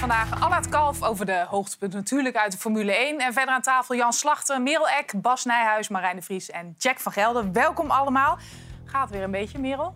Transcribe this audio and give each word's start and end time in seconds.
vandaag 0.00 0.40
Allard 0.42 0.68
Kalf 0.68 1.02
over 1.02 1.26
de 1.26 1.44
hoogtepunten 1.48 1.98
natuurlijk 1.98 2.36
uit 2.36 2.52
de 2.52 2.58
Formule 2.58 2.92
1. 2.96 3.18
En 3.18 3.32
verder 3.32 3.54
aan 3.54 3.62
tafel 3.62 3.94
Jan 3.94 4.12
Slachter, 4.12 4.62
Merel 4.62 4.88
Eck, 4.88 5.12
Bas 5.22 5.44
Nijhuis, 5.44 5.88
Marijn 5.88 6.16
de 6.16 6.22
Vries 6.22 6.50
en 6.50 6.74
Jack 6.78 6.98
van 7.00 7.12
Gelder. 7.12 7.52
Welkom 7.52 7.90
allemaal. 7.90 8.38
Gaat 8.84 9.10
weer 9.10 9.22
een 9.22 9.30
beetje, 9.30 9.58
Merel? 9.58 9.94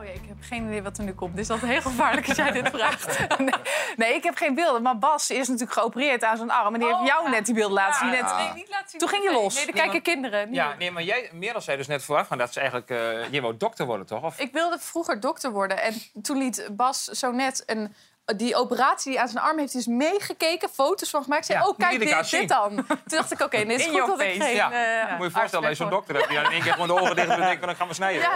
Oh 0.00 0.06
ja, 0.06 0.12
ik 0.12 0.22
heb 0.28 0.36
geen 0.40 0.66
idee 0.66 0.82
wat 0.82 0.98
er 0.98 1.04
nu 1.04 1.12
komt. 1.14 1.30
Het 1.30 1.40
is 1.40 1.50
altijd 1.50 1.70
heel 1.70 1.80
gevaarlijk 1.80 2.28
als 2.28 2.36
jij 2.36 2.50
dit 2.50 2.68
vraagt. 2.76 3.38
Nee, 3.38 3.50
nee, 3.96 4.14
ik 4.14 4.22
heb 4.24 4.36
geen 4.36 4.54
beelden. 4.54 4.82
Maar 4.82 4.98
Bas 4.98 5.30
is 5.30 5.48
natuurlijk 5.48 5.78
geopereerd 5.78 6.24
aan 6.24 6.36
zijn 6.36 6.50
arm. 6.50 6.74
En 6.74 6.80
die 6.80 6.88
heeft 6.88 7.06
jou 7.06 7.30
net 7.30 7.44
die 7.46 7.54
beelden 7.54 7.74
laten 7.74 7.98
zien. 7.98 8.08
Net- 8.22 8.36
Nee, 8.36 8.52
niet 8.54 8.68
laten 8.70 8.90
zien. 8.90 9.00
Toen 9.00 9.08
ging 9.08 9.22
je 9.22 9.32
los. 9.32 9.54
Nee, 9.54 9.64
dan 9.64 9.74
kijken 9.74 10.02
kinderen. 10.02 10.46
niet 10.46 10.56
Ja, 10.56 10.66
meer. 10.68 10.76
nee, 10.76 10.90
maar 10.90 11.02
jij, 11.02 11.30
Merel 11.32 11.60
zei 11.60 11.76
dus 11.76 11.86
net 11.86 12.04
vooraf 12.04 12.28
dat 12.28 12.52
ze 12.52 12.60
eigenlijk... 12.60 12.90
eh 12.90 13.32
je 13.32 13.40
wou 13.40 13.56
dokter 13.56 13.86
worden, 13.86 14.06
toch? 14.06 14.22
Of, 14.22 14.38
Ik 14.38 14.52
wilde 14.52 14.78
vroeger 14.78 15.20
dokter 15.20 15.50
worden. 15.50 15.82
En 15.82 15.94
toen 16.22 16.38
liet 16.38 16.68
Bas 16.72 17.04
zo 17.04 17.30
net 17.32 17.62
een, 17.66 17.94
die 18.36 18.54
operatie 18.56 19.10
die 19.10 19.20
aan 19.20 19.28
zijn 19.28 19.44
arm 19.44 19.58
heeft, 19.58 19.72
hij 19.72 19.80
is 19.80 19.86
meegekeken, 19.86 20.68
foto's 20.68 21.10
van 21.10 21.22
gemaakt. 21.22 21.40
Ik 21.44 21.50
zei, 21.50 21.58
Ja, 21.64 21.68
oh, 21.68 21.78
kijk, 21.78 21.98
dit, 21.98 22.30
dit 22.30 22.48
dan. 22.48 22.74
Toen 22.86 22.98
dacht 23.04 23.32
ik, 23.32 23.40
oké, 23.40 23.56
nee, 23.64 23.66
het 23.66 23.80
is 23.80 23.86
In 23.86 23.98
goed 23.98 24.06
dat 24.06 24.20
ik 24.20 24.42
geen... 24.42 24.54
Ja. 24.54 24.70
eh, 24.72 25.10
Moet 25.10 25.18
je 25.18 25.24
je 25.24 25.30
voorstellen 25.30 25.68
dat 25.68 25.76
je 25.76 25.82
zo'n 25.82 25.90
dokter 25.92 26.14
hebt 26.14 26.28
die 26.28 26.36
dan 26.36 26.46
in 26.46 26.52
één 26.52 26.62
keer 26.62 26.72
gewoon 26.72 26.86
de 26.88 26.94
ogen 27.00 27.16
dicht 27.16 27.28
doet 27.28 27.36
en 27.36 27.42
denkt 27.42 27.58
van 27.58 27.66
dan 27.68 27.76
gaan 27.76 27.88
we 27.88 27.94
snijden. 27.94 28.22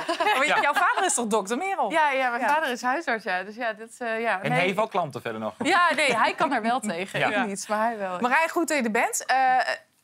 Ja. 0.45 0.61
Jouw 0.61 0.73
vader 0.75 1.05
is 1.05 1.15
toch 1.15 1.27
dokter, 1.27 1.57
Merel? 1.57 1.91
Ja, 1.91 2.11
ja, 2.11 2.29
mijn 2.31 2.41
Ja. 2.43 2.49
vader 2.49 2.71
is 2.71 2.83
huisarts, 2.83 3.25
ja. 3.25 3.43
Dus 3.43 3.55
ja, 3.55 3.73
dit, 3.73 3.95
eh, 3.99 4.21
ja. 4.21 4.35
En 4.35 4.41
nee. 4.43 4.51
hij 4.51 4.61
heeft 4.61 4.77
wel 4.77 4.89
klanten 4.89 5.21
verder 5.23 5.41
nog. 5.41 5.55
Ja, 5.59 5.95
nee, 5.97 6.17
hij 6.17 6.35
kan 6.35 6.53
er 6.53 6.63
wel 6.63 6.81
tegen. 6.81 7.19
Ja. 7.19 7.29
Ik 7.31 7.47
niet, 7.47 7.65
maar 7.69 7.79
hij 7.87 7.99
wel. 7.99 8.19
Marijn, 8.21 8.49
goed 8.49 8.69
dat 8.69 8.77
je 8.77 8.83
er 8.85 8.91
bent. 8.91 9.25
Eh, 9.27 9.37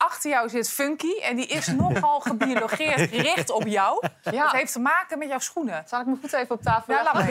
achter 0.01 0.29
jou 0.29 0.49
zit 0.49 0.69
Funky. 0.69 1.19
En 1.21 1.35
die 1.35 1.47
is 1.47 1.67
nogal 1.67 2.19
gebiologeerd 2.29 3.09
gericht 3.09 3.49
op 3.49 3.67
jou. 3.67 4.07
Ja. 4.21 4.43
Dat 4.43 4.51
heeft 4.51 4.71
te 4.73 4.79
maken 4.79 5.17
met 5.17 5.27
jouw 5.27 5.39
schoenen. 5.39 5.83
Zal 5.87 5.99
ik 5.99 6.05
me 6.05 6.15
goed 6.21 6.33
even 6.33 6.55
op 6.55 6.61
tafel 6.61 6.93
Ja, 6.93 7.03
laat 7.03 7.13
maar. 7.13 7.25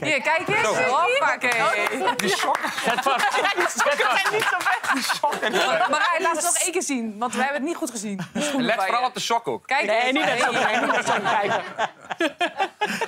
Hier, 0.00 0.22
kijk 0.22 0.48
eens. 0.48 0.66
Hoppakee. 0.66 2.16
Die 2.20 2.36
sokken. 5.02 5.52
Marijn, 5.90 6.22
laat 6.22 6.36
het 6.36 6.44
nog 6.44 6.56
één 6.56 6.72
keer 6.72 6.82
zien. 6.82 7.18
Want 7.18 7.32
we 7.34 7.38
hebben 7.42 7.56
het 7.56 7.64
niet 7.68 7.76
goed 7.76 7.90
gezien. 7.90 8.20
De 8.32 8.40
schoenen 8.40 8.66
Let 8.66 8.82
vooral 8.84 9.04
op 9.06 9.14
de 9.14 9.20
sok 9.20 9.48
ook. 9.48 9.66
Kijk 9.66 9.86
Nee, 9.86 10.12
niet 10.12 10.24
net 10.24 10.40
zo 10.40 10.50
Nee. 10.52 10.62
kijken, 10.62 10.90
niet 10.90 11.06
zo. 11.06 11.12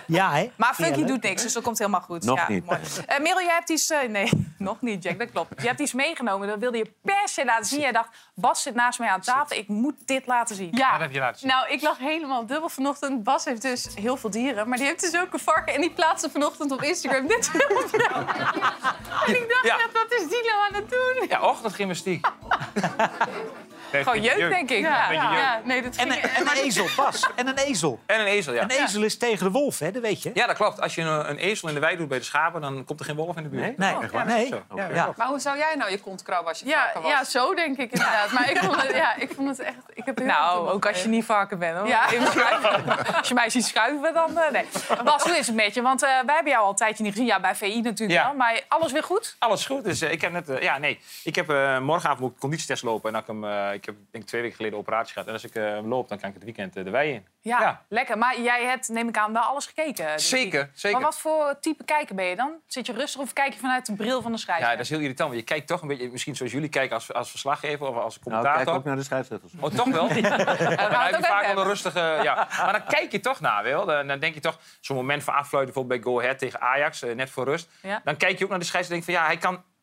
Ja, 0.07 0.33
hè? 0.33 0.51
Maar 0.57 0.75
Funky 0.75 1.05
doet 1.05 1.23
niks, 1.23 1.43
dus 1.43 1.53
dat 1.53 1.63
komt 1.63 1.79
helemaal 1.79 2.01
goed. 2.01 2.25
Nog 2.25 2.39
ja, 2.39 2.49
niet. 2.49 2.65
Mooi. 2.65 2.79
Eh, 3.07 3.19
Merel, 3.19 3.41
jij 3.41 3.55
hebt 3.55 3.71
iets... 3.71 3.91
eh, 3.91 4.09
nee, 4.09 4.31
nog 4.59 4.81
niet, 4.81 5.03
Jack, 5.03 5.19
dat 5.19 5.31
klopt. 5.31 5.63
Je 5.63 5.67
hebt 5.69 5.81
iets 5.81 5.93
meegenomen, 5.93 6.49
dat 6.49 6.59
wilde 6.59 6.79
je 6.79 6.93
per 7.03 7.29
se 7.29 7.45
laten 7.45 7.56
zien. 7.65 7.81
Jij 7.81 7.93
dacht, 7.93 8.09
Bas 8.35 8.63
zit 8.63 8.75
naast 8.75 8.99
mij 8.99 9.09
aan 9.09 9.21
tafel, 9.21 9.57
ik 9.57 9.69
moet 9.69 9.95
dit 10.05 10.27
laten 10.27 10.57
zien. 10.57 10.69
Ja, 10.73 10.91
Wat 10.91 11.01
heb 11.01 11.13
je 11.13 11.19
laten 11.19 11.41
zien? 11.41 11.49
nou, 11.49 11.69
ik 11.69 11.83
lag 11.83 11.99
helemaal 11.99 12.47
dubbel 12.47 12.69
vanochtend. 12.69 13.23
Bas 13.25 13.45
heeft 13.45 13.63
dus 13.63 13.87
heel 13.95 14.17
veel 14.17 14.31
dieren, 14.31 14.69
maar 14.69 14.79
die 14.79 14.87
heeft 14.87 15.01
dus 15.01 15.17
ook 15.21 15.33
een 15.33 15.39
varken. 15.39 15.75
En 15.75 15.81
die 15.81 15.91
plaatste 15.93 16.31
vanochtend 16.31 16.73
op 16.73 16.83
Instagram 16.83 17.27
dit 17.27 17.49
filmpje. 17.51 17.99
En 19.27 19.35
ik 19.35 19.49
dacht, 19.49 19.65
Ja. 19.65 19.77
wat 19.93 20.07
is 20.13 20.29
die 20.29 20.45
nou 20.45 20.67
aan 20.69 20.75
het 20.75 20.91
doen? 20.91 21.29
Ja, 21.29 21.41
ochtendgymnastiek. 21.41 22.27
Gewoon 24.03 24.23
jeuk, 24.23 24.49
denk 24.51 24.71
ik. 24.71 24.81
Ja, 24.81 25.61
nee, 25.65 25.83
dat 25.83 25.97
En 25.97 26.11
en 26.11 26.41
een 26.41 26.49
ezel, 26.63 26.87
Bas. 26.97 27.27
En 27.35 27.47
een 27.47 27.57
ezel. 27.59 28.01
En 28.07 28.21
een 28.21 28.27
ezel, 28.27 28.53
ja. 28.55 28.63
Een 28.63 28.71
ezel 28.71 29.03
is 29.03 29.19
tegen 29.19 29.45
de 29.45 29.51
wolf, 29.51 29.79
hè? 29.79 29.91
Dat 29.91 30.03
weet 30.03 30.23
je. 30.23 30.31
Ja, 30.35 30.47
dat 30.47 30.57
klopt. 30.57 30.81
Als 30.81 30.95
je 30.95 31.03
een, 31.03 31.31
een 31.31 31.39
ezel 31.39 31.69
in 31.69 31.75
de 31.75 31.81
wei 31.81 31.97
doet 31.97 32.09
bij 32.09 32.19
de 32.19 32.25
schapen, 32.25 32.61
dan 32.61 32.85
komt 32.85 33.01
er 33.01 33.07
geen 33.07 33.17
wolf 33.17 33.37
in 33.37 33.43
de 33.43 33.49
buurt. 33.49 33.79
Nee, 33.79 33.95
nee. 34.27 34.47
zo. 34.47 34.63
Ja. 34.93 35.13
Maar 35.17 35.27
hoe 35.27 35.39
zou 35.39 35.57
jij 35.59 35.75
nou 35.75 35.91
je 35.91 35.99
kont 36.01 36.23
krabben 36.23 36.49
als 36.49 36.59
je 36.61 36.67
Ja, 36.67 36.83
varken 36.83 37.03
was? 37.03 37.11
ja, 37.11 37.25
zo 37.25 37.55
denk 37.55 37.77
ik 37.79 37.93
inderdaad. 37.93 38.31
Maar 38.33 38.51
ik 38.51 38.59
vond 38.59 38.83
het, 38.83 38.97
ja, 38.97 39.17
ik 39.17 39.31
vond 39.35 39.49
het 39.49 39.59
echt... 39.61 39.77
Ik 39.95 40.05
heb 40.05 40.19
heel 40.19 40.27
Nou, 40.27 40.69
ook 40.69 40.87
als 40.87 41.03
je 41.03 41.09
niet 41.09 41.25
varken 41.25 41.59
bent. 41.59 41.77
Hoor. 41.79 41.87
Ja. 41.89 42.05
Als 43.19 43.29
je 43.29 43.35
mij 43.35 43.51
ziet 43.51 43.65
schuiven, 43.67 44.15
dan... 44.15 44.39
eh, 44.39 44.51
nee. 44.51 44.65
Bas, 45.05 45.23
hoe 45.23 45.37
is 45.39 45.47
het 45.47 45.57
met 45.57 45.75
je? 45.75 45.83
Want 45.83 46.03
eh, 46.03 46.09
wij 46.27 46.35
hebben 46.35 46.53
jou 46.53 46.65
al 46.65 46.71
een 46.71 46.77
tijdje 46.77 47.03
niet 47.03 47.13
gezien. 47.13 47.27
Ja, 47.29 47.41
bij 47.41 47.55
VI 47.55 47.81
natuurlijk 47.81 48.21
Ja. 48.21 48.27
wel. 48.27 48.35
Maar 48.37 48.61
alles 48.69 48.93
weer 48.93 49.03
goed? 49.03 49.37
Alles 49.39 49.67
goed. 49.67 49.85
Dus 49.85 50.01
eh, 50.01 50.13
ik 50.13 50.21
heb 50.21 50.33
net, 50.33 50.51
ja, 50.61 50.79
nee. 50.79 51.01
Ik 51.25 51.35
heb 51.35 51.51
eh, 51.51 51.79
morgenavond 51.79 52.21
moet 52.21 52.33
ik 52.33 52.39
conditietest 52.39 52.83
lopen. 52.83 53.15
En 53.15 53.23
dan 53.27 53.43
heb 53.43 53.47
ik, 53.47 53.53
hem, 53.61 53.73
eh, 53.73 53.81
ik 53.89 53.95
heb 53.95 54.05
denk 54.11 54.25
ik 54.25 54.31
twee 54.31 54.41
weken 54.43 54.57
geleden 54.57 54.79
operatie 54.79 55.13
gehad. 55.13 55.29
En 55.29 55.35
als 55.35 55.45
ik 55.45 55.55
eh, 55.55 55.63
hem 55.63 55.87
loop, 55.89 56.09
dan 56.09 56.19
kan 56.19 56.29
ik 56.29 56.35
het 56.35 56.45
weekend 56.45 56.77
eh, 56.77 56.85
de 56.85 56.91
wei 56.91 57.13
in. 57.13 57.27
Ja, 57.41 57.61
Ja. 57.61 57.83
lekker. 57.89 58.19
Maar 58.19 58.41
jij 58.41 58.65
hebt, 58.65 58.89
neem 58.89 59.09
ik 59.09 59.17
aan, 59.17 59.33
wel 59.33 59.43
alles 59.43 59.67
gekeken. 59.67 60.07
dit 60.07 60.23
Zeker, 60.23 60.71
zeker. 60.75 60.99
Maar 60.99 61.07
wat 61.11 61.19
voor 61.19 61.57
type 61.61 61.85
kijker 61.85 62.15
ben 62.15 62.25
je 62.25 62.37
dan? 62.37 62.53
Zit 62.67 62.87
je 62.87 62.93
rustig 62.93 63.21
of 63.21 63.33
kijk 63.33 63.53
je 63.53 63.59
vanuit 63.59 63.87
de 63.87 63.95
bril 63.95 64.23
van 64.23 64.33
de 64.33 64.39
schrijver? 64.39 64.65
Ja, 64.67 64.71
dat 64.73 64.81
is 64.81 64.91
heel 64.91 64.99
irritant. 65.01 65.29
Want 65.29 65.41
je 65.41 65.47
kijkt 65.47 65.67
toch 65.67 65.83
een 65.83 65.89
beetje, 65.89 66.11
misschien 66.11 66.37
zoals 66.37 66.53
jullie 66.53 66.69
kijken 66.69 66.95
als, 66.95 67.13
als 67.13 67.31
verslaggever 67.31 67.87
of 67.87 67.97
als 67.97 68.19
Nou, 68.19 68.23
commentator. 68.23 68.65
kijk 68.65 68.77
ook 68.77 68.85
naar 68.85 68.97
de 68.97 69.03
scheidsrechters. 69.03 69.53
Oh, 69.61 69.71
toch 69.71 69.89
wel? 69.89 70.09
Dan 70.09 70.17
het 70.19 71.11
je 71.11 71.17
ook 71.17 71.27
vaak 71.27 71.43
even 71.43 71.55
wel 71.55 71.65
een 71.65 71.69
rustige... 71.71 72.01
Ja. 72.23 72.49
Maar 72.59 72.73
dan 72.73 72.85
kijk 72.89 73.13
je 73.13 73.21
toch 73.21 73.41
naar, 73.41 73.63
wel. 73.63 73.85
Dan, 73.87 74.07
dan 74.07 74.19
denk 74.19 74.35
je 74.35 74.41
toch, 74.41 74.59
zo'n 74.81 74.97
moment 74.97 75.25
van 75.25 75.35
affluiten 75.35 75.75
bijvoorbeeld 75.75 76.03
bij 76.05 76.13
Go 76.13 76.21
Ahead 76.21 76.39
tegen 76.39 76.61
Ajax, 76.61 77.03
eh, 77.03 77.15
net 77.15 77.31
voor 77.31 77.45
rust. 77.45 77.69
Ja. 77.83 78.01
Dan 78.05 78.17
kijk 78.17 78.39
je 78.39 78.45
ook 78.45 78.51
naar 78.51 78.59
de 78.59 78.65
scheidsrechter 78.65 79.09
en 79.09 79.15
denk 79.15 79.27
van, 79.27 79.39
ja, 79.41 79.51
hij 79.51 79.51
kan... 79.61 79.75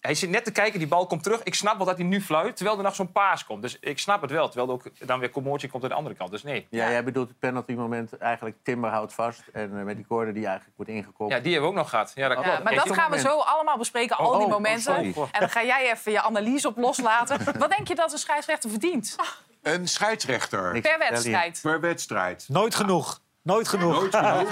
Hij 0.00 0.14
zit 0.14 0.30
net 0.30 0.44
te 0.44 0.52
kijken, 0.52 0.78
die 0.78 0.88
bal 0.88 1.06
komt 1.06 1.22
terug. 1.22 1.42
Ik 1.42 1.54
snap 1.54 1.76
wel 1.76 1.86
dat 1.86 1.96
hij 1.96 2.06
nu 2.06 2.20
fluit, 2.20 2.56
terwijl 2.56 2.76
er 2.76 2.82
nog 2.84 2.94
zo'n 2.94 3.12
paas 3.12 3.44
komt. 3.44 3.62
Dus 3.62 3.76
ik 3.80 3.98
snap 3.98 4.20
het 4.20 4.30
wel, 4.30 4.48
terwijl 4.48 4.68
er 4.68 4.74
ook 4.74 5.06
dan 5.06 5.18
weer 5.18 5.30
commotie 5.30 5.68
komt 5.68 5.82
aan 5.82 5.88
de 5.88 5.94
andere 5.94 6.14
kant. 6.14 6.30
Dus 6.30 6.42
nee. 6.42 6.66
Ja, 6.70 6.90
jij 6.90 7.04
bedoelt 7.04 7.28
het 7.28 7.38
penalty 7.38 7.72
moment 7.72 8.18
eigenlijk 8.18 8.56
Timber 8.62 8.90
houdt 8.90 9.12
vast. 9.12 9.42
En 9.52 9.78
eh, 9.78 9.84
met 9.84 9.96
die 9.96 10.06
corner 10.06 10.34
die 10.34 10.46
eigenlijk 10.46 10.76
wordt 10.76 10.90
ingekopt. 10.92 11.32
Ja, 11.32 11.40
die 11.40 11.52
hebben 11.52 11.70
we 11.70 11.76
ook 11.76 11.82
nog 11.82 11.90
gehad. 11.90 12.12
Ja, 12.14 12.28
dat 12.28 12.36
Ja, 12.38 12.42
klopt. 12.44 12.62
maar 12.62 12.74
dat 12.74 12.92
gaan 12.92 13.10
we 13.10 13.18
zo 13.18 13.38
allemaal 13.38 13.78
bespreken, 13.78 14.16
al 14.16 14.30
Oh, 14.30 14.36
die 14.36 14.46
oh, 14.46 14.52
momenten. 14.52 14.94
en 15.04 15.40
dan 15.40 15.50
ga 15.50 15.64
jij 15.64 15.90
even 15.92 16.12
je 16.12 16.22
analyse 16.22 16.68
op 16.68 16.76
loslaten. 16.76 17.38
Wat 17.58 17.70
denk 17.70 17.88
je 17.88 17.94
dat 17.94 18.12
een 18.12 18.18
scheidsrechter 18.18 18.70
verdient 18.70 19.16
Een 19.62 19.88
scheidsrechter 19.88 20.80
per 20.80 20.98
wedstrijd? 20.98 21.58
per 21.62 21.80
wedstrijd. 21.80 22.44
Nooit 22.48 22.74
genoeg. 22.74 23.20
Nooit 23.48 23.68
genoeg. 23.68 23.92
Nooit 23.92 24.14
genoeg. 24.16 24.48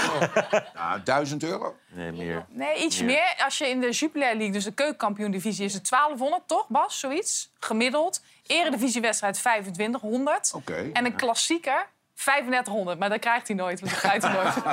Ja, 0.74 0.98
1000 1.04 1.42
euro. 1.42 1.76
Nee, 1.88 2.12
meer. 2.12 2.46
Nee, 2.48 2.76
iets 2.84 2.98
Ja. 2.98 3.04
meer. 3.04 3.34
Als 3.44 3.58
je 3.58 3.68
in 3.68 3.80
de 3.80 3.90
Jupiler 3.90 4.28
League, 4.34 4.50
dus 4.52 4.64
de 4.64 4.72
keukenkampioen-divisie, 4.72 5.64
is 5.64 5.74
het 5.74 5.88
1200, 5.90 6.42
toch 6.48 6.68
Bas? 6.68 6.98
Zoiets? 7.00 7.50
Gemiddeld. 7.60 8.22
Eredivisiewedstrijd 8.46 9.34
2500. 9.34 10.50
Oké. 10.54 10.90
En 10.92 11.04
een 11.04 11.16
klassieker 11.16 11.86
3500. 12.14 12.98
Maar 12.98 13.08
dat 13.08 13.18
krijgt 13.18 13.46
hij 13.48 13.56
nooit, 13.56 13.80
want 13.80 13.92
dat 13.92 14.00
krijgt 14.00 14.22
hij 14.22 14.32
nooit. 14.32 14.54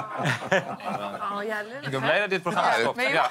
Oh, 1.34 1.44
ja, 1.44 1.60
Ik 1.82 1.90
ben 1.92 2.02
blij 2.02 2.20
dat 2.20 2.30
dit 2.30 2.42
programma 2.42 2.76
Ja, 3.10 3.30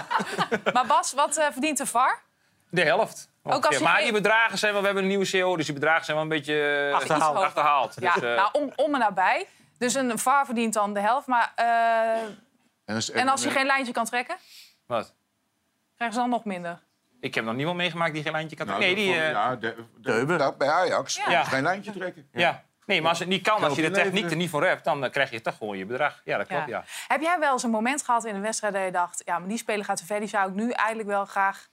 Maar 0.72 0.86
Bas, 0.86 1.12
wat 1.12 1.36
eh, 1.36 1.46
verdient 1.52 1.78
de 1.78 1.86
VAR? 1.86 2.22
de 2.70 2.82
helft. 2.82 3.28
Ook 3.42 3.66
als 3.66 3.76
je 3.76 3.82
maar 3.84 4.02
die 4.02 4.12
bedragen 4.12 4.58
zijn 4.58 4.70
wel... 4.72 4.80
We 4.80 4.86
hebben 4.86 5.04
een 5.04 5.10
nieuwe 5.10 5.24
CEO, 5.24 5.56
dus 5.56 5.64
die 5.64 5.74
bedragen 5.74 6.04
zijn 6.04 6.16
wel 6.16 6.24
een 6.26 6.32
beetje 6.32 6.88
eh, 6.90 6.94
Achterhaald. 6.94 7.36
achterhaald. 7.36 7.94
Ja, 8.00 8.14
Dus, 8.14 8.22
eh, 8.22 8.36
nou, 8.36 8.48
om, 8.52 8.72
om 8.76 8.94
en 8.94 9.00
nabij. 9.00 9.46
Dus 9.80 9.94
een 9.94 10.18
VAR 10.18 10.44
verdient 10.44 10.72
dan 10.74 10.94
de 10.94 11.00
helft. 11.00 11.26
Maar, 11.26 11.52
eh, 11.54 12.22
En 12.84 12.94
als, 12.94 13.10
en 13.10 13.28
als 13.28 13.42
je 13.42 13.50
geen 13.50 13.66
lijntje 13.66 13.92
kan 13.92 14.04
trekken, 14.04 14.36
Wat? 14.86 15.14
krijgen 15.94 16.16
ze 16.16 16.22
dan 16.22 16.30
nog 16.30 16.44
minder. 16.44 16.78
Ik 17.20 17.34
heb 17.34 17.44
nog 17.44 17.54
niemand 17.54 17.76
meegemaakt 17.76 18.14
die 18.14 18.22
geen 18.22 18.32
lijntje 18.32 18.56
kan 18.56 18.66
Nou, 18.66 18.80
Nee, 18.80 18.94
die... 18.94 19.12
eh, 19.14 19.30
ja, 19.30 19.56
de, 19.56 19.74
de, 19.76 19.84
Teuben. 20.02 20.38
dat 20.38 20.58
bij 20.58 20.68
Ajax. 20.68 21.16
Ja. 21.16 21.30
Ja. 21.30 21.44
Geen 21.44 21.62
lijntje 21.62 21.92
trekken. 21.92 22.28
Ja. 22.32 22.64
Nee, 22.86 23.00
maar 23.00 23.10
als 23.10 23.18
het 23.18 23.28
niet 23.28 23.42
kan, 23.42 23.62
als 23.64 23.76
je 23.76 23.82
de 23.82 23.90
techniek 23.90 24.30
er 24.30 24.36
niet 24.36 24.50
voor 24.50 24.64
hebt, 24.64 24.84
dan 24.84 25.04
eh, 25.04 25.10
krijg 25.10 25.30
je 25.30 25.40
toch 25.40 25.56
gewoon 25.56 25.78
je 25.78 25.86
bedrag. 25.86 26.20
Ja, 26.24 26.36
dat 26.38 26.46
klopt, 26.46 26.68
ja. 26.68 26.84
Heb 27.08 27.20
jij 27.20 27.38
wel 27.38 27.52
eens 27.52 27.62
een 27.62 27.70
moment 27.70 28.02
gehad 28.02 28.24
in 28.24 28.34
een 28.34 28.40
wedstrijd 28.40 28.74
dat 28.74 28.84
je 28.84 28.90
dacht... 28.90 29.22
ja, 29.24 29.38
maar 29.38 29.48
die 29.48 29.58
speler 29.58 29.84
gaat 29.84 29.96
te 29.96 30.06
ver, 30.06 30.18
die 30.18 30.28
zou 30.28 30.48
ik 30.48 30.54
nu 30.54 30.70
eigenlijk 30.70 31.08
wel 31.08 31.24
graag 31.24 31.68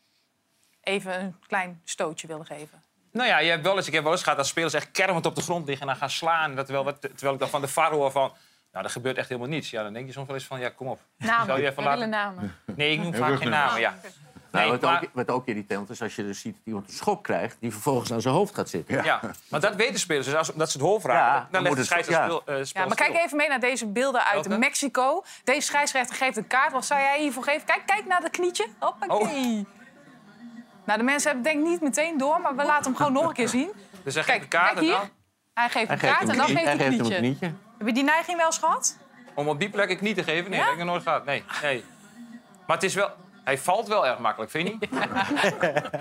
even 0.81 1.19
een 1.21 1.35
klein 1.47 1.81
stootje 1.83 2.27
willen 2.27 2.45
geven? 2.45 2.83
Nou 3.11 3.27
ja, 3.29 3.39
je 3.39 3.49
hebt 3.49 3.63
wel 3.63 3.75
eens, 3.77 3.87
ik 3.87 3.93
heb 3.93 4.03
wel 4.03 4.11
eens 4.11 4.23
gehad 4.23 4.37
dat 4.37 4.47
spelers 4.47 4.73
echt 4.73 4.91
kermend 4.91 5.25
op 5.25 5.35
de 5.35 5.41
grond 5.41 5.65
liggen 5.67 5.81
en 5.87 5.91
dan 5.91 6.01
gaan 6.01 6.09
slaan. 6.09 6.55
Dat 6.55 6.65
terwijl, 6.65 6.85
wat- 6.85 7.01
terwijl 7.01 7.33
ik 7.33 7.39
dan 7.39 7.49
van 7.49 7.61
de 7.61 7.67
VAR 7.67 7.91
hoor 7.91 8.11
van... 8.11 8.33
Nou, 8.71 8.85
er 8.85 8.91
gebeurt 8.91 9.17
echt 9.17 9.29
helemaal 9.29 9.49
niets. 9.49 9.69
Ja, 9.69 9.83
dan 9.83 9.93
denk 9.93 10.05
je 10.07 10.11
soms 10.11 10.27
wel 10.27 10.35
eens 10.35 10.45
van, 10.45 10.59
ja, 10.59 10.69
kom 10.69 10.87
op. 10.87 10.99
Namen. 11.17 11.45
Zou 11.45 11.61
je 11.61 11.69
even 11.69 11.83
laten... 11.83 12.09
namen. 12.09 12.55
Nee, 12.75 12.91
ik 12.91 12.99
noem 12.99 13.13
vaak 13.13 13.37
geen 13.37 13.49
namen, 13.49 13.79
ja. 13.79 13.95
Nou, 14.51 14.71
wat, 14.71 14.81
maar- 14.81 15.03
ook, 15.03 15.09
wat 15.13 15.29
ook 15.29 15.47
irritant 15.47 15.89
is 15.89 16.01
als 16.01 16.15
je 16.15 16.23
dus 16.23 16.39
ziet 16.41 16.53
dat 16.55 16.61
iemand 16.65 16.87
een 16.87 16.93
schop 16.93 17.23
krijgt... 17.23 17.57
die 17.59 17.71
vervolgens 17.71 18.11
aan 18.11 18.21
zijn 18.21 18.33
hoofd 18.33 18.55
gaat 18.55 18.69
zitten. 18.69 19.03
Ja, 19.03 19.19
maar 19.49 19.59
dat 19.59 19.75
weten 19.75 19.99
spelers. 19.99 20.25
Dus 20.25 20.35
als 20.35 20.51
dat 20.55 20.71
ze 20.71 20.77
het 20.77 20.87
hoofd 20.87 21.05
Ja, 21.05 21.11
raken, 21.11 21.41
dan 21.41 21.47
dan 21.51 21.61
legt 21.63 21.75
de 21.75 21.83
scheidsrechter 21.83 22.27
ja. 22.29 22.39
speel, 22.41 22.55
eh, 22.55 22.63
Ja, 22.63 22.85
maar 22.85 22.95
kijk 22.95 23.15
even 23.15 23.37
mee 23.37 23.47
naar 23.47 23.59
deze 23.59 23.87
beelden 23.87 24.25
uit? 24.25 24.57
Mexico. 24.57 25.23
Deze 25.43 25.61
scheidsrechter 25.61 26.15
geeft 26.15 26.37
een 26.37 26.47
kaart. 26.47 26.71
Wat 26.71 26.85
zou 26.85 27.01
jij 27.01 27.19
hiervoor 27.21 27.43
geven? 27.43 27.65
Kijk, 27.65 27.81
kijk 27.85 28.05
naar 28.05 28.21
dat 28.21 28.29
knietje. 28.31 28.67
Hoppakee. 28.79 29.67
Nou, 30.87 30.99
de 30.99 31.05
mensen 31.05 31.31
hebben 31.31 31.51
het 31.51 31.53
denk 31.53 31.65
ik 31.65 31.71
niet 31.71 31.81
meteen 31.81 32.17
door, 32.17 32.41
maar 32.41 32.55
we 32.55 32.63
laten 32.63 32.83
hem 32.83 32.95
gewoon 32.95 33.13
nog 33.13 33.27
een 33.27 33.33
keer 33.33 33.47
zien. 33.47 33.69
Dus 34.03 34.13
hij 34.15 34.23
Kijk, 34.23 34.37
geeft 34.39 34.51
de 34.51 34.57
kaart 34.57 34.65
kijk 34.73 34.77
en 34.77 34.83
hier. 34.83 34.93
dan... 34.95 35.09
Hij 35.53 35.69
geeft 35.69 35.89
een 35.91 35.99
geeft 35.99 36.13
kaart 36.13 36.21
hem 36.21 36.29
en 36.29 36.37
dan 36.37 36.45
geeft 36.45 36.63
hij 36.63 36.73
een 36.73 36.81
een 36.81 36.87
knietje. 36.97 37.17
knietje. 37.17 37.51
Heb 37.77 37.87
je 37.87 37.93
die 37.93 38.03
neiging 38.03 38.37
wel 38.37 38.45
eens 38.45 38.57
gehad? 38.57 38.97
Om 39.33 39.47
op 39.47 39.59
die 39.59 39.69
plek 39.69 39.89
een 39.89 39.97
knie 39.97 40.13
te 40.13 40.23
geven? 40.23 40.49
Nee, 40.49 40.59
dat 40.59 40.69
heb 40.69 40.77
ik 40.77 40.83
nog 40.83 40.93
nooit 40.93 41.03
gehad. 41.03 41.25
Nee, 41.25 41.43
nee. 41.61 41.83
Maar 42.67 42.75
het 42.75 42.85
is 42.85 42.93
wel... 42.95 43.09
Hij 43.47 43.57
valt 43.57 43.87
wel 43.87 44.07
erg 44.07 44.19
makkelijk, 44.19 44.51
vind 44.51 44.67
je 44.67 44.77
niet? 44.79 44.89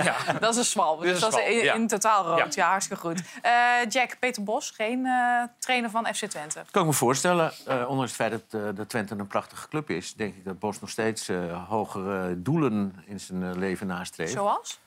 ja. 0.04 0.16
Dat 0.40 0.56
is 0.56 0.75
een 0.75 0.96
is 1.00 1.10
Dus 1.10 1.20
dat 1.20 1.38
is 1.38 1.44
in, 1.48 1.64
ja. 1.64 1.75
in 1.75 1.87
totaal 1.87 2.25
rood. 2.25 2.54
Ja, 2.54 2.62
Ja. 2.62 2.69
hartstikke 2.70 3.02
goed. 3.02 3.22
Eh, 3.43 3.52
Jack, 3.88 4.19
Peter 4.19 4.43
Bos, 4.43 4.70
geen 4.70 5.06
eh, 5.06 5.43
trainer 5.58 5.90
van 5.90 6.06
FC 6.06 6.25
Twente. 6.25 6.64
kan 6.70 6.82
ik 6.82 6.88
me 6.88 6.94
voorstellen, 6.94 7.52
eh, 7.66 7.88
ondanks 7.88 8.19
het 8.19 8.20
feit 8.20 8.31
dat, 8.31 8.62
eh, 8.62 8.69
dat 8.76 8.88
Twente 8.88 9.14
een 9.14 9.26
prachtige 9.26 9.69
club 9.69 9.90
is... 9.90 10.14
denk 10.14 10.34
ik 10.34 10.44
dat 10.44 10.58
Bos 10.58 10.81
nog 10.81 10.90
steeds 10.90 11.28
eh, 11.28 11.69
hogere 11.69 12.43
doelen 12.43 13.02
in 13.06 13.20
zijn 13.20 13.58
leven 13.58 13.87
nastreeft. 13.87 14.32
Zoals? 14.32 14.81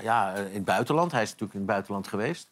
Ja, 0.00 0.32
in 0.34 0.54
het 0.54 0.64
buitenland. 0.64 1.12
Hij 1.12 1.22
is 1.22 1.28
natuurlijk 1.28 1.54
in 1.54 1.60
het 1.60 1.70
buitenland 1.70 2.08
geweest. 2.08 2.48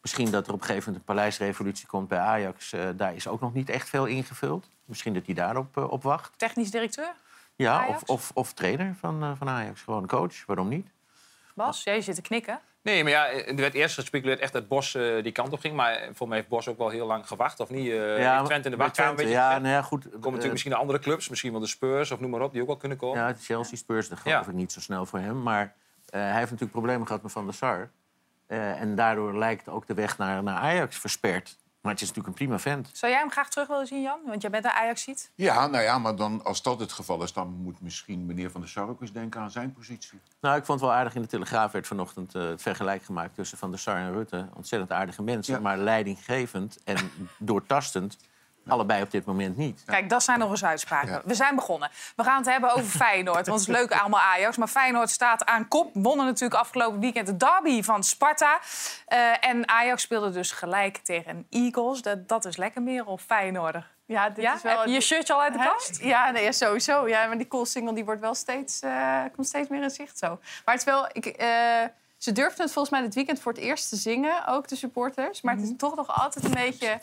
Misschien 0.00 0.30
dat 0.30 0.46
er 0.46 0.52
op 0.52 0.60
een 0.60 0.66
gegeven 0.66 0.92
moment 0.92 1.08
een 1.08 1.14
paleisrevolutie 1.14 1.86
komt 1.86 2.08
bij 2.08 2.18
Ajax. 2.18 2.74
daar 2.96 3.14
is 3.14 3.28
ook 3.28 3.40
nog 3.40 3.54
niet 3.54 3.68
echt 3.70 3.88
veel 3.88 4.06
ingevuld. 4.06 4.68
Misschien 4.84 5.14
dat 5.14 5.26
hij 5.26 5.34
daarop 5.34 5.76
op 5.76 6.02
wacht. 6.02 6.32
Technisch 6.36 6.70
directeur? 6.70 7.12
Ja, 7.60 7.78
Ajax? 7.80 8.02
of, 8.02 8.08
of, 8.08 8.30
of 8.34 8.52
trainer 8.52 8.94
van, 8.98 9.22
eh, 9.22 9.32
van 9.36 9.48
Ajax. 9.48 9.82
Gewoon 9.82 10.06
coach, 10.06 10.46
waarom 10.46 10.68
niet? 10.68 10.88
Bas, 11.54 11.82
jij 11.82 12.00
zit 12.00 12.14
te 12.14 12.22
knikken. 12.22 12.60
Nee, 12.82 13.02
maar 13.02 13.12
ja, 13.12 13.28
er 13.30 13.56
werd 13.56 13.74
eerst 13.74 13.94
gespeculeerd 13.94 14.40
echt 14.40 14.52
dat 14.52 14.68
Bos 14.68 14.94
eh, 14.94 15.22
die 15.22 15.32
kant 15.32 15.52
op 15.52 15.60
ging. 15.60 15.74
Maar 15.74 16.08
voor 16.12 16.28
mij 16.28 16.36
heeft 16.36 16.48
Bos 16.48 16.68
ook 16.68 16.78
wel 16.78 16.88
heel 16.88 17.06
lang 17.06 17.26
gewacht, 17.26 17.60
of 17.60 17.70
niet? 17.70 17.90
Eh 17.90 18.18
ja, 18.18 18.42
Twente 18.42 18.64
in 18.64 18.70
de 18.70 18.76
wachtkamer. 18.82 19.14
Twente, 19.14 19.32
Ja, 19.32 19.58
nou 19.58 19.74
ja, 19.74 19.82
goed. 19.82 20.04
Er 20.04 20.08
komen 20.10 20.20
natuurlijk 20.22 20.44
eh, 20.44 20.50
misschien 20.50 20.72
de 20.72 20.78
andere 20.78 20.98
clubs, 20.98 21.28
misschien 21.28 21.50
wel 21.52 21.60
de 21.60 21.66
Spurs 21.66 22.10
of 22.10 22.20
noem 22.20 22.30
maar 22.30 22.40
op, 22.40 22.52
die 22.52 22.60
ook 22.60 22.66
wel 22.66 22.76
kunnen 22.76 22.98
komen. 22.98 23.18
Ja, 23.18 23.34
Chelsea 23.40 23.76
Spurs, 23.76 24.08
dat 24.08 24.18
geloof 24.18 24.44
Ja. 24.44 24.50
ik 24.50 24.56
niet 24.56 24.72
zo 24.72 24.80
snel 24.80 25.06
voor 25.06 25.18
hem. 25.18 25.42
Maar 25.42 25.74
eh, 26.06 26.20
hij 26.20 26.30
heeft 26.30 26.42
natuurlijk 26.50 26.72
problemen 26.72 27.06
gehad 27.06 27.22
met 27.22 27.32
Van 27.32 27.44
der 27.44 27.54
Sar. 27.54 27.90
Eh, 28.46 28.80
en 28.80 28.94
daardoor 28.94 29.38
lijkt 29.38 29.68
ook 29.68 29.86
de 29.86 29.94
weg 29.94 30.18
naar, 30.18 30.42
naar 30.42 30.56
Ajax 30.56 30.98
versperd. 30.98 31.58
Maar 31.80 31.92
het 31.92 32.00
is 32.00 32.08
natuurlijk 32.08 32.38
een 32.40 32.46
prima 32.46 32.58
vent. 32.58 32.90
Zou 32.92 33.12
jij 33.12 33.20
hem 33.20 33.30
graag 33.30 33.48
terug 33.48 33.68
willen 33.68 33.86
zien, 33.86 34.02
Jan? 34.02 34.18
Want 34.26 34.42
jij 34.42 34.50
bent 34.50 34.64
een 34.64 34.70
Ajax-ziet. 34.70 35.30
Ja, 35.34 35.66
nou 35.66 35.84
ja, 35.84 35.98
maar 35.98 36.16
dan, 36.16 36.44
als 36.44 36.62
dat 36.62 36.80
het 36.80 36.92
geval 36.92 37.22
is... 37.22 37.32
dan 37.32 37.48
moet 37.48 37.80
misschien 37.80 38.26
meneer 38.26 38.50
Van 38.50 38.60
der 38.60 38.70
Sar 38.70 38.88
ook 38.88 39.00
eens 39.00 39.12
denken 39.12 39.40
aan 39.40 39.50
zijn 39.50 39.72
positie. 39.72 40.20
Nou, 40.40 40.56
ik 40.56 40.64
vond 40.64 40.80
het 40.80 40.88
wel 40.88 40.98
aardig 40.98 41.14
in 41.14 41.22
de 41.22 41.28
Telegraaf 41.28 41.72
werd 41.72 41.86
vanochtend 41.86 42.34
eh, 42.34 42.42
het 42.48 42.62
vergelijk 42.62 43.02
gemaakt 43.02 43.34
tussen 43.34 43.58
Van 43.58 43.70
der 43.70 43.78
Sar 43.78 43.96
en 43.96 44.12
Rutte. 44.12 44.48
Ontzettend 44.54 44.92
aardige 44.92 45.22
mensen, 45.22 45.54
Ja. 45.54 45.60
maar 45.60 45.78
leidinggevend 45.78 46.78
en 46.84 46.96
doortastend. 47.38 48.16
Allebei 48.70 49.02
op 49.02 49.10
dit 49.10 49.24
moment 49.24 49.56
niet. 49.56 49.82
Kijk, 49.86 50.08
dat 50.08 50.22
zijn 50.22 50.38
nog 50.38 50.50
eens 50.50 50.64
uitspraken. 50.64 51.10
Ja. 51.12 51.20
We 51.24 51.34
zijn 51.34 51.54
begonnen. 51.54 51.90
We 52.16 52.24
gaan 52.24 52.36
het 52.36 52.46
hebben 52.46 52.72
over 52.72 52.88
Feyenoord. 52.90 53.46
Want 53.46 53.60
het 53.60 53.68
is 53.68 53.74
leuk 53.76 53.92
allemaal 53.92 54.20
Ajax. 54.20 54.56
Maar 54.56 54.68
Feyenoord 54.68 55.10
staat 55.10 55.44
aan 55.46 55.68
kop. 55.68 55.90
Wonnen 55.92 56.26
natuurlijk 56.26 56.60
afgelopen 56.60 57.00
weekend 57.00 57.26
de 57.26 57.36
derby 57.36 57.82
van 57.82 58.04
Sparta. 58.04 58.58
Eh, 59.06 59.44
en 59.48 59.68
Ajax 59.68 60.02
speelde 60.02 60.30
dus 60.30 60.52
gelijk 60.52 60.96
tegen 60.96 61.46
Eagles. 61.50 62.02
Dat, 62.02 62.28
dat 62.28 62.44
is 62.44 62.56
lekker 62.56 62.82
meer 62.82 63.06
of 63.06 63.22
Feyenoorder. 63.22 63.86
Ja, 64.06 64.28
dit 64.28 64.44
Ja? 64.44 64.54
is 64.54 64.62
wel... 64.62 64.76
Heb 64.78 64.86
je 64.86 64.92
je 64.92 65.00
shirtje 65.00 65.32
al 65.34 65.42
uit 65.42 65.52
de 65.52 65.58
Hè? 65.58 65.64
kast? 65.68 65.98
Ja, 66.02 66.30
nee, 66.30 66.44
ja, 66.44 66.52
sowieso. 66.52 67.08
Ja, 67.08 67.26
maar 67.26 67.36
die 67.38 67.48
cool 67.48 67.66
single 67.66 67.94
die 67.94 68.04
wordt 68.04 68.20
wel 68.20 68.34
steeds, 68.34 68.80
eh, 68.80 69.18
komt 69.34 69.46
steeds 69.46 69.68
meer 69.68 69.82
in 69.82 69.90
zicht 69.90 70.18
zo. 70.18 70.26
Maar 70.64 70.74
het 70.74 70.78
is 70.78 70.84
wel... 70.84 71.08
Ik, 71.12 71.26
eh, 71.26 71.48
ze 72.18 72.32
durfden 72.32 72.64
het 72.64 72.72
volgens 72.72 72.94
mij 72.94 73.02
dit 73.02 73.14
weekend 73.14 73.40
voor 73.40 73.52
het 73.52 73.60
eerst 73.60 73.88
te 73.88 73.96
zingen, 73.96 74.46
ook 74.46 74.68
de 74.68 74.76
supporters. 74.76 75.40
Maar 75.40 75.54
het 75.54 75.62
is 75.64 75.72
toch 75.76 75.94
nog 75.94 76.22
altijd 76.22 76.44
een 76.44 76.50
beetje... 76.50 77.00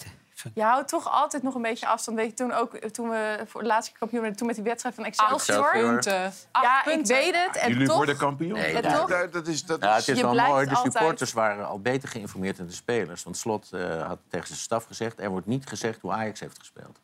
Je 0.54 0.62
houdt 0.63 0.88
toch 0.89 1.12
altijd 1.12 1.44
nog 1.44 1.56
een 1.56 1.62
beetje 1.62 1.88
afstand. 1.88 2.18
Weet 2.18 2.28
je, 2.30 2.34
toen, 2.34 2.51
ook, 2.54 2.75
toen 2.78 3.10
we 3.10 3.39
voor 3.48 3.62
de 3.62 3.68
laatste 3.68 3.89
keer 3.92 4.00
kampioen 4.00 4.22
werden, 4.22 4.38
toen 4.39 4.48
met 4.48 4.56
die 4.56 4.66
wedstrijd 4.66 4.95
van 4.95 5.06
Excelsior. 5.06 5.38
Excelsior. 5.66 5.92
punten. 5.92 6.24
Acht 6.51 6.63
Ja, 6.66 6.86
ik 6.92 7.06
weet 7.06 7.36
het. 7.45 7.56
En 7.56 7.69
Jullie 7.72 7.88
toch, 7.88 7.95
worden 7.95 8.18
kampioen. 8.18 8.51
Nee, 8.54 8.74
dat, 8.74 8.84
ja. 8.84 9.06
dat, 9.06 9.34
dat 9.34 9.48
is, 9.48 9.63
dat 9.66 9.81
Ja, 9.81 9.95
het 9.95 10.07
is, 10.07 10.22
wel 10.22 10.34
mooi. 10.34 10.66
De 10.66 10.75
altijd- 10.75 10.94
supporters 10.94 11.34
waren 11.34 11.68
al 11.68 11.80
beter 11.80 12.10
geïnformeerd 12.10 12.57
dan 12.57 12.66
de 12.66 12.74
spelers. 12.74 13.24
Want 13.24 13.38
Slot 13.38 13.72
eh, 13.72 14.07
had 14.07 14.19
tegen 14.30 14.48
zijn 14.48 14.60
staf 14.60 14.86
gezegd... 14.86 15.19
er 15.19 15.30
wordt 15.30 15.48
niet 15.48 15.68
gezegd 15.68 16.01
hoe 16.01 16.12
Ajax 16.12 16.40
heeft 16.40 16.60
gespeeld. 16.60 17.00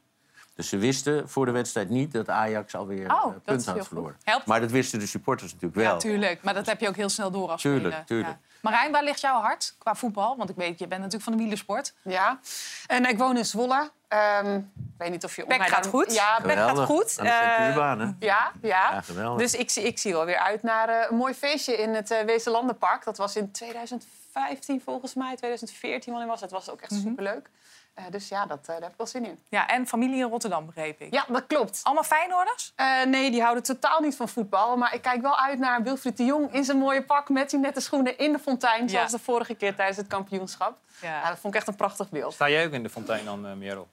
Dus 0.55 0.69
ze 0.69 0.77
wisten 0.77 1.29
voor 1.29 1.45
de 1.45 1.51
wedstrijd 1.51 1.89
niet 1.89 2.11
dat 2.11 2.29
Ajax 2.29 2.75
alweer 2.75 3.11
Oh, 3.11 3.17
eh, 3.17 3.23
dat 3.23 3.33
is 3.35 3.41
punten 3.43 3.65
heel 3.65 3.77
had 3.77 3.87
verloren. 3.87 4.15
Helpt. 4.23 4.45
Maar 4.45 4.59
dat 4.59 4.71
wisten 4.71 4.99
de 4.99 5.07
supporters 5.07 5.51
natuurlijk 5.53 5.81
wel. 5.81 5.93
Ja, 5.93 5.97
tuurlijk. 5.99 6.43
Maar 6.43 6.53
dat 6.53 6.65
heb 6.65 6.79
je 6.79 6.87
ook 6.87 6.95
heel 6.95 7.09
snel 7.09 7.31
door 7.31 7.49
als 7.49 7.61
Tuurlijk, 7.61 7.85
speler. 7.85 8.05
tuurlijk. 8.05 8.37
Ja. 8.41 8.51
Marijn, 8.63 8.91
waar 8.91 9.03
ligt 9.03 9.21
jouw 9.21 9.41
hart 9.41 9.75
qua 9.77 9.95
voetbal? 9.95 10.37
Want 10.37 10.49
ik 10.49 10.55
weet, 10.55 10.79
je 10.79 10.87
bent 10.87 10.99
natuurlijk 11.01 11.23
van 11.23 11.33
de 11.33 11.39
wielersport. 11.39 11.93
Ja. 12.01 12.39
En 12.87 13.05
ik 13.05 13.17
woon 13.17 13.37
in 13.37 13.45
Zwolle. 13.45 13.91
Ehm, 14.07 14.55
ik 14.55 14.63
weet 14.97 15.09
niet 15.09 15.23
of 15.23 15.35
je... 15.35 15.45
Pek 15.45 15.57
mij 15.57 15.69
gaat 15.69 15.87
goed. 15.87 16.13
Ja, 16.13 16.39
Pek 16.43 16.57
gaat 16.57 16.79
goed. 16.79 17.15
Aan 17.19 17.25
de 17.25 17.31
Eh, 17.31 18.09
ja, 18.19 18.51
ja. 18.61 18.91
Ja, 18.91 19.01
geweldig. 19.01 19.39
Dus 19.41 19.53
ik, 19.55 19.69
zie- 19.69 19.83
ik 19.83 19.99
zie 19.99 20.13
wel 20.13 20.25
weer 20.25 20.37
uit 20.37 20.63
naar 20.63 20.89
eh, 20.89 21.05
een 21.09 21.15
mooi 21.17 21.33
feestje 21.33 21.75
in 21.77 21.89
het 21.93 22.11
uh, 22.11 22.19
Wezenlandenpark. 22.21 23.03
Dat 23.03 23.17
was 23.17 23.35
in 23.35 23.51
2015 23.51 24.81
volgens 24.81 25.13
mij, 25.13 25.35
2014 25.35 26.11
wanneer 26.11 26.29
was 26.31 26.41
het. 26.41 26.49
Dat 26.49 26.65
was 26.65 26.73
ook 26.73 26.81
echt 26.81 26.91
Mhm. 26.91 27.01
superleuk. 27.01 27.49
Eh, 27.93 28.03
dus 28.09 28.27
ja, 28.27 28.45
dat, 28.45 28.59
eh, 28.59 28.65
daar 28.67 28.81
heb 28.81 28.91
ik 28.91 28.97
wel 28.97 29.07
zin 29.07 29.25
in. 29.25 29.39
Ja, 29.49 29.67
en 29.67 29.87
familie 29.87 30.17
in 30.23 30.29
Rotterdam, 30.29 30.65
begreep 30.65 31.01
ik. 31.01 31.13
Ja, 31.13 31.25
dat 31.27 31.47
klopt. 31.47 31.79
Allemaal 31.83 32.03
Feyenoorders? 32.03 32.71
Eh, 32.75 33.03
nee, 33.05 33.31
die 33.31 33.41
houden 33.41 33.63
totaal 33.63 33.99
niet 33.99 34.15
van 34.15 34.29
voetbal. 34.29 34.77
Maar 34.77 34.93
ik 34.93 35.01
kijk 35.01 35.21
wel 35.21 35.39
uit 35.39 35.59
naar 35.59 35.83
Wilfried 35.83 36.17
de 36.17 36.25
Jong 36.25 36.53
in 36.53 36.63
zijn 36.63 36.77
mooie 36.77 37.03
pak... 37.03 37.29
met 37.29 37.49
die 37.49 37.59
nette 37.59 37.79
schoenen 37.79 38.17
in 38.17 38.31
de 38.31 38.39
fontein. 38.39 38.89
Zoals 38.89 39.11
Ja. 39.11 39.17
de 39.17 39.23
vorige 39.23 39.55
keer 39.55 39.75
tijdens 39.75 39.97
het 39.97 40.07
kampioenschap. 40.07 40.77
Ja. 41.01 41.27
dat 41.29 41.39
vond 41.39 41.53
ik 41.53 41.59
echt 41.59 41.67
een 41.69 41.75
prachtig 41.75 42.09
beeld. 42.09 42.33
Sta 42.33 42.49
jij 42.49 42.65
ook 42.65 42.71
in 42.71 42.83
de 42.83 42.89
fontein 42.89 43.25
dan, 43.25 43.45
eh 43.47 43.53
Merel? 43.53 43.87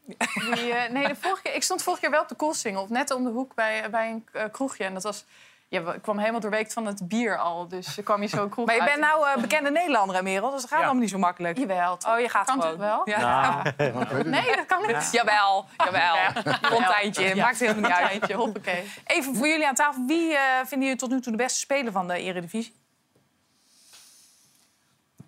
Die, 0.54 0.74
nee, 0.90 1.08
de 1.08 1.16
vorige 1.16 1.42
keer, 1.42 1.54
ik 1.54 1.62
stond 1.62 1.82
vorige 1.82 2.02
keer 2.02 2.10
wel 2.10 2.22
op 2.22 2.28
de 2.28 2.34
Koolsingel. 2.34 2.86
Net 2.88 3.10
om 3.10 3.24
de 3.24 3.30
hoek 3.30 3.54
bij, 3.54 3.90
bij 3.90 4.10
een 4.32 4.50
kroegje. 4.50 4.84
En 4.84 4.94
dat 4.94 5.02
was... 5.02 5.24
Ja, 5.70 5.92
ik 5.92 6.02
kwam 6.02 6.18
helemaal 6.18 6.40
doorweekt 6.40 6.72
van 6.72 6.86
het 6.86 7.08
bier 7.08 7.38
al. 7.38 7.68
Dus 7.68 7.98
kwam 8.04 8.22
je 8.22 8.28
zo 8.28 8.48
kroeg 8.48 8.66
Maar 8.66 8.74
je 8.74 8.84
bent 8.84 9.00
nou 9.00 9.26
eh, 9.28 9.36
bekende 9.40 9.70
Nederlander, 9.70 10.22
Merel. 10.22 10.50
Dus 10.50 10.60
dat 10.60 10.70
gaat 10.70 10.78
Ja. 10.78 10.84
allemaal 10.84 11.02
niet 11.02 11.10
zo 11.10 11.18
makkelijk. 11.18 11.58
Jawel, 11.58 11.96
toch? 11.96 12.12
Oh, 12.14 12.20
je 12.20 12.28
gaat 12.28 12.46
kan 12.46 12.62
gewoon. 12.62 12.78
wel? 12.78 13.00
Ja. 13.04 13.62
Nou, 13.76 14.24
Nee, 14.24 14.56
dat 14.56 14.66
kan 14.66 14.86
niet. 14.86 15.08
Jawel, 15.12 15.64
jawel. 15.76 16.14
Fonteintje, 16.62 17.34
Ja. 17.34 17.44
maakt 17.44 17.58
helemaal 17.60 17.90
niet 17.90 17.98
uit. 17.98 18.10
Eindje, 18.10 18.34
hoppakee. 18.34 18.90
Even 19.06 19.36
voor 19.36 19.46
jullie 19.46 19.66
aan 19.68 19.74
tafel. 19.74 20.04
Wie 20.06 20.34
eh, 20.34 20.40
vinden 20.58 20.80
jullie 20.88 20.96
tot 20.96 21.10
nu 21.10 21.20
toe 21.20 21.32
de 21.32 21.38
beste 21.38 21.58
speler 21.58 21.92
van 21.92 22.08
de 22.08 22.18
Eredivisie? 22.18 22.79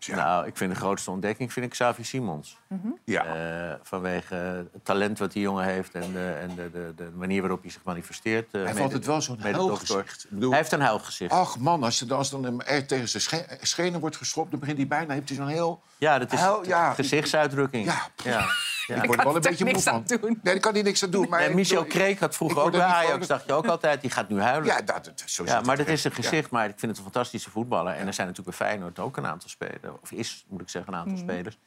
Ja. 0.07 0.17
Nou, 0.17 0.47
ik 0.47 0.57
vind 0.57 0.73
de 0.73 0.79
grootste 0.79 1.11
ontdekking 1.11 1.53
vind 1.53 1.67
ik 1.67 1.73
Xavi 1.73 2.05
Simons. 2.05 2.59
ja. 3.05 3.25
Eh, 3.25 3.75
vanwege 3.83 4.35
het 4.35 4.85
talent 4.85 5.19
wat 5.19 5.33
die 5.33 5.43
jongen 5.43 5.65
heeft 5.65 5.95
en 5.95 6.13
de, 6.13 6.37
en 6.41 6.55
de, 6.55 6.71
de, 6.71 6.93
de 6.97 7.11
manier 7.17 7.41
waarop 7.41 7.63
hij 7.63 7.71
zich 7.71 7.83
manifesteert. 7.85 8.55
eh, 8.55 8.65
hij 8.65 8.75
valt 8.75 8.93
het 8.93 9.07
wel 9.07 9.21
zo'n 9.21 9.39
huilgezicht. 9.41 10.25
Ik 10.25 10.31
bedoel, 10.31 10.49
Hij 10.51 10.59
heeft 10.59 10.73
een 10.73 10.81
huilgezicht. 10.81 11.33
Ach 11.33 11.59
man, 11.59 11.83
als, 11.83 12.01
er- 12.01 12.15
als 12.15 12.31
dan 12.31 12.45
hem 12.45 12.61
echt 12.61 12.89
tegen 12.89 13.09
zijn 13.09 13.23
sche- 13.23 13.47
schenen 13.61 14.01
wordt 14.01 14.17
geschopt... 14.17 14.51
dan 14.51 14.61
begint 14.61 14.77
hij 14.79 14.87
bijna, 14.87 15.13
heeft 15.15 15.29
hij 15.29 15.37
zo'n 15.39 15.47
heel... 15.49 15.83
Ja, 15.99 16.19
dat 16.19 16.33
is 16.33 16.41
Huil- 16.41 16.67
ja. 16.67 16.95
gezichtsuitruing. 16.95 17.85
Ja. 17.85 18.09
ja. 18.25 18.47
Ik 18.87 19.05
word 19.05 19.19
er 19.19 19.25
wel 19.25 19.35
een 19.37 19.41
beetje 19.41 19.65
moe 19.65 19.73
niks 19.73 19.87
aan 19.87 20.05
van. 20.07 20.17
doen. 20.21 20.31
Nee, 20.31 20.39
daar 20.43 20.61
kan 20.61 20.73
hij 20.73 20.83
niks 20.83 21.03
aan 21.05 21.11
doen. 21.11 21.29
Maar 21.29 21.55
Michel 21.55 21.85
Kreek 21.85 22.19
had 22.21 22.37
vroeger 22.37 22.63
ook 22.63 22.71
bij 22.71 22.81
Ajax, 22.81 23.27
dacht 23.27 23.47
je 23.47 23.53
ook 23.53 23.67
altijd, 23.67 24.01
die 24.01 24.11
gaat 24.11 24.29
nu 24.29 24.41
huilen. 24.41 24.67
Ja, 24.67 24.81
dat, 24.81 25.13
zo 25.27 25.45
Ja, 25.45 25.61
maar 25.61 25.77
dat 25.77 25.87
is 25.89 26.05
een 26.05 26.13
gezicht, 26.13 26.51
maar 26.51 26.65
ik 26.65 26.75
vind 26.79 26.83
het 26.97 26.97
een 26.97 27.13
fantastische 27.13 27.51
voetballer. 27.51 27.95
En 27.95 28.07
er 28.07 28.15
zijn 28.15 28.27
natuurlijk 28.27 28.59
bij 28.59 28.67
Feyenoord 28.69 28.99
ook 28.99 29.17
een 29.17 29.27
aantal 29.27 29.49
spelers. 29.49 29.79
Of 30.03 30.11
is, 30.13 30.45
moet 30.49 30.61
ik 30.61 30.69
zeggen, 30.69 30.93
een 30.93 30.99
aantal 30.99 31.13
Mhm. 31.15 31.23
spelers. 31.23 31.59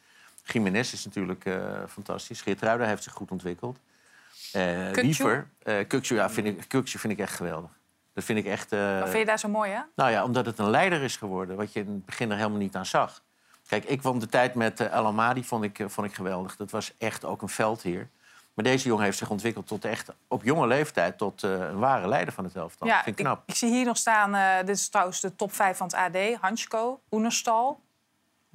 Jiménez 0.43 0.93
is 0.93 1.05
natuurlijk 1.05 1.45
eh, 1.45 1.55
fantastisch. 1.89 2.41
Geertruida 2.41 2.85
heeft 2.85 3.03
zich 3.03 3.13
goed 3.13 3.31
ontwikkeld. 3.31 3.77
Eh? 4.51 4.89
Wiever, 4.91 5.47
eh 5.63 5.75
Kukçu, 5.87 6.15
ja, 6.15 6.29
vind 6.29 6.47
ik, 6.47 6.83
vind 6.83 7.13
ik 7.13 7.19
echt 7.19 7.33
geweldig. 7.35 7.69
Dat 8.13 8.23
vind 8.23 8.39
ik 8.39 8.45
echt... 8.45 8.71
eh, 8.71 8.99
Wat 8.99 9.07
vind 9.09 9.19
je 9.19 9.25
daar 9.25 9.39
zo 9.39 9.47
mooi, 9.47 9.71
hè? 9.71 9.79
nou 9.95 10.11
ja, 10.11 10.23
omdat 10.23 10.45
het 10.45 10.59
een 10.59 10.69
leider 10.69 11.01
is 11.01 11.17
geworden, 11.17 11.55
wat 11.55 11.73
je 11.73 11.79
in 11.79 11.87
het 11.87 12.05
begin 12.05 12.31
er 12.31 12.37
helemaal 12.37 12.57
niet 12.57 12.75
aan 12.75 12.85
zag. 12.85 13.21
Kijk, 13.67 13.85
ik 13.85 14.01
vond 14.01 14.21
de 14.21 14.27
tijd 14.27 14.55
met 14.55 14.79
uh, 14.79 14.93
El 14.93 15.05
Amadi 15.05 15.43
vond 15.43 15.63
ik, 15.63 15.79
eh, 15.79 15.87
vond 15.87 16.07
ik 16.07 16.13
geweldig. 16.13 16.55
Dat 16.55 16.71
was 16.71 16.93
echt 16.97 17.25
ook 17.25 17.41
een 17.41 17.49
veldheer. 17.49 18.09
Maar 18.53 18.65
deze 18.65 18.87
jongen 18.87 19.03
heeft 19.03 19.17
zich 19.17 19.29
ontwikkeld 19.29 19.67
tot 19.67 19.85
echt 19.85 20.09
op 20.27 20.43
jonge 20.43 20.67
leeftijd 20.67 21.17
tot 21.17 21.43
eh, 21.43 21.51
een 21.51 21.79
ware 21.79 22.07
leider 22.07 22.33
van 22.33 22.43
het 22.43 22.55
elftal. 22.55 22.87
Ja, 22.87 23.03
vind 23.03 23.19
ik 23.19 23.25
knap. 23.25 23.43
Ik, 23.45 23.55
zie 23.55 23.69
hier 23.69 23.85
nog 23.85 23.97
staan, 23.97 24.65
dit 24.65 24.75
is 24.75 24.89
trouwens 24.89 25.19
de 25.19 25.35
top 25.35 25.53
5 25.53 25.77
van 25.77 25.87
het 25.87 25.95
AD. 25.95 26.41
Hansko, 26.41 26.99
Oenerstal, 27.11 27.79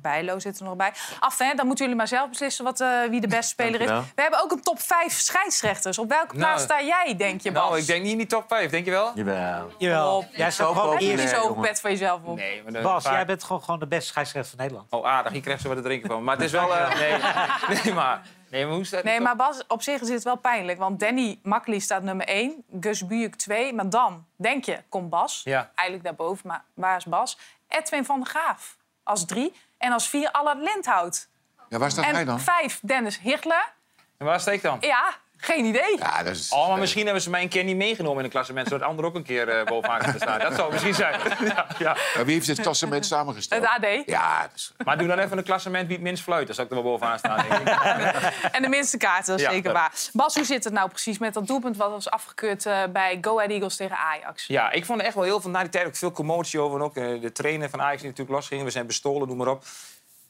Bijlo 0.02 0.38
zit 0.38 0.58
er 0.58 0.64
nog 0.64 0.76
bij. 0.76 0.92
Af, 1.18 1.38
hè, 1.38 1.54
dan 1.54 1.66
moeten 1.66 1.84
jullie 1.84 1.98
maar 1.98 2.08
zelf 2.08 2.28
beslissen 2.28 2.64
wat, 2.64 2.80
eh, 2.80 2.88
wie 3.08 3.20
de 3.20 3.26
beste 3.28 3.48
speler 3.48 3.80
is. 3.80 3.88
We 3.88 4.22
hebben 4.22 4.42
ook 4.42 4.50
een 4.50 4.62
top 4.62 4.80
5 4.80 5.12
scheidsrechters. 5.12 5.98
Op 5.98 6.08
welke 6.08 6.26
Nou, 6.36 6.38
plaats 6.38 6.62
sta 6.62 6.82
jij, 6.82 7.14
denk 7.16 7.40
je, 7.40 7.52
Bas? 7.52 7.62
Nou, 7.68 7.78
ik 7.78 7.86
denk 7.86 8.02
niet 8.02 8.12
in 8.12 8.18
die 8.18 8.26
top 8.26 8.44
5, 8.48 8.70
denk 8.70 8.84
je 8.84 8.90
wel? 8.90 9.10
Jawel. 9.14 9.72
Jawel. 9.78 10.16
Op. 10.16 10.26
Jij 10.32 10.50
Zo 10.50 10.62
staat 10.64 10.76
gewoon. 10.76 10.90
Heb 10.90 11.00
je 11.00 11.06
eerst. 11.10 11.22
niet 11.24 11.32
zo 11.34 11.42
jongen. 11.42 11.60
pet 11.60 11.80
van 11.80 11.90
jezelf 11.90 12.20
op? 12.24 12.36
Nee, 12.36 12.62
maar 12.70 12.82
Bas, 12.82 13.02
vaak- 13.04 13.12
jij 13.12 13.26
bent 13.26 13.44
gewoon, 13.44 13.62
gewoon 13.62 13.80
de 13.80 13.86
beste 13.86 14.06
scheidsrechter 14.06 14.50
van 14.56 14.60
Nederland. 14.60 14.92
Oh, 14.92 15.06
aardig. 15.06 15.32
Hier 15.32 15.40
krijgt 15.42 15.62
ze 15.62 15.68
wat 15.68 15.76
te 15.76 15.82
drinken 15.82 16.10
van. 16.10 16.24
Maar 16.24 16.34
het 16.36 16.44
is 16.44 16.52
wel... 16.52 16.76
eh, 16.76 16.98
nee, 16.98 17.12
nee, 17.84 17.94
maar... 17.94 18.22
Nee, 18.50 18.66
maar 18.66 18.74
hoe 18.74 18.88
dat? 18.90 19.04
Nee, 19.04 19.20
maar 19.20 19.36
Bas, 19.36 19.62
op 19.68 19.82
zich 19.82 20.00
is 20.00 20.08
het 20.08 20.22
wel 20.22 20.36
pijnlijk. 20.36 20.78
Want 20.78 21.00
Danny 21.00 21.38
Makkely 21.42 21.78
staat 21.78 22.02
nummer 22.02 22.26
1, 22.26 22.64
Gus 22.80 23.06
Buurk 23.06 23.34
2. 23.34 23.72
Maar 23.72 23.90
dan, 23.90 24.26
denk 24.36 24.64
je, 24.64 24.78
komt 24.88 25.10
Bas. 25.10 25.40
Ja. 25.44 25.70
Eigenlijk 25.74 26.08
daarboven, 26.08 26.48
maar 26.48 26.64
waar 26.74 26.96
is 26.96 27.04
Bas? 27.04 27.38
Edwin 27.68 28.04
van 28.04 28.20
der 28.20 28.28
Graaf 28.28 28.76
als 29.02 29.24
3. 29.24 29.52
En 29.80 29.92
als 29.92 30.08
4 30.08 30.30
Allard 30.30 30.58
Lindhout. 30.58 31.28
Ja, 31.68 31.78
waar 31.78 31.90
staat 31.90 32.04
hij 32.04 32.14
En 32.14 32.26
dan? 32.26 32.40
5 32.40 32.80
Dennis 32.82 33.18
Hichler. 33.18 33.72
En 34.18 34.26
waar 34.26 34.40
steek 34.40 34.62
dan? 34.62 34.76
Ja, 34.80 35.14
geen 35.40 35.64
idee. 35.64 35.96
Ja, 35.98 36.22
dat 36.22 36.36
is... 36.36 36.52
Oh, 36.52 36.68
maar 36.68 36.78
misschien 36.78 37.04
hebben 37.04 37.22
ze 37.22 37.30
mij 37.30 37.42
een 37.42 37.48
keer 37.48 37.64
niet 37.64 37.76
meegenomen 37.76 38.18
in 38.18 38.24
een 38.24 38.30
klassement... 38.30 38.66
zodat 38.66 38.82
de 38.82 38.88
ander 38.88 39.04
ook 39.04 39.14
een 39.14 39.22
keer 39.22 39.48
eh, 39.48 39.64
bovenaan 39.64 39.98
kan 39.98 40.14
staan. 40.16 40.38
Dat 40.38 40.54
zou 40.54 40.72
misschien 40.72 40.94
zijn. 40.94 41.20
ja, 41.78 41.96
wie 42.24 42.34
heeft 42.34 42.46
dit 42.46 42.60
klassement 42.60 43.06
samengesteld? 43.06 43.62
Het 43.68 43.84
AD. 43.84 44.02
Ja. 44.06 44.50
Maar 44.84 44.98
doe 44.98 45.06
dan 45.08 45.18
even 45.18 45.38
een 45.38 45.44
klassement 45.44 45.86
wie 45.86 45.96
het 45.96 46.04
minst 46.04 46.22
fluit. 46.22 46.46
Dan 46.46 46.54
zou 46.54 46.66
ik 46.66 46.72
er 46.76 46.82
wel 46.82 46.92
bovenaan 46.92 47.18
staan, 47.18 47.44
denk 47.48 47.60
ik. 47.60 47.68
En 48.56 48.62
de 48.62 48.68
minste 48.68 48.96
kaarten, 48.96 49.26
dat 49.26 49.38
is 49.38 49.44
Ja, 49.44 49.50
zeker 49.50 49.72
waar. 49.72 49.92
Bas, 50.12 50.34
hoe 50.34 50.44
zit 50.44 50.64
het 50.64 50.72
nou 50.72 50.88
precies 50.88 51.18
met 51.18 51.34
dat 51.34 51.46
doelpunt... 51.46 51.76
wat 51.76 51.90
was 51.90 52.10
afgekeurd 52.10 52.66
eh, 52.66 52.82
bij 52.92 53.18
Go 53.20 53.36
Ahead 53.36 53.50
Eagles 53.50 53.76
tegen 53.76 53.96
Ajax? 53.96 54.46
Ja, 54.46 54.70
ik 54.70 54.84
vond 54.84 55.00
er 55.00 55.06
echt 55.06 55.14
wel 55.14 55.24
heel 55.24 55.40
veel 55.40 55.50
na 55.50 55.60
die 55.60 55.68
tijd 55.68 55.86
ook 55.86 55.96
veel 55.96 56.12
commotie 56.12 56.60
over. 56.60 56.78
En 56.78 56.84
ook 56.84 56.96
eh, 56.96 57.20
de 57.20 57.32
trainer 57.32 57.70
van 57.70 57.80
Ajax 57.80 58.00
die 58.00 58.10
natuurlijk 58.10 58.36
losging. 58.36 58.62
We 58.62 58.70
zijn 58.70 58.86
bestolen, 58.86 59.28
noem 59.28 59.36
maar 59.36 59.48
op. 59.48 59.64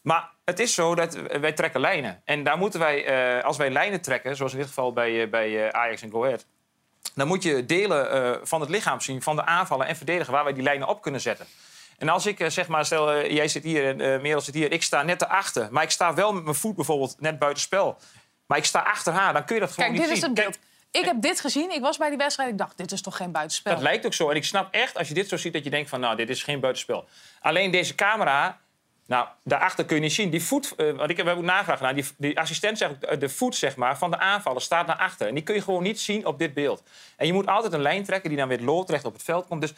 Maar 0.02 0.30
het 0.44 0.58
is 0.58 0.74
zo 0.74 0.94
dat 0.94 1.14
wij 1.40 1.52
trekken 1.52 1.80
lijnen. 1.80 2.22
En 2.24 2.44
daar 2.44 2.58
moeten 2.58 2.80
wij, 2.80 3.04
eh, 3.04 3.44
als 3.44 3.56
wij 3.56 3.70
lijnen 3.70 4.00
trekken, 4.00 4.36
zoals 4.36 4.52
in 4.52 4.58
dit 4.58 4.66
geval 4.66 4.92
bij, 4.92 5.22
eh, 5.22 5.30
bij 5.30 5.68
eh, 5.68 5.80
Ajax 5.80 6.02
en 6.02 6.10
Go 6.10 6.24
Ahead... 6.24 6.46
dan 7.14 7.26
moet 7.26 7.42
je 7.42 7.66
delen 7.66 8.40
van 8.46 8.60
het 8.60 8.70
lichaam 8.70 9.00
zien, 9.00 9.22
van 9.22 9.36
de 9.36 9.44
aanvallen 9.44 9.86
en 9.86 9.96
verdedigen... 9.96 10.32
waar 10.32 10.44
wij 10.44 10.52
die 10.52 10.62
lijnen 10.62 10.88
op 10.88 11.02
kunnen 11.02 11.20
zetten. 11.20 11.46
En 11.98 12.08
als 12.08 12.26
ik, 12.26 12.44
zeg 12.48 12.68
maar, 12.68 12.84
stel, 12.84 13.26
jij 13.26 13.48
zit 13.48 13.64
hier 13.64 14.00
en 14.00 14.22
Merel 14.22 14.40
zit 14.40 14.54
hier... 14.54 14.72
ik 14.72 14.82
sta 14.82 15.02
net 15.02 15.22
erachter, 15.22 15.68
maar 15.70 15.82
ik 15.82 15.90
sta 15.90 16.14
wel 16.14 16.32
met 16.32 16.44
mijn 16.44 16.56
voet 16.56 16.74
bijvoorbeeld 16.74 17.20
net 17.20 17.38
buiten 17.38 17.62
spel... 17.62 17.98
maar 18.46 18.58
ik 18.58 18.64
sta 18.64 18.80
achter 18.80 19.12
haar, 19.12 19.32
dan 19.32 19.44
kun 19.44 19.54
je 19.54 19.60
dat 19.60 19.72
gewoon 19.72 19.88
Kijk, 19.88 20.00
niet 20.00 20.08
dit 20.08 20.18
is 20.18 20.24
zien. 20.24 20.34
het 20.36 20.44
beeld. 20.44 20.58
Ik 20.90 21.04
heb 21.04 21.20
dit 21.20 21.40
gezien. 21.40 21.70
Ik 21.70 21.80
was 21.80 21.96
bij 21.96 22.08
die 22.08 22.18
wedstrijd. 22.18 22.50
Ik 22.50 22.58
dacht, 22.58 22.76
dit 22.76 22.92
is 22.92 23.02
toch 23.02 23.16
geen 23.16 23.32
buitenspel? 23.32 23.72
Dat 23.72 23.82
lijkt 23.82 24.06
ook 24.06 24.14
zo. 24.14 24.30
En 24.30 24.36
ik 24.36 24.44
snap 24.44 24.74
echt, 24.74 24.98
als 24.98 25.08
je 25.08 25.14
dit 25.14 25.28
zo 25.28 25.36
ziet, 25.36 25.52
dat 25.52 25.64
je 25.64 25.70
denkt 25.70 25.88
van... 25.88 26.00
nou, 26.00 26.16
dit 26.16 26.28
is 26.28 26.42
geen 26.42 26.60
buitenspel. 26.60 27.08
Alleen 27.40 27.70
deze 27.70 27.94
camera... 27.94 28.60
Nou, 29.10 29.28
daarachter 29.44 29.84
kun 29.84 29.96
je 29.96 30.02
niet 30.02 30.12
zien. 30.12 30.30
Die 30.30 30.42
voet, 30.42 30.74
eh, 30.76 30.90
want 30.90 31.10
ik 31.10 31.16
heb 31.16 31.26
ook 31.26 31.42
navraag 31.42 31.80
naar. 31.80 31.94
Die, 32.16 32.38
assistent 32.38 32.78
zegt 32.78 33.04
eh, 33.04 33.18
de 33.18 33.28
voet 33.28 33.56
zeg 33.56 33.76
maar, 33.76 33.98
van 33.98 34.10
de 34.10 34.18
aanvaller 34.18 34.62
staat 34.62 34.86
naar 34.86 34.96
achter. 34.96 35.28
En 35.28 35.34
die 35.34 35.42
kun 35.42 35.54
je 35.54 35.62
gewoon 35.62 35.82
niet 35.82 36.00
zien 36.00 36.26
op 36.26 36.38
dit 36.38 36.54
beeld. 36.54 36.82
En 37.16 37.26
je 37.26 37.32
moet 37.32 37.46
altijd 37.46 37.72
een 37.72 37.82
lijn 37.82 38.04
trekken 38.04 38.28
die 38.28 38.38
dan 38.38 38.48
weer 38.48 38.60
loodrecht 38.60 39.04
op 39.04 39.12
het 39.12 39.22
veld 39.22 39.46
komt. 39.46 39.60
Dus 39.60 39.72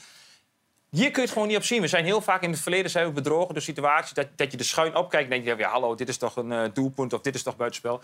hier 0.91 1.11
kun 1.11 1.15
je 1.15 1.21
het 1.21 1.31
gewoon 1.31 1.49
niet 1.49 1.57
op 1.57 1.65
zien. 1.65 1.81
We 1.81 1.89
zijn 1.89 2.05
heel 2.05 2.21
vaak 2.21 2.43
in 2.43 2.51
het 2.51 2.61
verleden 2.61 2.91
zijn 2.91 3.07
we 3.07 3.13
bedrogen 3.13 3.55
door 3.55 3.63
situaties 3.63 4.13
dat, 4.13 4.27
dat 4.37 4.53
je 4.53 4.59
er 4.59 4.65
schuin 4.65 4.97
opkijkt 4.97 5.31
en 5.31 5.43
denk 5.43 5.59
je, 5.59 5.65
ja, 5.65 5.71
hallo, 5.71 5.95
dit 5.95 6.09
is 6.09 6.17
toch 6.17 6.37
een 6.37 6.53
eh, 6.53 6.65
doelpunt 6.73 7.13
of 7.13 7.21
dit 7.21 7.35
is 7.35 7.43
toch 7.43 7.57
buitenspel. 7.57 8.03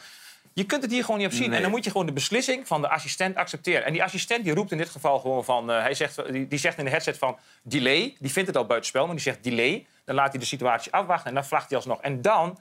Je 0.58 0.64
kunt 0.64 0.82
het 0.82 0.90
hier 0.90 1.04
gewoon 1.04 1.18
niet 1.18 1.28
op 1.28 1.32
zien. 1.32 1.48
Nee. 1.48 1.56
En 1.56 1.62
dan 1.62 1.70
moet 1.70 1.84
je 1.84 1.90
gewoon 1.90 2.06
de 2.06 2.12
beslissing 2.12 2.66
van 2.66 2.80
de 2.80 2.88
assistent 2.88 3.36
accepteren. 3.36 3.84
En 3.84 3.92
die 3.92 4.02
assistent 4.02 4.44
die 4.44 4.54
roept 4.54 4.72
in 4.72 4.78
dit 4.78 4.88
geval 4.88 5.18
gewoon 5.18 5.44
van... 5.44 5.70
eh, 5.70 5.80
hij 5.80 5.94
zegt, 5.94 6.32
die, 6.32 6.48
die 6.48 6.58
zegt 6.58 6.78
in 6.78 6.84
de 6.84 6.90
headset 6.90 7.18
van 7.18 7.38
delay. 7.62 8.16
Die 8.18 8.32
vindt 8.32 8.48
het 8.48 8.56
al 8.56 8.66
buitenspel, 8.66 9.04
maar 9.06 9.14
die 9.14 9.24
zegt 9.24 9.44
delay. 9.44 9.86
Dan 10.04 10.14
laat 10.14 10.30
hij 10.30 10.40
de 10.40 10.46
situatie 10.46 10.92
afwachten 10.92 11.28
en 11.28 11.34
dan 11.34 11.44
vlagt 11.44 11.68
hij 11.68 11.76
alsnog. 11.76 12.00
En 12.00 12.22
dan 12.22 12.58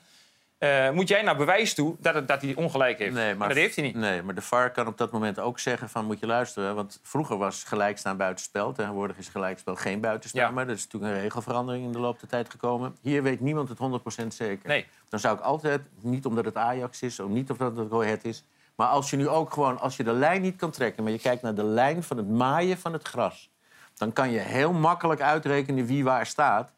eh, 0.58 0.92
moet 0.92 1.08
jij 1.08 1.22
naar 1.22 1.36
bewijs 1.36 1.74
toe 1.74 1.96
dat, 2.00 2.14
het, 2.14 2.28
dat 2.28 2.42
hij 2.42 2.56
ongelijk 2.56 3.00
heeft. 3.00 3.14
Nee, 3.14 3.36
maar 3.36 3.48
dat 3.48 3.58
heeft 3.58 3.76
hij 3.76 3.86
niet. 3.86 3.96
Nee, 3.96 4.22
maar 4.22 4.36
de 4.36 4.42
VAR 4.42 4.72
kan 4.72 4.88
op 4.88 4.98
dat 4.98 5.12
moment 5.12 5.40
ook 5.40 5.60
zeggen 5.60 5.90
van 5.90 6.06
moet 6.06 6.20
je 6.20 6.26
luisteren. 6.26 6.76
Want 6.76 7.00
vroeger 7.04 7.38
was 7.38 7.64
gelijkstaan 7.64 8.18
buitenspel. 8.18 8.72
Tegenwoordig 8.72 9.18
is 9.18 9.28
gelijkspel 9.28 9.76
geen 9.76 10.00
buitenspel. 10.00 10.42
Ja. 10.42 10.52
Maar 10.52 10.68
er 10.68 10.74
is 10.74 10.84
natuurlijk 10.84 11.14
een 11.14 11.22
regelverandering 11.22 11.86
in 11.86 11.92
de 11.92 12.00
loop 12.00 12.20
der 12.20 12.30
tijd 12.30 12.50
gekomen. 12.50 12.96
Hier 13.02 13.24
weet 13.24 13.40
niemand 13.40 13.70
het 13.70 13.78
100% 14.24 14.28
zeker. 14.28 14.70
Nee. 14.70 14.86
Dan 15.10 15.20
zou 15.20 15.38
ik 15.38 15.44
altijd, 15.44 15.82
niet 16.02 16.26
omdat 16.26 16.46
het 16.46 16.56
Ajax 16.56 17.02
is, 17.02 17.20
of 17.20 17.30
niet 17.30 17.50
omdat 17.50 17.78
het 17.78 17.92
Ahead 17.92 18.24
is... 18.24 18.44
maar 18.76 18.88
als 18.88 19.10
je 19.10 19.18
nu 19.18 19.28
ook 19.28 19.54
gewoon, 19.54 19.80
als 19.80 19.98
je 19.98 20.04
de 20.04 20.14
lijn 20.14 20.42
niet 20.42 20.56
kan 20.56 20.72
trekken... 20.72 21.04
maar 21.04 21.12
je 21.12 21.20
kijkt 21.20 21.42
naar 21.42 21.56
de 21.56 21.64
lijn 21.64 22.04
van 22.04 22.18
het 22.18 22.30
maaien 22.30 22.78
van 22.78 22.94
het 22.94 23.08
gras... 23.08 23.50
dan 23.94 24.14
kan 24.14 24.32
je 24.32 24.40
heel 24.40 24.74
makkelijk 24.74 25.22
uitrekenen 25.22 25.86
wie 25.86 26.04
waar 26.04 26.26
staat. 26.26 26.72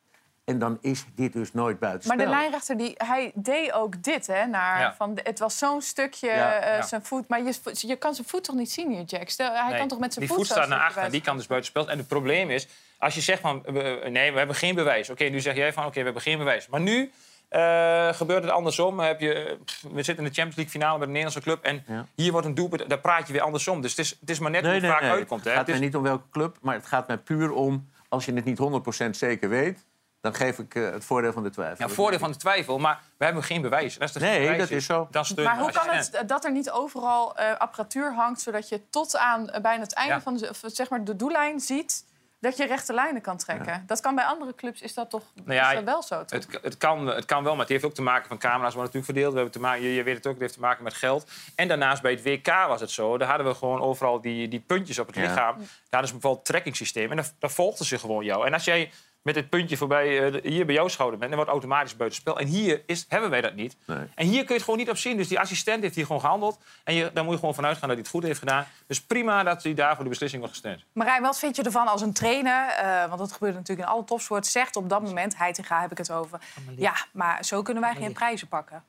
En 0.50 0.60
dan 0.60 0.78
is 0.82 1.06
dit 1.16 1.34
dus 1.34 1.54
nooit 1.54 1.80
Maar 1.80 1.90
buitenspel. 1.90 2.26
de 2.26 2.32
lijnrechter 2.32 2.78
die, 2.78 2.94
hij 2.98 3.32
deed 3.36 3.72
ook 3.74 4.04
dit, 4.04 4.28
hè? 4.28 4.46
Naar, 4.46 4.80
Ja. 4.80 4.94
van, 4.98 5.20
het 5.24 5.40
was 5.40 5.58
zo'n 5.58 5.82
stukje 5.82 6.28
Ja, 6.28 6.54
eh, 6.54 6.78
ja. 6.78 6.82
zijn 6.86 7.06
voet. 7.06 7.28
Maar 7.28 7.44
je, 7.44 7.54
je 7.74 7.96
kan 7.96 8.14
zijn 8.16 8.28
voet 8.28 8.44
toch 8.44 8.56
niet 8.56 8.72
zien 8.72 8.92
hier, 8.92 9.04
Jack? 9.04 9.30
Stel, 9.30 9.52
hij 9.54 9.70
Nee, 9.70 9.78
kan 9.80 9.88
toch 9.88 10.00
met 10.00 10.14
zijn 10.14 10.26
die 10.26 10.36
voet 10.36 10.46
voet 10.48 10.56
zo 10.56 10.62
staat 10.62 10.70
naar 10.70 10.80
achter 10.88 11.02
en 11.04 11.12
die 11.12 11.22
kan 11.22 11.38
dus 11.38 11.48
buitenspel. 11.48 11.90
En 11.90 11.98
het 11.98 12.08
probleem 12.08 12.50
is, 12.50 12.68
als 12.98 13.16
je 13.16 13.22
zegt 13.22 13.42
van 13.42 13.64
nee, 14.10 14.32
we 14.32 14.38
hebben 14.38 14.56
geen 14.56 14.76
bewijs. 14.76 15.10
Oké, 15.10 15.24
nu 15.24 15.40
zeg 15.40 15.56
jij 15.56 15.74
van 15.74 15.86
oké, 15.86 15.98
we 15.98 16.04
hebben 16.04 16.22
geen 16.22 16.38
bewijs. 16.38 16.68
Maar 16.68 16.82
nu 16.82 17.12
eh, 17.50 18.14
gebeurt 18.14 18.44
het 18.44 18.52
andersom. 18.52 19.00
Heb 19.00 19.20
je, 19.20 19.58
pff, 19.66 19.82
we 19.82 20.04
zitten 20.04 20.24
in 20.26 20.30
de 20.30 20.36
Champions 20.36 20.56
League 20.56 20.74
finale 20.74 20.98
met 21.00 21.08
een 21.08 21.14
Nederlandse 21.14 21.42
club. 21.42 21.64
En 21.64 21.84
Ja. 21.88 22.06
hier 22.16 22.32
wordt 22.32 22.48
een 22.48 22.56
doelpunt, 22.56 22.90
daar 22.90 23.00
praat 23.00 23.28
je 23.28 23.34
weer 23.34 23.42
andersom. 23.42 23.82
Dus 23.82 23.92
het 23.92 24.00
is, 24.00 24.18
het 24.20 24.30
is 24.30 24.40
maar 24.40 24.52
net 24.52 24.62
hoe 24.64 24.72
het 24.72 24.82
nee, 24.82 24.92
vaak 24.92 25.02
nee. 25.02 25.10
uitkomt. 25.12 25.40
Het 25.44 25.50
Hè. 25.50 25.56
gaat 25.58 25.68
Het 25.68 25.76
mij 25.76 25.86
niet 25.86 25.96
om 25.96 26.04
welke 26.04 26.30
club, 26.32 26.58
maar 26.62 26.76
het 26.76 26.86
gaat 26.86 27.08
mij 27.08 27.18
puur 27.18 27.52
om... 27.52 27.90
als 28.10 28.26
je 28.26 28.34
het 28.34 28.46
niet 28.46 28.60
100% 29.06 29.10
zeker 29.10 29.50
weet, 29.50 29.86
dan 30.22 30.34
geef 30.34 30.60
ik 30.60 30.76
eh, 30.76 30.90
het 30.92 31.06
voordeel 31.06 31.32
van 31.34 31.44
de 31.44 31.50
twijfel. 31.50 31.88
ja, 31.88 31.94
voordeel 31.94 32.20
van 32.20 32.32
de 32.32 32.38
twijfel, 32.38 32.78
maar 32.78 33.00
we 33.18 33.26
hebben 33.26 33.44
geen 33.44 33.62
bewijs. 33.62 34.00
Als 34.00 34.14
er 34.16 34.22
geen 34.22 34.30
Nee, 34.30 34.40
bewijs 34.40 34.60
dat 34.60 34.70
is 34.70 34.86
zo. 34.86 35.08
Dan 35.12 35.26
steun 35.26 35.46
Maar 35.46 35.60
hoe 35.60 35.72
kan 35.72 35.90
het 35.90 36.24
dat 36.26 36.46
er 36.46 36.52
niet 36.52 36.72
overal 36.72 37.36
eh, 37.38 37.56
apparatuur 37.58 38.14
hangt... 38.14 38.42
zodat 38.42 38.70
je 38.70 38.90
tot 38.90 39.18
aan 39.18 39.50
eh, 39.50 39.62
bijna 39.62 39.82
het 39.84 39.94
einde 39.94 40.14
Ja. 40.14 40.22
van 40.22 40.38
de, 40.38 40.50
of, 40.50 40.62
zeg 40.66 40.90
maar, 40.90 41.04
de 41.04 41.16
doellijn 41.16 41.60
ziet... 41.60 42.06
dat 42.40 42.58
je 42.58 42.66
rechte 42.66 42.94
lijnen 42.94 43.22
kan 43.22 43.38
trekken? 43.38 43.84
Dat 43.88 44.00
kan 44.00 44.16
bij 44.16 44.24
andere 44.26 44.56
clubs, 44.56 44.82
is 44.82 44.94
dat 44.94 45.10
toch 45.10 45.24
Nou 45.34 45.54
ja, 45.54 45.70
is 45.70 45.76
dat 45.76 45.84
wel 45.84 46.04
zo? 46.04 46.26
Toch? 46.26 46.40
Het, 46.52 46.60
het, 46.62 46.78
kan, 46.78 47.08
het 47.08 47.26
kan 47.26 47.44
wel, 47.44 47.52
maar 47.52 47.62
het 47.62 47.70
heeft 47.70 47.84
ook 47.86 47.94
te 47.94 48.02
maken 48.02 48.28
van 48.28 48.38
camera's 48.38 48.74
worden 48.74 48.94
natuurlijk 48.94 49.06
verdeeld. 49.06 49.30
We 49.32 49.36
hebben 49.40 49.54
te 49.54 49.60
maken, 49.68 49.82
je, 49.84 49.94
je 49.94 50.04
weet 50.04 50.16
het 50.16 50.26
ook, 50.28 50.34
het 50.34 50.42
heeft 50.42 50.54
te 50.54 50.60
maken 50.60 50.84
met 50.84 50.94
geld. 50.94 51.32
En 51.56 51.68
daarnaast 51.68 52.02
bij 52.02 52.12
het 52.12 52.24
WK 52.24 52.48
was 52.68 52.82
het 52.82 52.92
zo. 52.92 53.18
Daar 53.18 53.28
hadden 53.28 53.48
we 53.48 53.54
gewoon 53.54 53.82
overal 53.82 54.22
die, 54.22 54.48
die 54.48 54.60
puntjes 54.60 55.00
op 55.00 55.08
het 55.08 55.16
Ja. 55.16 55.22
lichaam. 55.22 55.58
Daar 55.58 55.68
hadden 55.90 56.08
ze 56.10 56.14
een 56.16 56.20
bepaald 56.22 56.46
trekkingssysteem. 56.46 57.12
En 57.12 57.26
daar 57.40 57.50
volgden 57.52 57.86
ze 57.86 58.00
gewoon 58.00 58.24
jou. 58.26 58.46
En 58.46 58.54
als 58.54 58.64
jij 58.66 58.92
met 59.22 59.34
dit 59.34 59.50
puntje 59.50 59.78
voorbij 59.78 60.26
eh, 60.26 60.32
de- 60.32 60.50
hier 60.50 60.66
bij 60.66 60.76
jouw 60.76 60.88
schouder 60.88 61.20
bent, 61.20 61.32
dan 61.32 61.40
wordt 61.40 61.54
automatisch 61.54 61.96
buitenspel. 61.96 62.40
En 62.40 62.48
hier 62.48 62.84
is, 62.86 63.06
hebben 63.10 63.30
wij 63.30 63.42
dat 63.42 63.54
niet. 63.56 63.76
Nee. 63.86 63.98
En 64.16 64.26
hier 64.26 64.40
kun 64.40 64.48
je 64.48 64.54
het 64.54 64.64
gewoon 64.64 64.80
niet 64.80 64.90
op 64.90 64.98
zien. 64.98 65.18
Dus 65.18 65.28
die 65.28 65.40
assistent 65.40 65.84
heeft 65.84 65.96
hier 65.96 66.06
gewoon 66.06 66.22
gehandeld. 66.22 66.60
En 66.84 66.94
je, 66.94 67.12
daar 67.14 67.24
moet 67.24 67.34
je 67.34 67.40
gewoon 67.40 67.56
vanuit 67.56 67.78
gaan 67.78 67.88
dat 67.88 67.98
hij 67.98 68.00
het 68.06 68.10
goed 68.16 68.24
heeft 68.24 68.40
gedaan. 68.40 68.66
Dus 68.88 69.02
prima 69.02 69.44
dat 69.44 69.64
hij 69.64 69.74
daar 69.74 69.96
voor 69.96 70.04
de 70.04 70.10
beslissing 70.10 70.42
wordt 70.42 70.58
gesteund. 70.58 70.84
Marijn, 70.94 71.22
wat 71.22 71.40
vind 71.40 71.56
je 71.56 71.64
ervan 71.64 71.88
als 71.88 72.02
een 72.02 72.14
trainer, 72.14 72.68
eh, 72.70 73.06
want 73.08 73.20
dat 73.20 73.32
gebeurt 73.32 73.54
natuurlijk 73.56 73.88
in 73.88 73.94
alle 73.94 74.04
topsporten, 74.04 74.52
zegt 74.52 74.76
op 74.76 74.90
dat 74.90 75.02
moment, 75.02 75.38
Heitinga 75.38 75.82
heb 75.82 75.92
ik 75.92 75.98
het 75.98 76.12
over, 76.12 76.40
ja, 76.76 76.94
maar 77.12 77.46
zo 77.46 77.62
kunnen 77.62 77.84
wij 77.84 77.96
geen 77.96 78.14
prijzen 78.14 78.48
pakken. 78.48 78.84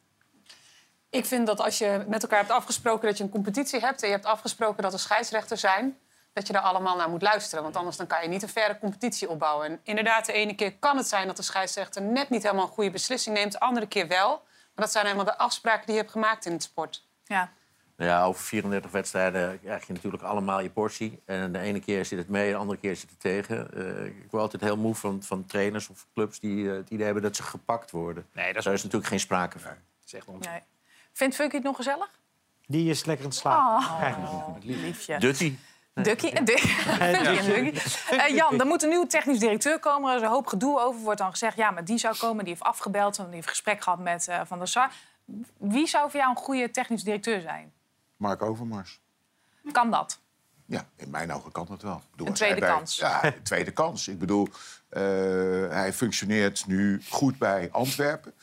Ik 1.11 1.25
vind 1.25 1.47
dat 1.47 1.61
als 1.61 1.79
je 1.79 2.05
met 2.09 2.23
elkaar 2.23 2.39
hebt 2.39 2.51
afgesproken 2.51 3.09
dat 3.09 3.19
je 3.19 3.25
een 3.25 3.31
competitie 3.31 3.81
hebt... 3.81 4.03
en 4.03 4.09
je 4.09 4.15
hebt 4.15 4.27
afgesproken 4.27 4.83
dat 4.83 4.93
er 4.93 4.99
scheidsrechters 4.99 5.61
zijn... 5.61 5.99
dat 6.33 6.47
je 6.47 6.53
daar 6.53 6.63
allemaal 6.63 6.97
naar 6.97 7.09
moet 7.11 7.23
luisteren. 7.23 7.63
Want 7.63 7.77
anders 7.77 7.97
dan 7.97 8.07
kan 8.07 8.23
je 8.23 8.29
niet 8.29 8.43
een 8.43 8.49
verre 8.49 8.79
competitie 8.79 9.29
opbouwen. 9.29 9.67
En 9.67 9.81
inderdaad, 9.83 10.27
de 10.27 10.33
ene 10.33 10.55
keer 10.55 10.75
kan 10.77 10.97
het 10.97 11.09
zijn 11.09 11.27
dat 11.27 11.37
de 11.37 11.43
scheidsrechter... 11.43 12.03
net 12.03 12.31
niet 12.31 12.43
helemaal 12.43 12.65
een 12.65 12.73
goede 12.73 12.91
beslissing 12.91 13.37
neemt, 13.37 13.53
de 13.53 13.61
andere 13.61 13.87
keer 13.87 14.09
wel. 14.09 14.29
Maar 14.75 14.85
dat 14.85 14.93
zijn 14.93 15.05
helemaal 15.05 15.25
de 15.25 15.39
afspraken 15.39 15.87
die 15.87 15.95
je 15.95 16.01
hebt 16.01 16.13
gemaakt 16.13 16.47
in 16.47 16.53
het 16.53 16.63
sport. 16.63 17.09
Ja. 17.25 17.53
Ja, 17.97 18.25
over 18.25 18.43
34 18.43 18.91
wedstrijden 18.91 19.61
krijg 19.61 19.87
je 19.87 19.93
natuurlijk 19.93 20.23
allemaal 20.23 20.61
je 20.61 20.71
portie. 20.71 21.23
En 21.25 21.53
de 21.53 21.59
ene 21.59 21.81
keer 21.81 22.05
zit 22.05 22.19
het 22.19 22.29
mee, 22.29 22.51
de 22.51 22.57
andere 22.57 22.79
keer 22.79 22.97
zit 22.97 23.11
het 23.11 23.21
tegen. 23.21 23.75
Eh, 23.75 24.05
ik 24.05 24.31
word 24.31 24.43
altijd 24.43 24.63
heel 24.63 24.77
moe 24.77 24.95
van, 24.95 25.23
van 25.23 25.47
trainers 25.47 25.89
of 25.89 26.07
clubs 26.15 26.41
die 26.41 26.71
eh, 26.71 26.77
het 26.77 26.91
idee 26.91 27.05
hebben 27.05 27.23
dat 27.23 27.37
ze 27.37 27.43
gepakt 27.43 27.91
worden. 27.91 28.27
Nee, 28.33 28.47
dat 28.47 28.57
is, 28.57 28.65
Daar 28.65 28.75
is 28.75 28.83
natuurlijk 28.83 29.11
geen 29.11 29.21
sprake 29.21 29.59
van. 29.59 29.71
dat 29.71 30.07
is 30.07 30.13
echt 30.13 30.27
onzin. 30.27 30.51
Nee. 30.51 30.61
Vindt 31.13 31.35
Funky 31.35 31.55
het 31.55 31.65
nog 31.65 31.77
gezellig? 31.77 32.11
Die 32.67 32.91
is 32.91 33.05
lekker 33.05 33.25
aan 33.25 33.31
het 33.31 33.41
slapen. 33.41 33.89
Oh, 34.27 34.55
liefje. 34.85 35.19
Dutty. 35.19 35.57
Dukkie. 35.95 36.33
Eh, 38.11 38.29
Jan, 38.29 38.61
er 38.61 38.67
moet 38.67 38.83
een 38.83 38.89
nieuwe 38.89 39.07
technisch 39.07 39.39
directeur 39.39 39.79
komen. 39.79 40.11
Er 40.11 40.17
is 40.17 40.23
een 40.23 40.29
hoop 40.29 40.47
gedoe 40.47 40.81
over. 40.81 41.01
Wordt 41.01 41.19
dan 41.19 41.31
gezegd, 41.31 41.57
ja, 41.57 41.71
maar 41.71 41.85
die 41.85 41.99
zou 41.99 42.17
komen. 42.17 42.45
Die 42.45 42.53
heeft 42.53 42.65
afgebeld 42.67 43.19
en 43.19 43.25
die 43.25 43.35
heeft 43.35 43.49
gesprek 43.49 43.83
gehad 43.83 43.99
met 43.99 44.29
eh, 44.29 44.41
Van 44.45 44.59
der 44.59 44.69
Sar. 44.69 44.91
Wie 45.59 45.87
zou 45.87 46.11
voor 46.11 46.21
jou 46.21 46.31
een 46.31 46.37
goede 46.37 46.71
technisch 46.71 47.03
directeur 47.03 47.41
zijn? 47.41 47.73
Mark 48.17 48.43
Overmars. 48.43 49.01
Kan 49.73 49.91
dat? 49.91 50.19
Ja, 50.67 50.85
in 50.97 51.11
mijn 51.11 51.33
ogen 51.33 51.53
kan 51.53 51.67
dat 51.67 51.83
wel. 51.83 52.03
Bedoel, 52.11 52.27
Een 52.27 52.33
tweede 52.33 52.61
bij- 52.61 52.69
kans. 52.69 52.97
Ja, 52.97 53.25
een 53.25 53.43
tweede 53.43 53.71
kans. 53.71 54.09
Ik 54.09 54.19
bedoel, 54.19 54.49
eh, 54.89 55.01
hij 55.69 55.93
functioneert 55.93 56.67
nu 56.67 57.03
goed 57.09 57.39
bij 57.39 57.69
Antwerpen. 57.73 58.35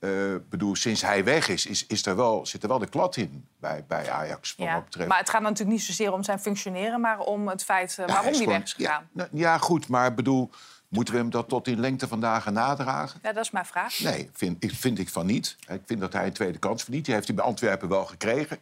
Ik 0.00 0.48
bedoel, 0.48 0.76
sinds 0.76 1.02
hij 1.02 1.24
weg 1.24 1.48
is, 1.48 1.66
is, 1.66 1.86
is 1.86 2.06
er 2.06 2.16
wel, 2.16 2.46
zit 2.46 2.62
er 2.62 2.68
wel 2.68 2.78
de 2.78 2.88
klad 2.88 3.16
in 3.16 3.46
bij, 3.60 3.84
bij 3.88 4.10
Ajax. 4.10 4.54
Wat 4.56 4.66
Ja. 4.66 4.80
betreft. 4.80 5.08
Maar 5.08 5.18
het 5.18 5.30
gaat 5.30 5.42
natuurlijk 5.42 5.70
niet 5.70 5.82
zozeer 5.82 6.12
om 6.12 6.22
zijn 6.22 6.38
functioneren, 6.40 7.00
maar 7.00 7.18
om 7.18 7.48
het 7.48 7.64
feit 7.64 7.90
eh, 7.98 8.06
Ja, 8.06 8.12
waarom 8.12 8.32
hij 8.34 8.46
weg 8.46 8.62
is 8.62 8.72
gegaan. 8.72 9.02
Ja, 9.02 9.08
nou, 9.12 9.28
ja, 9.32 9.58
goed, 9.58 9.88
maar 9.88 10.14
bedoel, 10.14 10.50
moeten 10.88 11.14
we 11.14 11.20
hem 11.20 11.30
dat 11.30 11.48
tot 11.48 11.66
in 11.68 11.80
lengte 11.80 12.08
van 12.08 12.20
dagen 12.20 12.52
nadragen? 12.52 13.20
Ja, 13.22 13.32
dat 13.32 13.44
is 13.44 13.50
mijn 13.50 13.64
vraag. 13.66 13.98
Nee, 14.00 14.30
vind, 14.32 14.64
ik, 14.64 14.70
vind 14.74 14.98
ik 14.98 15.08
van 15.08 15.26
niet. 15.26 15.56
Ik 15.68 15.80
vind 15.86 16.00
dat 16.00 16.12
hij 16.12 16.26
een 16.26 16.32
tweede 16.32 16.58
kans 16.58 16.82
verdient. 16.82 17.04
Die 17.04 17.14
heeft 17.14 17.26
hij 17.26 17.36
bij 17.36 17.44
Antwerpen 17.44 17.88
wel 17.88 18.04
gekregen. 18.04 18.58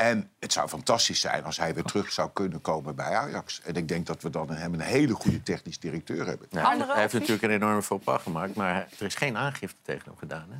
En 0.00 0.30
het 0.38 0.52
zou 0.52 0.68
fantastisch 0.68 1.20
zijn 1.20 1.44
als 1.44 1.56
hij 1.56 1.74
weer 1.74 1.84
terug 1.84 2.12
zou 2.12 2.30
kunnen 2.32 2.60
komen 2.60 2.94
bij 2.94 3.14
Ajax. 3.14 3.60
En 3.64 3.74
ik 3.74 3.88
denk 3.88 4.06
dat 4.06 4.22
we 4.22 4.30
dan 4.30 4.50
hem 4.50 4.74
een 4.74 4.80
hele 4.80 5.14
goede 5.14 5.42
technisch 5.42 5.78
directeur 5.78 6.26
hebben. 6.26 6.48
Hij 6.50 7.00
heeft 7.00 7.12
natuurlijk 7.12 7.42
een 7.42 7.50
enorme 7.50 7.82
faux 7.82 8.04
pas 8.04 8.22
gemaakt, 8.22 8.54
maar 8.54 8.74
hij- 8.74 8.86
er 8.98 9.06
is 9.06 9.14
geen 9.14 9.36
aangifte 9.36 9.76
tegen 9.82 10.02
hem 10.04 10.16
gedaan. 10.16 10.46
Hè? 10.50 10.56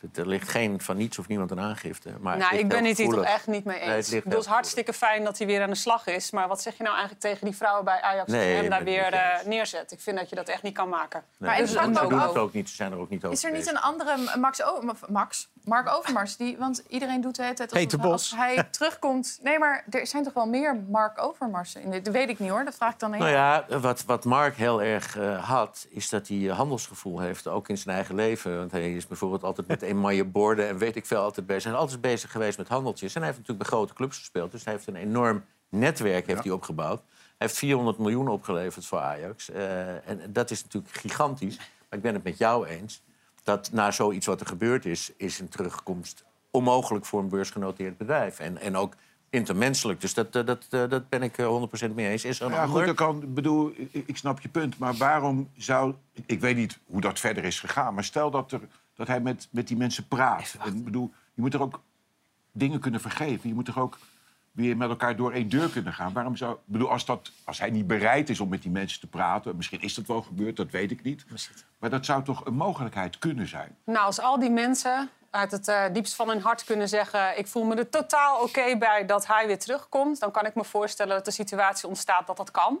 Het- 0.00 0.18
Er 0.18 0.28
ligt 0.28 0.48
geen 0.48 0.80
van 0.80 0.96
niets 0.96 1.18
of 1.18 1.28
niemand 1.28 1.50
een 1.50 1.60
aangifte. 1.60 2.12
Maar 2.20 2.32
het 2.32 2.42
Nou, 2.42 2.56
ik 2.56 2.68
ben 2.68 2.84
het 2.84 2.96
hier 2.96 3.08
toch 3.08 3.24
echt 3.24 3.46
niet 3.46 3.64
mee 3.64 3.78
Nee, 3.78 3.88
het 3.88 3.96
eens. 3.96 4.06
ligt 4.06 4.16
ik 4.18 4.24
bedoel, 4.24 4.38
het 4.38 4.48
is 4.48 4.54
hartstikke 4.54 4.92
fijn 4.92 5.24
dat 5.24 5.38
hij 5.38 5.46
weer 5.46 5.62
aan 5.62 5.70
de 5.70 5.74
slag 5.76 6.06
is. 6.06 6.30
Maar 6.30 6.48
wat 6.48 6.62
zeg 6.62 6.76
je 6.76 6.82
nou 6.82 6.94
eigenlijk 6.94 7.24
tegen 7.24 7.44
die 7.46 7.56
vrouwen 7.56 7.84
bij 7.84 8.00
Ajax... 8.00 8.30
Nee, 8.30 8.44
die 8.46 8.54
hem 8.60 8.68
daar 8.70 8.78
het 8.78 8.88
weer 8.88 9.12
eh, 9.12 9.32
eens. 9.38 9.46
neerzet? 9.46 9.92
Ik 9.92 10.00
vind 10.00 10.18
dat 10.18 10.28
je 10.30 10.36
dat 10.36 10.48
echt 10.48 10.62
niet 10.62 10.74
kan 10.74 10.88
maken. 10.88 11.24
Nee, 11.36 11.50
Maar 11.50 11.56
ze 11.66 11.78
even 11.80 11.92
doen 11.92 12.18
het 12.20 12.28
ook. 12.28 12.36
ook 12.36 12.52
niet, 12.52 12.68
ze 12.68 12.74
zijn 12.74 12.92
er 12.92 12.98
ook 12.98 13.10
niet 13.10 13.24
over 13.24 13.36
Is 13.36 13.44
er 13.44 13.50
niet 13.50 13.58
bezig. 13.58 13.72
een 13.72 13.80
andere 13.82 14.36
Max, 14.38 14.62
o, 14.62 14.82
Max 15.08 15.48
Mark 15.64 15.88
Overmars? 15.88 16.36
Die, 16.36 16.56
want 16.58 16.82
iedereen 16.88 17.20
doet 17.20 17.36
Peter 17.36 17.68
hij- 17.70 17.86
Bos. 17.86 18.12
Als 18.12 18.34
hij 18.36 18.64
terugkomt... 18.70 19.38
Nee, 19.42 19.58
maar 19.58 19.84
er 19.90 20.06
zijn 20.06 20.24
toch 20.24 20.32
wel 20.32 20.46
meer 20.46 20.76
Mark 20.88 21.22
Overmarsen? 21.22 21.82
in 21.82 21.90
dit? 21.90 22.04
Dat 22.04 22.14
weet 22.14 22.28
ik 22.28 22.38
niet 22.38 22.50
hoor, 22.50 22.64
dat 22.64 22.74
vraag 22.74 22.92
ik 22.92 22.98
dan 22.98 23.12
aan 23.12 23.18
Nou 23.18 23.30
ja, 23.30 23.66
wat, 23.80 24.04
wat 24.04 24.24
Mark 24.24 24.56
heel 24.56 24.82
erg 24.82 25.18
eh, 25.18 25.48
had, 25.48 25.86
is 25.90 26.08
dat 26.08 26.28
hij 26.28 26.50
eh, 26.50 26.56
handelsgevoel 26.56 27.20
heeft, 27.20 27.46
ook 27.46 27.68
in 27.68 27.78
zijn 27.78 27.94
eigen 27.94 28.14
leven. 28.14 28.56
Want 28.58 28.70
hij 28.70 28.94
is 28.94 29.06
bijvoorbeeld 29.06 29.42
altijd 29.44 29.66
met 29.66 29.82
emaille 29.92 30.24
borden 30.24 30.68
en 30.68 30.78
weet 30.78 30.96
ik 30.96 31.06
veel 31.06 31.22
altijd 31.22 31.46
bezig. 31.46 31.64
Hij 31.64 31.72
is 31.72 31.78
altijd 31.78 32.00
bezig 32.00 32.30
geweest 32.30 32.58
met 32.58 32.68
handeltjes. 32.68 33.14
En 33.14 33.22
hij 33.22 33.30
heeft 33.30 33.40
natuurlijk 33.40 33.68
bij 33.68 33.78
grote 33.78 33.94
clubs 33.94 34.18
gespeeld, 34.18 34.50
dus 34.50 34.64
hij 34.64 34.72
heeft 34.72 34.86
een 34.86 34.96
enorm 34.96 35.44
netwerk 35.68 36.26
heeft 36.26 36.42
hij 36.44 36.52
opgebouwd. 36.52 37.02
Hij 37.08 37.48
heeft 37.48 37.58
400 37.58 37.98
miljoen 37.98 38.28
opgeleverd 38.28 38.86
voor 38.86 38.98
Ajax. 38.98 39.50
Eh, 39.50 40.08
en 40.08 40.20
dat 40.28 40.50
is 40.50 40.62
natuurlijk 40.62 40.94
gigantisch. 40.94 41.56
Maar 41.56 41.98
ik 41.98 42.02
ben 42.02 42.14
het 42.14 42.24
met 42.24 42.38
jou 42.38 42.66
eens 42.66 43.02
dat 43.44 43.72
na 43.72 43.90
zoiets 43.90 44.26
wat 44.26 44.40
er 44.40 44.46
gebeurd 44.46 44.84
is, 44.84 45.12
is 45.16 45.38
een 45.38 45.48
terugkomst 45.48 46.24
onmogelijk 46.50 47.04
voor 47.06 47.20
een 47.20 47.28
beursgenoteerd 47.28 47.96
bedrijf. 47.96 48.38
En, 48.38 48.58
en 48.60 48.76
ook 48.76 48.94
intermenselijk. 49.30 50.00
Dus 50.00 50.14
dat, 50.14 50.32
dat, 50.32 50.46
dat, 50.46 50.66
dat 50.70 51.08
ben 51.08 51.22
ik 51.22 51.38
eh, 51.38 51.62
100% 51.90 51.94
mee 51.94 52.08
eens. 52.08 52.24
Is 52.24 52.40
er 52.40 52.46
een 52.46 52.52
Ja, 52.52 52.62
ander? 52.62 52.80
goed, 52.80 52.90
ik 52.90 52.96
kan, 52.96 53.22
ik 53.22 53.34
bedoel, 53.34 53.72
ik, 53.90 54.16
snap 54.16 54.40
je 54.40 54.48
punt. 54.48 54.78
Maar 54.78 54.94
waarom 54.94 55.48
zou... 55.56 55.94
Ik 56.26 56.40
weet 56.40 56.56
niet 56.56 56.78
hoe 56.86 57.00
dat 57.00 57.18
verder 57.20 57.44
is 57.44 57.60
gegaan. 57.60 57.94
Maar 57.94 58.04
stel 58.04 58.30
dat, 58.30 58.52
er, 58.52 58.60
dat 58.94 59.06
hij 59.06 59.20
met, 59.20 59.48
met 59.50 59.68
die 59.68 59.76
mensen 59.76 60.08
praat. 60.08 60.56
Ik 60.64 60.84
bedoel, 60.84 61.12
je 61.34 61.40
moet 61.42 61.54
er 61.54 61.62
ook 61.62 61.80
dingen 62.52 62.80
kunnen 62.80 63.00
vergeven. 63.00 63.48
Je 63.48 63.54
moet 63.54 63.68
er 63.68 63.80
ook... 63.80 63.98
weer 64.60 64.76
met 64.76 64.88
elkaar 64.88 65.16
door 65.16 65.32
één 65.32 65.48
deur 65.48 65.68
kunnen 65.70 65.92
gaan. 65.92 66.12
Waarom 66.12 66.36
zou, 66.36 66.52
ik 66.52 66.58
bedoel, 66.64 66.90
als, 66.90 67.04
dat, 67.04 67.32
als 67.44 67.58
hij 67.58 67.70
niet 67.70 67.86
bereid 67.86 68.28
is 68.28 68.40
om 68.40 68.48
met 68.48 68.62
die 68.62 68.70
mensen 68.70 69.00
te 69.00 69.06
praten... 69.06 69.56
misschien 69.56 69.80
is 69.80 69.94
dat 69.94 70.06
wel 70.06 70.22
gebeurd, 70.22 70.56
dat 70.56 70.70
weet 70.70 70.90
ik 70.90 71.02
niet. 71.02 71.24
Maar 71.78 71.90
dat 71.90 72.04
zou 72.04 72.24
toch 72.24 72.46
een 72.46 72.54
mogelijkheid 72.54 73.18
kunnen 73.18 73.48
zijn? 73.48 73.76
Nou, 73.84 74.06
als 74.06 74.20
al 74.20 74.38
die 74.38 74.50
mensen 74.50 75.08
uit 75.30 75.50
het 75.50 75.68
eh, 75.68 75.84
diepst 75.92 76.14
van 76.14 76.28
hun 76.28 76.40
hart 76.42 76.64
kunnen 76.64 76.88
zeggen... 76.88 77.38
ik 77.38 77.46
voel 77.46 77.64
me 77.64 77.74
er 77.74 77.88
totaal 77.88 78.40
oké 78.42 78.76
bij 78.78 79.06
dat 79.06 79.26
hij 79.26 79.46
weer 79.46 79.58
terugkomt... 79.58 80.20
dan 80.20 80.30
kan 80.30 80.46
ik 80.46 80.54
me 80.54 80.64
voorstellen 80.64 81.14
dat 81.14 81.24
de 81.24 81.30
situatie 81.30 81.88
ontstaat 81.88 82.26
dat 82.26 82.36
dat 82.36 82.50
kan. 82.50 82.80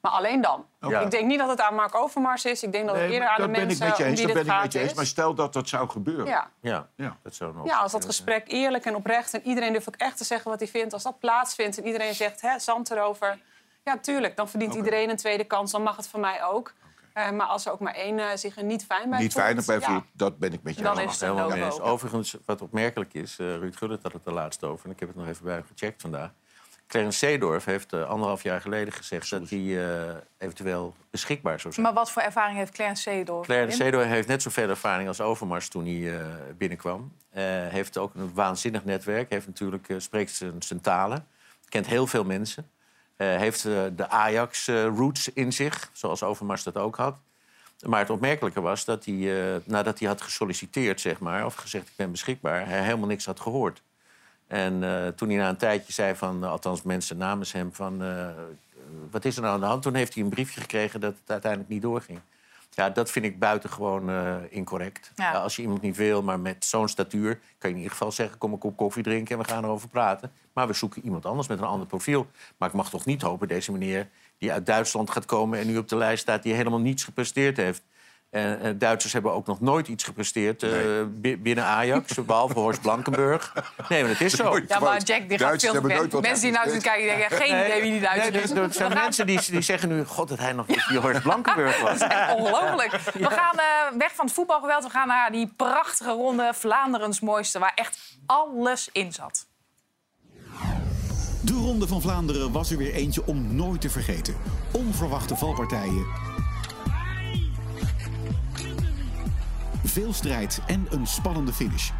Maar 0.00 0.12
alleen 0.12 0.40
dan. 0.40 0.66
Ja. 0.80 1.00
Ik 1.00 1.10
denk 1.10 1.26
niet 1.26 1.38
dat 1.38 1.48
het 1.48 1.60
aan 1.60 1.74
Mark 1.74 1.94
Overmars 1.94 2.44
is. 2.44 2.62
Ik 2.62 2.72
denk 2.72 2.86
dat 2.86 2.94
het 2.94 3.04
Nee, 3.04 3.12
eerder 3.12 3.28
aan 3.28 3.36
de 3.36 3.42
dat 3.42 3.50
ben 3.50 3.60
ik 3.60 3.66
mensen 3.66 3.86
met 3.88 3.96
je 3.96 4.04
Dat 4.04 4.16
dit 4.16 4.26
ben 4.32 4.42
ik 4.44 4.48
gaat 4.50 4.62
met 4.62 4.72
je 4.72 4.78
eens. 4.78 4.90
is. 4.90 4.96
Maar 4.96 5.06
stel 5.06 5.34
dat 5.34 5.52
dat 5.52 5.68
zou 5.68 5.88
gebeuren. 5.88 6.26
Ja. 6.26 6.50
Ja, 6.60 6.88
Ja. 6.96 7.16
dat 7.22 7.34
zou 7.34 7.56
een 7.56 7.64
ja, 7.64 7.78
als 7.78 7.92
dat 7.92 8.04
gesprek 8.04 8.44
eerlijk 8.46 8.84
en 8.84 8.94
oprecht... 8.94 9.34
en 9.34 9.42
iedereen 9.46 9.72
durft 9.72 9.88
ook 9.88 9.96
echt 9.96 10.16
te 10.16 10.24
zeggen 10.24 10.50
wat 10.50 10.60
hij 10.60 10.68
vindt... 10.68 10.92
als 10.92 11.02
dat 11.02 11.18
plaatsvindt 11.18 11.78
en 11.78 11.86
iedereen 11.86 12.14
zegt, 12.14 12.40
hè, 12.40 12.58
zand 12.58 12.90
erover... 12.90 13.38
ja, 13.82 13.98
tuurlijk, 13.98 14.36
dan 14.36 14.48
verdient 14.48 14.74
iedereen 14.74 15.10
een 15.10 15.16
tweede 15.16 15.44
kans. 15.44 15.70
Dan 15.72 15.82
mag 15.82 15.96
het 15.96 16.06
van 16.08 16.20
mij 16.20 16.44
ook. 16.44 16.72
Eh, 17.14 17.30
maar 17.30 17.46
als 17.46 17.66
er 17.66 17.72
ook 17.72 17.80
maar 17.80 17.94
één 17.94 18.18
eh, 18.18 18.36
zich 18.36 18.56
er 18.56 18.64
niet 18.64 18.84
fijn 18.84 19.10
bij 19.10 19.18
Niet 19.18 19.32
voelt... 19.32 19.44
veilig 19.44 19.64
bij 19.64 19.78
ja. 19.78 19.86
voelt, 19.86 20.04
dat 20.12 20.38
ben 20.38 20.52
ik 20.52 20.62
met 20.62 20.76
je 20.76 20.82
Dan 20.82 20.98
eens. 20.98 21.12
is 21.12 21.20
het 21.20 21.30
een 21.30 21.36
Helemaal 21.36 21.56
mee 21.56 21.64
eens. 21.64 21.80
Overigens, 21.80 22.36
wat 22.44 22.62
opmerkelijk 22.62 23.14
is, 23.14 23.38
eh 23.38 23.56
Ruud 23.56 23.76
Gullit 23.76 24.02
had 24.02 24.12
het 24.12 24.26
er 24.26 24.32
laatst 24.32 24.64
over... 24.64 24.86
en 24.86 24.92
ik 24.92 25.00
heb 25.00 25.08
het 25.08 25.18
nog 25.18 25.28
even 25.28 25.44
bij 25.44 25.54
hem 25.54 25.64
gecheckt 25.64 26.00
vandaag. 26.00 26.30
Clarence 26.86 27.18
Seedorf 27.18 27.64
heeft 27.64 27.92
eh, 27.92 28.08
anderhalf 28.08 28.42
jaar 28.42 28.60
geleden 28.60 28.92
gezegd... 28.92 29.30
dat 29.30 29.50
hij 29.50 29.58
eh, 29.58 30.14
eventueel 30.38 30.94
beschikbaar 31.10 31.60
zou 31.60 31.74
zijn. 31.74 31.86
Maar 31.86 31.94
wat 31.94 32.10
voor 32.10 32.22
ervaring 32.22 32.58
heeft 32.58 32.72
Clarence 32.72 33.02
Seedorf? 33.02 33.46
Clarence 33.46 33.78
in? 33.78 33.84
Seedorf 33.84 34.06
heeft 34.06 34.28
net 34.28 34.42
zoveel 34.42 34.68
ervaring 34.68 35.08
als 35.08 35.20
Overmars 35.20 35.68
toen 35.68 35.84
hij 35.84 36.18
eh, 36.18 36.26
binnenkwam. 36.58 37.12
Eh 37.30 37.42
heeft 37.68 37.98
ook 37.98 38.14
een 38.14 38.34
waanzinnig 38.34 38.84
netwerk. 38.84 39.30
Heeft 39.30 39.46
natuurlijk, 39.46 39.88
eh, 39.88 39.98
spreekt 39.98 40.30
zijn, 40.30 40.62
zijn 40.62 40.80
talen. 40.80 41.26
Kent 41.68 41.86
heel 41.86 42.06
veel 42.06 42.24
mensen. 42.24 42.70
Eh, 43.16 43.36
heeft 43.36 43.64
eh, 43.64 43.82
de 43.96 44.08
Ajax-roots 44.08 45.28
in 45.28 45.52
zich, 45.52 45.90
zoals 45.92 46.22
Overmars 46.22 46.62
dat 46.62 46.76
ook 46.76 46.96
had. 46.96 47.18
Maar 47.86 48.00
het 48.00 48.10
opmerkelijke 48.10 48.60
was 48.60 48.84
dat 48.84 49.04
hij, 49.04 49.54
eh, 49.54 49.60
nadat 49.64 49.98
hij 49.98 50.08
had 50.08 50.22
gesolliciteerd, 50.22 51.00
zeg 51.00 51.18
maar, 51.18 51.44
of 51.44 51.54
gezegd 51.54 51.88
ik 51.88 51.96
ben 51.96 52.10
beschikbaar, 52.10 52.66
hij 52.66 52.82
helemaal 52.82 53.08
niks 53.08 53.26
had 53.26 53.40
gehoord. 53.40 53.82
En 54.46 54.84
eh, 54.84 55.08
toen 55.08 55.28
hij 55.28 55.38
na 55.38 55.48
een 55.48 55.56
tijdje 55.56 55.92
zei 55.92 56.14
van, 56.14 56.44
eh, 56.44 56.50
althans 56.50 56.82
mensen 56.82 57.16
namens 57.16 57.52
hem, 57.52 57.72
van 57.72 58.02
eh, 58.02 58.28
wat 59.10 59.24
is 59.24 59.36
er 59.36 59.42
nou 59.42 59.54
aan 59.54 59.60
de 59.60 59.66
hand? 59.66 59.82
Toen 59.82 59.94
heeft 59.94 60.14
hij 60.14 60.22
een 60.22 60.28
briefje 60.28 60.60
gekregen 60.60 61.00
dat 61.00 61.14
het 61.20 61.30
uiteindelijk 61.30 61.70
niet 61.70 61.82
doorging. 61.82 62.20
Ja, 62.74 62.90
dat 62.90 63.10
vind 63.10 63.24
ik 63.24 63.38
buitengewoon 63.38 64.10
eh 64.10 64.36
incorrect. 64.48 65.12
Ja. 65.14 65.32
Ja, 65.32 65.38
als 65.38 65.56
je 65.56 65.62
iemand 65.62 65.80
niet 65.80 65.96
wil, 65.96 66.22
maar 66.22 66.40
met 66.40 66.64
zo'n 66.64 66.88
statuur... 66.88 67.40
kan 67.58 67.70
je 67.70 67.76
in 67.76 67.76
ieder 67.76 67.90
geval 67.90 68.12
zeggen, 68.12 68.38
kom 68.38 68.52
een 68.52 68.58
kop 68.58 68.76
koffie 68.76 69.02
drinken... 69.02 69.36
en 69.36 69.42
we 69.42 69.48
gaan 69.48 69.64
erover 69.64 69.88
praten. 69.88 70.32
Maar 70.52 70.66
we 70.66 70.72
zoeken 70.72 71.04
iemand 71.04 71.26
anders 71.26 71.48
met 71.48 71.58
een 71.58 71.64
ander 71.64 71.86
profiel. 71.86 72.26
Maar 72.56 72.68
ik 72.68 72.74
mag 72.74 72.90
toch 72.90 73.04
niet 73.04 73.22
hopen, 73.22 73.48
deze 73.48 73.72
meneer... 73.72 74.08
die 74.38 74.52
uit 74.52 74.66
Duitsland 74.66 75.10
gaat 75.10 75.24
komen 75.24 75.58
en 75.58 75.66
nu 75.66 75.78
op 75.78 75.88
de 75.88 75.96
lijst 75.96 76.22
staat... 76.22 76.42
die 76.42 76.54
helemaal 76.54 76.80
niets 76.80 77.04
gepresteerd 77.04 77.56
heeft. 77.56 77.82
En 78.34 78.60
eh, 78.60 78.70
Duitsers 78.78 79.12
hebben 79.12 79.32
ook 79.32 79.46
nog 79.46 79.60
nooit 79.60 79.88
iets 79.88 80.04
gepresteerd 80.04 80.62
eh, 80.62 80.70
bi- 81.08 81.36
binnen 81.38 81.64
Ajax... 81.64 82.14
behalve 82.26 82.58
Horst 82.58 82.80
Blankenburg. 82.80 83.52
Nee, 83.88 84.00
maar 84.02 84.10
het 84.10 84.20
is 84.20 84.32
zo. 84.36 84.44
Nooit. 84.44 84.68
Ja, 84.68 84.78
maar 84.78 85.02
Jack, 85.02 85.20
die 85.20 85.28
gaat 85.28 85.38
Duitsers 85.38 85.72
veel 85.72 85.82
te 85.82 86.08
ver. 86.10 86.20
Mensen 86.20 86.42
die 86.42 86.52
nou 86.52 86.64
zitten 86.70 86.82
kijken, 86.82 87.08
die 87.08 87.16
denken 87.16 87.36
geen 87.36 87.64
idee 87.66 87.82
wie 87.82 87.90
die 87.90 88.00
Duitser 88.00 88.32
Nee, 88.32 88.42
is. 88.42 88.50
er- 88.50 88.72
zijn 88.72 88.92
mensen 88.94 89.26
die, 89.26 89.40
die 89.50 89.60
zeggen 89.60 89.88
nu... 89.88 90.04
God, 90.04 90.28
dat 90.28 90.38
hij 90.38 90.52
nog 90.52 90.66
niet 90.66 90.84
die 90.88 90.98
Horst 90.98 91.22
Blankenburg 91.22 91.80
was. 91.80 92.00
Ongelooflijk. 92.38 92.90
We 93.14 93.30
gaan 93.30 93.58
eh, 93.58 93.98
weg 93.98 94.14
van 94.14 94.24
het 94.24 94.34
voetbalgeweld. 94.34 94.84
We 94.84 94.90
gaan 94.90 95.08
naar 95.08 95.30
die 95.32 95.52
prachtige 95.56 96.10
ronde 96.10 96.50
Vlaanderens 96.54 97.20
mooiste... 97.20 97.58
waar 97.58 97.72
echt 97.74 97.98
alles 98.26 98.88
in 98.92 99.12
zat. 99.12 99.46
De 101.40 101.52
Ronde 101.52 101.86
van 101.86 102.00
Vlaanderen 102.00 102.52
was 102.52 102.70
er 102.70 102.78
weer 102.78 102.92
eentje 102.94 103.26
om 103.26 103.54
nooit 103.54 103.80
te 103.80 103.90
vergeten. 103.90 104.36
Onverwachte 104.72 105.36
valpartijen. 105.36 106.06
Veel 109.94 110.12
strijd 110.12 110.60
en 110.66 110.86
een 110.90 111.06
spannende 111.06 111.52
finish. 111.52 111.90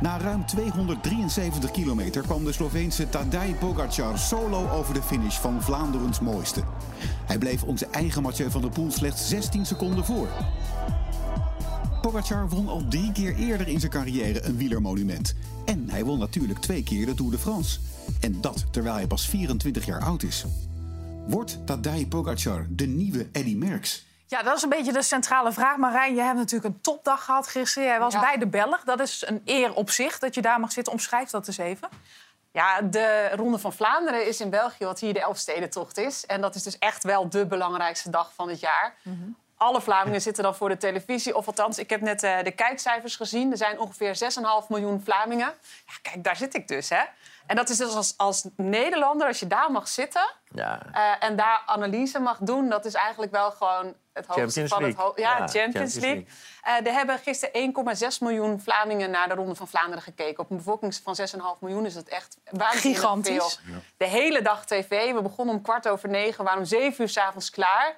Na 0.00 0.18
ruim 0.18 0.46
273 0.46 1.70
kilometer 1.70 2.22
kwam 2.22 2.44
de 2.44 2.52
Sloveense 2.52 3.08
Tadej 3.08 3.54
Pogacar 3.54 4.18
solo 4.18 4.68
over 4.68 4.94
de 4.94 5.02
finish 5.02 5.36
van 5.36 5.62
Vlaanderens 5.62 6.20
mooiste. 6.20 6.62
Hij 7.26 7.38
bleef 7.38 7.62
onze 7.62 7.86
eigen 7.86 8.22
Mathieu 8.22 8.50
van 8.50 8.60
der 8.60 8.70
Poel 8.70 8.90
slechts 8.90 9.28
16 9.28 9.66
seconden 9.66 10.04
voor. 10.04 10.28
Pogacar 12.02 12.48
won 12.48 12.68
al 12.68 12.88
drie 12.88 13.12
keer 13.12 13.34
eerder 13.34 13.68
in 13.68 13.80
zijn 13.80 13.92
carrière 13.92 14.44
een 14.44 14.56
wielermonument. 14.56 15.34
En 15.64 15.90
hij 15.90 16.04
won 16.04 16.18
natuurlijk 16.18 16.58
twee 16.58 16.82
keer 16.82 17.06
de 17.06 17.14
Tour 17.14 17.30
de 17.30 17.38
France. 17.38 17.78
En 18.20 18.40
dat 18.40 18.64
terwijl 18.70 18.94
hij 18.94 19.06
pas 19.06 19.28
24 19.28 19.86
jaar 19.86 20.00
oud 20.00 20.22
is. 20.22 20.44
Wordt 21.28 21.58
Tadej 21.64 22.06
Pogacar 22.06 22.66
de 22.70 22.86
nieuwe 22.86 23.28
Eddy 23.32 23.54
Merckx? 23.54 24.10
Ja, 24.32 24.42
dat 24.42 24.56
is 24.56 24.62
een 24.62 24.68
beetje 24.68 24.92
de 24.92 25.02
centrale 25.02 25.52
vraag. 25.52 25.76
Marijn, 25.76 26.14
je 26.14 26.20
hebt 26.20 26.36
natuurlijk 26.36 26.74
een 26.74 26.80
topdag 26.80 27.24
gehad 27.24 27.48
gisteren. 27.48 27.88
Jij 27.88 27.98
was 27.98 28.12
Ja. 28.12 28.20
bij 28.20 28.36
de 28.36 28.46
Belg. 28.46 28.84
Dat 28.84 29.00
is 29.00 29.26
een 29.26 29.42
eer 29.44 29.74
op 29.74 29.90
zich 29.90 30.18
dat 30.18 30.34
je 30.34 30.42
daar 30.42 30.60
mag 30.60 30.72
zitten. 30.72 30.92
Omschrijf 30.92 31.30
dat 31.30 31.46
eens 31.46 31.58
even. 31.58 31.88
Ja, 32.52 32.80
de 32.80 33.30
Ronde 33.34 33.58
van 33.58 33.72
Vlaanderen 33.72 34.26
is 34.26 34.40
in 34.40 34.50
België 34.50 34.84
wat 34.84 35.00
hier 35.00 35.12
de 35.12 35.20
Elfstedentocht 35.20 35.98
is. 35.98 36.26
En 36.26 36.40
dat 36.40 36.54
is 36.54 36.62
dus 36.62 36.78
echt 36.78 37.04
wel 37.04 37.28
de 37.28 37.46
belangrijkste 37.46 38.10
dag 38.10 38.32
van 38.34 38.48
het 38.48 38.60
jaar. 38.60 38.94
Alle 39.56 39.80
Vlamingen 39.80 40.20
zitten 40.20 40.42
dan 40.42 40.54
voor 40.54 40.68
de 40.68 40.76
televisie. 40.76 41.36
Of 41.36 41.46
althans, 41.46 41.78
ik 41.78 41.90
heb 41.90 42.00
net 42.00 42.22
eh, 42.22 42.42
de 42.42 42.50
kijkcijfers 42.50 43.16
gezien. 43.16 43.50
Er 43.50 43.56
zijn 43.56 43.78
ongeveer 43.78 44.16
6,5 44.62 44.68
miljoen 44.68 45.00
Vlamingen. 45.04 45.52
Ja, 45.86 45.92
kijk, 46.02 46.24
daar 46.24 46.36
zit 46.36 46.54
ik 46.54 46.68
dus, 46.68 46.88
hè. 46.88 47.02
En 47.52 47.58
dat 47.58 47.68
is 47.68 47.76
dus 47.76 47.94
als, 47.94 48.14
als 48.16 48.44
Nederlander, 48.56 49.26
als 49.26 49.40
je 49.40 49.46
daar 49.46 49.70
mag 49.70 49.88
zitten... 49.88 50.30
Ja. 50.54 50.82
eh, 50.92 51.28
en 51.28 51.36
daar 51.36 51.62
analyse 51.66 52.18
mag 52.18 52.38
doen, 52.40 52.68
dat 52.68 52.84
is 52.84 52.94
eigenlijk 52.94 53.32
wel 53.32 53.50
gewoon 53.50 53.94
het 54.12 54.26
hoogste 54.26 54.68
van 54.68 54.82
het 54.82 54.86
League. 54.86 55.04
hoofd. 55.04 55.18
Ja, 55.18 55.30
Ja, 55.30 55.36
Champions, 55.36 55.72
Champions 55.72 55.94
League. 55.94 56.26
Eh, 56.62 56.86
er 56.86 56.92
hebben 56.92 57.18
gisteren 57.18 57.74
1,6 58.12 58.18
miljoen 58.20 58.60
Vlamingen 58.60 59.10
naar 59.10 59.28
de 59.28 59.34
Ronde 59.34 59.54
van 59.54 59.68
Vlaanderen 59.68 60.02
gekeken. 60.02 60.44
Op 60.44 60.50
een 60.50 60.56
bevolking 60.56 60.94
van 60.94 61.16
6,5 61.16 61.60
miljoen 61.60 61.86
is 61.86 61.94
dat 61.94 62.08
echt 62.08 62.36
waanzinnig 62.50 63.00
Gigantisch. 63.00 63.60
veel. 63.64 63.80
De 63.96 64.06
hele 64.06 64.42
dag 64.42 64.66
tv. 64.66 65.12
We 65.12 65.22
begonnen 65.22 65.54
om 65.54 65.62
kwart 65.62 65.88
over 65.88 66.08
negen, 66.08 66.44
waren 66.44 66.58
om 66.58 66.64
zeven 66.64 67.02
uur 67.04 67.08
s'avonds 67.10 67.50
klaar. 67.50 67.96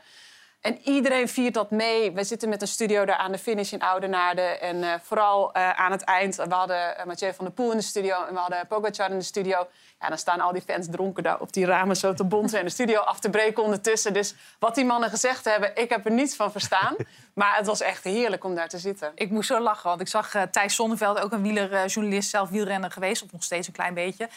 En 0.64 0.78
iedereen 0.82 1.28
viert 1.28 1.54
dat 1.54 1.70
mee. 1.70 2.12
We 2.12 2.24
zitten 2.24 2.48
met 2.48 2.62
een 2.62 2.68
studio 2.68 3.04
daar 3.04 3.16
aan 3.16 3.32
de 3.32 3.38
finish 3.38 3.72
in 3.72 3.80
Oudenaarde. 3.80 4.42
En 4.42 4.82
eh, 4.82 4.94
vooral 5.02 5.52
eh, 5.52 5.70
aan 5.70 5.90
het 5.90 6.02
eind, 6.02 6.36
we 6.36 6.54
hadden 6.54 6.96
uh, 6.98 7.04
Mathieu 7.04 7.34
van 7.34 7.44
der 7.44 7.54
Poel 7.54 7.70
in 7.70 7.76
de 7.76 7.82
studio... 7.82 8.24
en 8.28 8.34
we 8.34 8.40
hadden 8.40 8.66
Pogacar 8.66 9.10
in 9.10 9.18
de 9.18 9.24
studio. 9.24 9.66
Ja, 10.00 10.08
dan 10.08 10.18
staan 10.18 10.40
al 10.40 10.52
die 10.52 10.62
fans 10.62 10.86
dronken 10.90 11.22
daar 11.22 11.40
op 11.40 11.52
die 11.52 11.66
ramen 11.66 11.96
zo 11.96 12.14
te 12.14 12.24
bonzen... 12.24 12.58
en 12.58 12.64
de 12.64 12.70
studio 12.70 13.00
af 13.00 13.20
te 13.20 13.30
breken 13.30 13.62
ondertussen. 13.62 14.12
Dus 14.12 14.34
wat 14.58 14.74
die 14.74 14.84
mannen 14.84 15.10
gezegd 15.10 15.44
hebben, 15.44 15.76
ik 15.76 15.90
heb 15.90 16.04
er 16.04 16.12
niets 16.12 16.36
van 16.36 16.52
verstaan. 16.52 16.96
maar 17.34 17.56
het 17.56 17.66
was 17.66 17.80
echt 17.80 18.04
heerlijk 18.04 18.44
om 18.44 18.54
daar 18.54 18.68
te 18.68 18.78
zitten. 18.78 19.12
Ik 19.14 19.30
moest 19.30 19.48
zo 19.48 19.60
lachen, 19.60 19.88
want 19.88 20.00
ik 20.00 20.08
zag 20.08 20.34
Thijs 20.50 20.74
Zonneveld, 20.74 21.20
ook 21.20 21.32
een 21.32 21.42
wielerjournalist, 21.42 22.30
zelf 22.30 22.48
wielrenner 22.48 22.90
geweest, 22.90 23.22
of 23.22 23.32
nog 23.32 23.42
steeds 23.42 23.66
een 23.66 23.72
klein 23.72 23.94
beetje. 23.94 24.28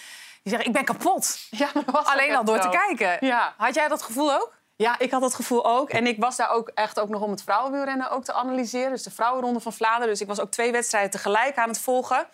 Die 0.44 0.54
zegt, 0.54 0.66
ik 0.66 0.74
ben 0.74 0.86
kapot. 0.86 1.48
Ja, 1.50 1.70
was 1.86 2.06
Alleen 2.06 2.36
al 2.36 2.44
door 2.44 2.60
te 2.60 2.70
kijken. 2.70 3.28
Ja. 3.28 3.54
Had 3.58 3.76
jij 3.76 3.88
dat 3.88 4.02
gevoel 4.02 4.34
ook? 4.34 4.57
Ja, 4.78 5.00
ik 5.00 5.12
had 5.12 5.22
dat 5.22 5.34
gevoel 5.34 5.66
ook. 5.66 5.90
En 5.90 6.08
ik 6.08 6.20
was 6.20 6.36
daar 6.36 6.50
ook 6.50 6.72
echt 6.74 7.00
ook 7.00 7.10
nog 7.10 7.22
om 7.22 7.32
het 7.32 7.44
vrouwenwielrennen 7.44 8.10
ook 8.10 8.24
te 8.24 8.34
analyseren. 8.34 8.90
Dus 8.92 9.04
de 9.04 9.12
vrouwenronde 9.12 9.60
van 9.60 9.74
Vlaanderen. 9.74 10.08
Dus 10.08 10.22
ik 10.22 10.28
was 10.28 10.40
ook 10.40 10.52
twee 10.52 10.72
wedstrijden 10.72 11.12
tegelijk 11.12 11.56
aan 11.58 11.70
het 11.70 11.80
volgen. 11.80 12.28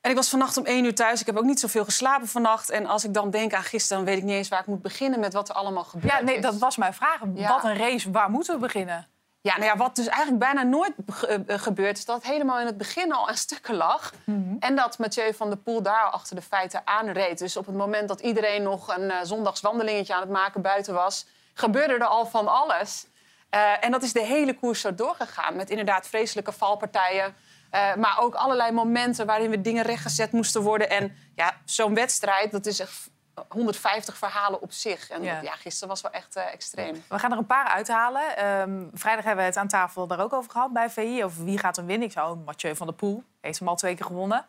En 0.00 0.10
ik 0.10 0.16
was 0.16 0.28
vannacht 0.28 0.56
om 0.56 0.64
één 0.64 0.84
uur 0.84 0.94
thuis. 0.94 1.20
Ik 1.20 1.26
heb 1.26 1.36
ook 1.36 1.44
niet 1.44 1.60
zoveel 1.60 1.84
geslapen 1.84 2.28
vannacht. 2.28 2.70
En 2.70 2.86
als 2.86 3.04
ik 3.04 3.14
dan 3.14 3.30
denk 3.30 3.52
aan 3.54 3.62
gisteren, 3.62 4.04
dan 4.04 4.12
weet 4.12 4.22
ik 4.22 4.28
niet 4.28 4.36
eens 4.36 4.48
waar 4.48 4.60
ik 4.60 4.66
moet 4.66 4.82
beginnen 4.82 5.20
met 5.20 5.32
wat 5.32 5.48
er 5.48 5.54
allemaal 5.54 5.84
gebeurt. 5.84 6.12
Ja, 6.12 6.20
nee, 6.20 6.40
dat 6.40 6.58
was 6.58 6.76
mijn 6.76 6.94
vraag. 6.94 7.20
Ja. 7.34 7.48
Wat 7.48 7.64
een 7.64 7.76
race, 7.76 8.10
waar 8.10 8.30
moeten 8.30 8.54
we 8.54 8.60
beginnen? 8.60 9.08
Ja, 9.40 9.52
nou 9.52 9.64
ja, 9.64 9.76
wat 9.76 9.96
dus 9.96 10.06
eigenlijk 10.06 10.38
bijna 10.38 10.62
nooit 10.62 10.92
ge- 11.06 11.42
eh, 11.46 11.58
gebeurt... 11.58 11.98
is 11.98 12.04
dat 12.04 12.16
het 12.16 12.32
helemaal 12.32 12.60
in 12.60 12.66
het 12.66 12.76
begin 12.76 13.12
al 13.12 13.28
aan 13.28 13.36
stukken 13.36 13.74
lag. 13.74 14.12
En 14.60 14.76
dat 14.76 14.98
Mathieu 14.98 15.34
van 15.34 15.48
der 15.48 15.58
Poel 15.58 15.82
daar 15.82 16.02
al 16.04 16.10
achter 16.10 16.36
de 16.36 16.42
feiten 16.42 16.82
aanreed. 16.84 17.38
Dus 17.38 17.56
op 17.56 17.66
het 17.66 17.74
moment 17.74 18.08
dat 18.08 18.20
iedereen 18.20 18.62
nog 18.62 18.96
een 18.96 19.02
uh, 19.10 19.16
zondagswandelingetje 19.22 20.14
aan 20.14 20.20
het 20.20 20.30
maken 20.30 20.62
buiten 20.62 20.94
was... 20.94 21.26
gebeurde 21.54 21.94
er 21.94 22.04
al 22.04 22.26
van 22.26 22.48
alles. 22.48 23.06
Uh, 23.54 23.84
en 23.84 23.90
dat 23.90 24.02
is 24.02 24.12
de 24.12 24.24
hele 24.24 24.54
koers 24.54 24.80
zo 24.80 24.94
doorgegaan. 24.94 25.56
Met 25.56 25.70
inderdaad 25.70 26.08
vreselijke 26.08 26.52
valpartijen. 26.52 27.34
Uh, 27.74 27.94
maar 27.94 28.16
ook 28.20 28.34
allerlei 28.34 28.72
momenten 28.72 29.26
waarin 29.26 29.50
we 29.50 29.60
dingen 29.60 29.84
rechtgezet 29.84 30.32
moesten 30.32 30.62
worden. 30.62 30.90
En 30.90 31.16
ja, 31.34 31.56
zo'n 31.64 31.94
wedstrijd, 31.94 32.50
dat 32.50 32.66
is 32.66 32.80
echt 32.80 33.10
150 33.48 34.16
verhalen 34.16 34.62
op 34.62 34.72
zich. 34.72 35.10
En 35.10 35.22
Ja. 35.22 35.40
gisteren 35.56 35.88
was 35.88 36.00
wel 36.00 36.10
echt 36.10 36.36
uh, 36.36 36.52
extreem. 36.52 37.04
We 37.08 37.18
gaan 37.18 37.32
er 37.32 37.38
een 37.38 37.46
paar 37.46 37.66
uithalen. 37.66 38.46
Um, 38.46 38.90
vrijdag 38.92 39.24
hebben 39.24 39.44
we 39.44 39.50
het 39.50 39.58
aan 39.58 39.68
tafel 39.68 40.06
daar 40.06 40.20
ook 40.20 40.32
over 40.32 40.50
gehad 40.50 40.72
bij 40.72 40.90
VI. 40.90 41.24
Over 41.24 41.44
wie 41.44 41.58
gaat 41.58 41.76
er 41.76 41.86
winnen. 41.86 42.06
Ik 42.06 42.12
zou 42.12 42.36
Mathieu 42.36 42.76
van 42.76 42.86
der 42.86 42.96
Poel. 42.96 43.22
Heeft 43.40 43.58
hem 43.58 43.68
al 43.68 43.76
twee 43.76 43.94
keer 43.94 44.06
gewonnen. 44.06 44.46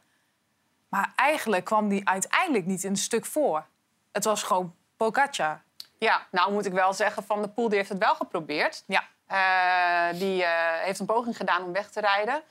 Maar 0.90 1.12
eigenlijk 1.16 1.66
kwam 1.66 1.90
die 1.90 2.08
uiteindelijk 2.08 2.66
niet 2.66 2.84
in 2.84 2.90
een 2.90 2.98
stuk 2.98 3.26
voor. 3.26 3.66
Het 4.12 4.24
was 4.24 4.44
gewoon 4.44 4.76
Pogacar. 4.98 5.62
Ja, 6.08 6.28
nou 6.32 6.52
moet 6.52 6.66
ik 6.66 6.74
wel 6.74 6.94
zeggen, 6.94 7.24
Van 7.24 7.42
der 7.42 7.50
Poel 7.50 7.70
die 7.70 7.78
heeft 7.78 7.90
het 7.90 7.98
wel 7.98 8.16
geprobeerd. 8.16 8.84
Ja. 8.88 9.04
Uh, 9.32 10.20
die 10.20 10.42
uh, 10.42 10.48
heeft 10.84 11.00
een 11.00 11.06
poging 11.06 11.38
gedaan 11.38 11.64
om 11.64 11.74
weg 11.74 11.90
te 11.90 12.00
rijden. 12.00 12.42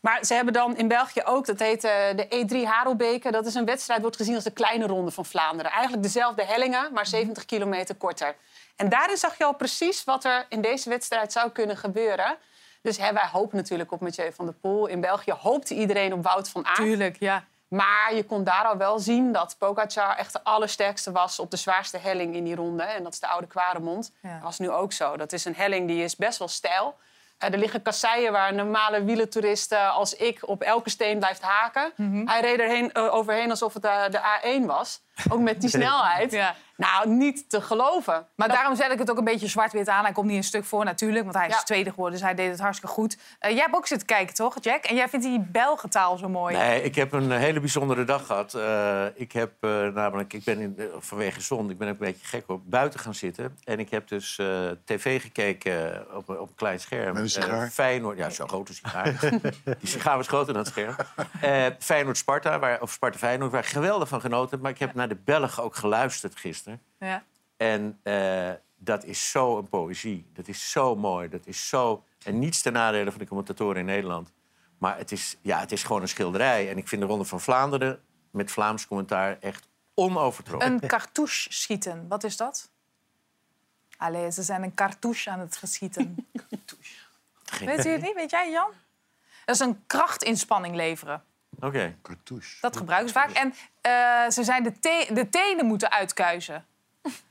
Maar 0.00 0.24
ze 0.24 0.34
hebben 0.34 0.52
dan 0.52 0.76
in 0.76 0.88
België 0.88 1.22
ook, 1.24 1.46
dat 1.46 1.58
heet 1.58 1.84
eh, 1.84 1.92
de 2.16 2.46
E3 2.46 2.68
Harelbeke. 2.68 3.30
Dat 3.30 3.46
is 3.46 3.54
een 3.54 3.64
wedstrijd, 3.64 4.00
wordt 4.00 4.16
gezien 4.16 4.34
als 4.34 4.44
de 4.44 4.50
kleine 4.50 4.86
ronde 4.86 5.10
van 5.10 5.24
Vlaanderen. 5.24 5.72
Eigenlijk 5.72 6.02
dezelfde 6.02 6.44
hellingen, 6.44 6.92
maar 6.92 7.06
70 7.06 7.44
kilometer 7.44 7.94
korter. 7.94 8.36
En 8.76 8.88
daarin 8.88 9.16
zag 9.16 9.38
je 9.38 9.44
al 9.44 9.54
precies 9.54 10.04
wat 10.04 10.24
er 10.24 10.46
in 10.48 10.60
deze 10.60 10.88
wedstrijd 10.88 11.32
zou 11.32 11.50
kunnen 11.50 11.76
gebeuren. 11.76 12.36
Dus 12.82 12.96
hè, 12.96 13.12
wij 13.12 13.28
hopen 13.32 13.56
natuurlijk 13.56 13.92
op 13.92 14.00
Mathieu 14.00 14.32
van 14.32 14.44
der 14.44 14.54
Poel. 14.54 14.86
In 14.86 15.00
België 15.00 15.32
hoopte 15.32 15.74
iedereen 15.74 16.12
op 16.12 16.22
Wout 16.22 16.48
van 16.48 16.66
Aert. 16.66 16.76
Tuurlijk, 16.76 17.16
ja. 17.18 17.44
Maar 17.68 18.14
je 18.14 18.24
kon 18.24 18.44
daar 18.44 18.64
al 18.64 18.76
wel 18.76 18.98
zien 18.98 19.32
dat 19.32 19.56
Pogacar 19.58 20.16
echt 20.16 20.32
de 20.32 20.44
allersterkste 20.44 21.12
was 21.12 21.38
op 21.38 21.50
de 21.50 21.56
zwaarste 21.56 21.98
helling 21.98 22.34
in 22.34 22.44
die 22.44 22.54
ronde. 22.54 22.82
En 22.82 23.02
dat 23.02 23.12
is 23.12 23.20
de 23.20 23.26
Oude 23.26 23.46
Kwaremond. 23.46 24.12
Ja. 24.22 24.32
Dat 24.32 24.42
was 24.42 24.58
nu 24.58 24.70
ook 24.70 24.92
zo. 24.92 25.16
Dat 25.16 25.32
is 25.32 25.44
een 25.44 25.54
helling 25.54 25.88
die 25.88 26.04
is 26.04 26.16
best 26.16 26.38
wel 26.38 26.48
steil. 26.48 26.96
Eh, 27.38 27.52
er 27.52 27.58
liggen 27.58 27.82
kasseien 27.82 28.32
waar 28.32 28.54
normale 28.54 29.04
wielentoeristen 29.04 29.92
als 29.92 30.14
ik 30.14 30.48
op 30.48 30.62
elke 30.62 30.90
steen 30.90 31.18
blijft 31.18 31.42
haken. 31.42 31.92
Mhm. 31.96 32.26
Hij 32.26 32.40
reed 32.40 32.58
erheen, 32.58 32.92
eh, 32.92 33.14
overheen 33.14 33.50
alsof 33.50 33.74
het 33.74 33.84
eh, 33.84 34.02
de 34.10 34.18
A1 34.18 34.66
was. 34.66 35.02
Ook 35.28 35.40
met 35.40 35.60
die 35.60 35.70
snelheid. 35.78 36.30
Ja. 36.32 36.54
Nou, 36.76 37.08
niet 37.08 37.50
te 37.50 37.60
geloven. 37.60 38.26
Maar 38.36 38.48
daarom 38.48 38.76
zet 38.76 38.90
ik 38.92 38.98
het 38.98 39.10
ook 39.10 39.18
een 39.18 39.24
beetje 39.24 39.46
zwart-wit 39.48 39.88
aan. 39.88 40.04
Hij 40.04 40.12
komt 40.12 40.26
niet 40.26 40.36
een 40.36 40.44
stuk 40.44 40.64
voor 40.64 40.84
natuurlijk, 40.84 41.24
want 41.24 41.36
hij 41.36 41.46
is 41.48 41.54
Ja. 41.54 41.62
tweede 41.62 41.90
geworden. 41.90 42.12
Dus 42.18 42.22
hij 42.22 42.34
deed 42.34 42.50
het 42.50 42.60
hartstikke 42.60 42.94
goed. 42.94 43.16
Eh, 43.38 43.50
jij 43.50 43.60
hebt 43.60 43.74
ook 43.76 43.86
zitten 43.86 44.06
kijken, 44.06 44.34
toch, 44.34 44.56
Jack? 44.60 44.84
En 44.84 44.94
jij 44.94 45.08
vindt 45.08 45.26
die 45.26 45.40
Belgentaal 45.40 46.16
zo 46.16 46.28
mooi. 46.28 46.56
Nee, 46.56 46.82
ik 46.82 46.94
heb 46.94 47.12
een 47.12 47.30
hele 47.30 47.60
bijzondere 47.60 48.04
dag 48.04 48.26
gehad. 48.26 48.54
Eh, 48.54 49.04
ik 49.14 49.32
heb 49.32 49.50
eh, 49.60 49.70
namelijk, 49.86 50.32
ik 50.32 50.44
ben 50.44 50.60
in, 50.60 50.74
eh, 50.78 50.84
vanwege 50.98 51.40
zon, 51.40 51.70
ik 51.70 51.78
ben 51.78 51.88
ook 51.88 51.94
een 52.00 52.06
beetje 52.06 52.26
gek 52.26 52.44
op, 52.46 52.60
buiten 52.64 53.00
gaan 53.00 53.14
zitten. 53.14 53.58
En 53.64 53.78
ik 53.78 53.90
heb 53.90 54.08
dus 54.08 54.38
eh, 54.38 54.46
tv 54.84 55.20
gekeken 55.22 56.06
op, 56.16 56.28
een- 56.28 56.38
op 56.40 56.48
een 56.48 56.54
klein 56.54 56.80
scherm. 56.80 57.12
Met 57.12 57.22
een 57.22 57.30
sigaar? 57.30 57.62
Eh, 57.64 57.70
Feyenoord, 57.70 58.18
ja, 58.18 58.30
zo'n 58.30 58.48
grote 58.48 58.74
sigaar. 58.74 59.18
Die 59.80 59.88
sigaar 59.88 60.16
was 60.16 60.28
groter 60.28 60.52
dan 60.54 60.62
het 60.62 60.72
scherm. 60.72 60.94
Eh 61.40 61.64
Feyenoord-Sparta, 61.78 62.58
waar- 62.58 62.80
of 62.80 62.90
Sparta-Feyenoord, 62.90 63.50
waar 63.52 63.60
ik 63.60 63.66
geweldig 63.66 64.08
van 64.08 64.20
genoten 64.20 64.50
heb. 64.50 64.60
Maar 64.60 64.70
ik 64.70 64.78
heb 64.78 64.94
naar 65.06 65.16
de 65.16 65.22
Belgen 65.24 65.62
ook 65.62 65.74
geluisterd 65.74 66.36
gisteren. 66.36 66.82
Ja. 66.98 67.24
En 67.56 67.98
eh, 68.02 68.50
dat 68.76 69.04
is 69.04 69.30
zo 69.30 69.58
een 69.58 69.68
poëzie. 69.68 70.26
Dat 70.32 70.48
is 70.48 70.70
zo 70.70 70.96
mooi. 70.96 71.28
Dat 71.28 71.46
is 71.46 71.68
zo... 71.68 72.04
En 72.24 72.38
niets 72.38 72.62
ten 72.62 72.72
nadele 72.72 73.10
van 73.10 73.20
de 73.20 73.26
commentatoren 73.26 73.76
in 73.76 73.84
Nederland. 73.84 74.32
Maar 74.78 74.98
het 74.98 75.12
is, 75.12 75.36
ja, 75.42 75.60
het 75.60 75.72
is 75.72 75.82
gewoon 75.82 76.02
een 76.02 76.08
schilderij. 76.08 76.70
En 76.70 76.76
ik 76.76 76.88
vind 76.88 77.00
de 77.00 77.06
Ronde 77.06 77.24
van 77.24 77.40
Vlaanderen 77.40 78.02
met 78.30 78.50
Vlaams 78.50 78.86
commentaar 78.86 79.38
echt 79.40 79.68
onovertroffen. 79.94 80.72
Een 80.72 80.86
cartouche 80.86 81.52
schieten, 81.52 82.08
wat 82.08 82.24
is 82.24 82.36
dat? 82.36 82.70
Allee, 83.96 84.30
ze 84.30 84.42
zijn 84.42 84.62
een 84.62 84.74
cartouche 84.74 85.30
aan 85.30 85.40
het 85.40 85.56
geschieten. 85.56 86.16
Geen 87.44 87.66
Weet 87.66 87.86
u 87.86 87.88
het 87.88 88.02
niet? 88.02 88.14
Weet 88.14 88.30
jij, 88.30 88.50
Jan? 88.50 88.70
Dat 89.44 89.54
is 89.54 89.60
een 89.60 89.86
krachtinspanning 89.86 90.74
leveren. 90.74 91.24
Oké. 91.60 91.96
Cartouche. 92.02 92.56
Dat 92.60 92.76
gebruiken 92.76 93.08
ze 93.08 93.14
vaak. 93.14 93.30
En 93.30 93.54
eh, 93.84 94.30
ze 94.30 94.44
zijn 94.44 94.62
de, 94.62 94.78
te- 94.80 95.10
de 95.12 95.28
tenen 95.28 95.66
moeten 95.66 95.90
uitkuisen. 95.90 96.64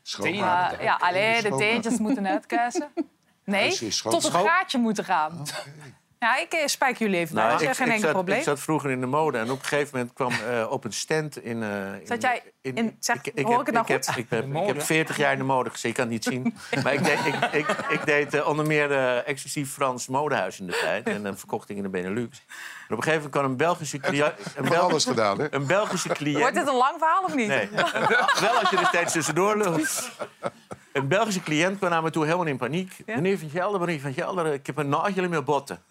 Schoonmaken. 0.02 0.78
Uh, 0.78 0.84
ja, 0.84 0.96
alleen 1.02 1.42
de 1.44 1.56
teentjes 1.56 1.98
moeten 1.98 2.28
uitkuisen. 2.28 2.92
Nee, 3.46 3.70
tot 4.02 4.13
het 4.13 4.24
Schoon- 4.24 4.48
gaatje 4.48 4.78
moeten 4.78 5.04
gaan. 5.06 5.44
Ja, 6.23 6.38
ik 6.38 6.53
eh, 6.53 6.65
spijk 6.67 6.97
jullie 6.97 7.17
even 7.17 7.36
bij. 7.36 7.43
Nou, 7.43 7.57
dat 7.59 7.62
is 7.62 7.67
ik, 7.69 7.75
geen 7.75 7.86
ik, 7.88 7.91
enkel 7.93 8.05
zat, 8.07 8.15
probleem. 8.17 8.38
ik 8.38 8.43
zat 8.43 8.59
vroeger 8.59 8.91
in 8.91 8.99
de 8.99 9.05
mode 9.05 9.38
en 9.38 9.51
op 9.51 9.59
een 9.59 9.65
gegeven 9.65 9.89
moment 9.97 10.13
kwam 10.13 10.31
eh, 10.31 10.71
op 10.71 10.83
een 10.83 10.93
stand 10.93 11.43
in... 11.43 11.63
eh, 11.63 11.93
in 11.99 12.07
Zat 12.07 12.21
jij 12.21 12.41
in- 12.62 12.95
zeg, 12.99 13.17
hoor 13.41 13.59
ik 13.59 13.65
het 13.65 13.75
nou 13.75 13.86
ik 13.86 13.88
heb, 14.05 14.15
ik, 14.15 14.25
heb, 14.29 14.55
ik 14.55 14.65
heb 14.67 14.81
40 14.81 15.17
jaar 15.17 15.31
in 15.31 15.38
de 15.38 15.43
mode 15.43 15.69
gezeten, 15.69 15.89
ik 15.89 15.95
kan 15.95 16.03
het 16.03 16.13
niet 16.13 16.23
zien. 16.23 16.55
Maar 16.83 16.93
ik 16.93 17.03
deed, 17.03 17.19
ik, 17.25 17.36
ik, 17.51 17.67
ik 17.89 18.05
deed 18.05 18.43
onder 18.43 18.65
meer 18.67 18.91
eh, 18.91 19.27
exclusief 19.27 19.71
Frans 19.73 20.07
modehuis 20.07 20.59
in 20.59 20.67
de 20.67 20.77
tijd. 20.81 21.07
En 21.07 21.23
dan 21.23 21.38
verkocht 21.38 21.69
ik 21.69 21.77
in 21.77 21.83
de 21.83 21.89
Benelux. 21.89 22.38
En 22.88 22.95
op 22.95 22.97
een 22.97 23.03
gegeven 23.03 23.13
moment 23.13 23.31
kwam 23.31 23.45
een 23.45 23.57
Belgische 23.57 23.97
cliënt... 23.99 24.33
Een, 24.38 24.51
Van 24.55 24.69
Bel- 24.69 24.81
alles 24.81 25.05
gedaan, 25.05 25.39
hè? 25.39 25.53
een 25.53 25.67
Belgische 25.67 26.09
cliënt... 26.19 26.39
Wordt 26.39 26.55
dit 26.55 26.67
een 26.67 26.75
lang 26.75 26.95
verhaal 26.97 27.23
of 27.23 27.36
niet? 27.36 27.47
Nee. 27.47 27.69
Wel 28.39 28.59
als 28.59 28.69
je 28.69 28.77
er 28.77 28.86
steeds 28.86 29.12
tussendoor 29.13 29.57
lult. 29.57 30.09
Een 30.93 31.07
Belgische 31.07 31.41
cliënt 31.41 31.77
kwam 31.77 31.89
naar 31.89 32.03
me 32.03 32.09
toe 32.09 32.23
helemaal 32.25 32.45
in 32.45 32.57
paniek. 32.57 32.93
Ja? 33.05 33.15
Meneer 33.15 33.39
Van 33.39 33.49
Gelder, 33.49 33.79
meneer 33.79 33.99
Van 33.99 34.13
Gelder, 34.13 34.53
ik 34.53 34.65
heb 34.65 34.77
een 34.77 34.89
nagel 34.89 35.23
in 35.23 35.29
mijn 35.29 35.43
botten. 35.43 35.83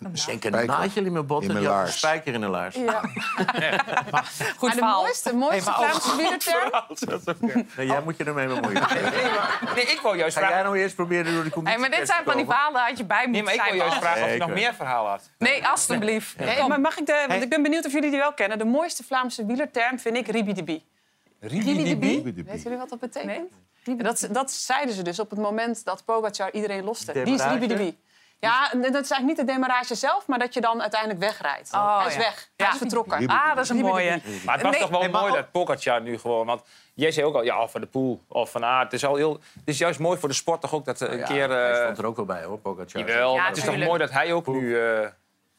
Ik 0.00 0.42
denk, 0.42 0.44
een 0.44 0.66
nagel 0.66 1.04
in 1.04 1.12
mijn 1.12 1.26
Die 1.26 1.36
had 1.36 1.48
een 1.48 1.62
laars. 1.62 1.96
spijker 1.96 2.34
in 2.34 2.40
de 2.40 2.48
laars. 2.48 2.74
Ja. 2.74 3.00
Goed 4.56 4.68
Maar 4.68 4.74
de 4.74 4.80
mooiste, 4.80 5.34
mooiste 5.34 5.72
Vlaamse 5.72 6.16
wielerterm... 6.16 7.66
Nee, 7.76 7.86
jij 7.86 8.00
moet 8.04 8.16
je 8.16 8.24
ermee 8.24 8.46
bemoeien. 8.46 8.86
Nee, 9.74 9.84
ik 9.84 9.98
wou 10.02 10.16
juist 10.16 10.34
Ga 10.34 10.40
jij 10.40 10.48
vragen, 10.48 10.64
nou 10.64 10.78
eerst 10.78 10.94
proberen 10.94 11.32
door 11.34 11.42
die 11.42 11.52
conditie 11.52 11.78
Hey, 11.80 11.88
maar 11.88 11.98
dit 11.98 12.08
zijn 12.08 12.24
van 12.24 12.36
die 12.36 12.44
verhalen 12.44 12.80
had 12.80 12.98
je 12.98 13.04
bij 13.04 13.26
nee, 13.26 13.42
moeten 13.42 13.44
maar 13.44 13.54
ik 13.54 13.60
wou 13.60 13.76
zijn. 13.76 13.88
juist 13.88 13.98
vragen 13.98 14.20
of 14.22 14.26
Nee, 14.26 14.38
je 14.38 14.40
nog 14.44 14.50
meer 14.50 14.74
verhaal 14.74 15.06
had. 15.06 15.30
Nee, 15.38 15.66
alstublieft. 15.66 16.38
Nee, 16.38 16.68
maar 16.68 16.80
mag 16.80 16.98
ik 16.98 17.06
de, 17.06 17.24
want 17.28 17.42
ik 17.42 17.48
ben 17.48 17.62
benieuwd 17.62 17.86
of 17.86 17.92
jullie 17.92 18.10
die 18.10 18.18
wel 18.18 18.32
kennen. 18.32 18.58
De 18.58 18.64
mooiste 18.64 19.04
Vlaamse 19.04 19.46
wielerterm 19.46 19.98
vind 19.98 20.16
ik 20.16 20.28
ribidibi. 20.28 20.84
Ribidibi? 21.40 22.44
Weet 22.46 22.62
jullie 22.62 22.78
wat 22.78 22.88
dat 22.88 22.98
betekent? 23.00 23.52
Dat, 23.84 24.28
dat 24.30 24.50
zeiden 24.50 24.94
ze 24.94 25.02
dus 25.02 25.18
op 25.18 25.30
het 25.30 25.38
moment 25.38 25.84
dat 25.84 26.04
Pogacar 26.04 26.52
iedereen 26.52 26.84
loste. 26.84 27.12
Die 27.24 27.34
is 27.34 27.44
ribidibi. 27.44 27.98
Ja, 28.40 28.72
en 28.72 28.80
dat 28.80 28.88
is 28.90 28.94
eigenlijk 29.10 29.26
niet 29.26 29.36
de 29.36 29.44
demarrage 29.52 29.94
zelf, 29.94 30.26
maar 30.26 30.38
dat 30.38 30.54
je 30.54 30.60
dan 30.60 30.80
uiteindelijk 30.80 31.20
wegrijdt. 31.20 31.72
Oh, 31.72 31.98
hij 31.98 32.06
is 32.06 32.12
ja. 32.12 32.18
weg. 32.18 32.48
Ja. 32.56 32.64
Hij 32.64 32.72
is 32.74 32.78
vertrokken. 32.80 33.26
Ah, 33.26 33.54
dat 33.54 33.64
is 33.64 33.68
een 33.70 33.76
mooie. 33.76 34.20
Maar 34.44 34.54
het 34.54 34.62
was 34.62 34.72
Nee, 34.72 34.80
toch 34.80 34.90
wel 34.90 35.00
nee, 35.00 35.08
mooi 35.08 35.32
dat 35.32 35.50
Pogacar 35.50 36.00
nu 36.00 36.18
gewoon... 36.18 36.46
Want 36.46 36.62
jij 36.94 37.10
zei 37.12 37.26
ook 37.26 37.34
al, 37.34 37.42
ja, 37.42 37.62
of 37.62 37.70
van 37.70 37.80
de 37.80 37.86
Poel 37.86 38.22
of 38.28 38.50
van 38.50 38.64
Aert. 38.64 38.84
Het 38.84 38.92
is, 38.92 39.04
al 39.04 39.16
heel, 39.16 39.32
het 39.32 39.62
is 39.64 39.78
juist 39.78 39.98
mooi 39.98 40.18
voor 40.18 40.28
de 40.28 40.34
sport 40.34 40.60
toch 40.60 40.74
ook 40.74 40.84
dat 40.84 41.00
er 41.00 41.12
een 41.12 41.18
Ja, 41.18 41.24
keer... 41.24 41.48
Hij 41.50 41.70
eh 41.70 41.82
stond 41.82 41.98
er 41.98 42.06
ook 42.06 42.16
wel 42.16 42.24
bij, 42.24 42.44
hoor, 42.44 42.58
Pogacar. 42.58 43.00
Jawel, 43.00 43.32
Ja, 43.34 43.38
maar 43.38 43.48
het 43.48 43.56
is 43.56 43.64
toch 43.64 43.76
mooi 43.76 43.98
dat 43.98 44.10
hij 44.10 44.32
ook 44.32 44.46
nu... 44.46 44.78
eh, 44.78 45.00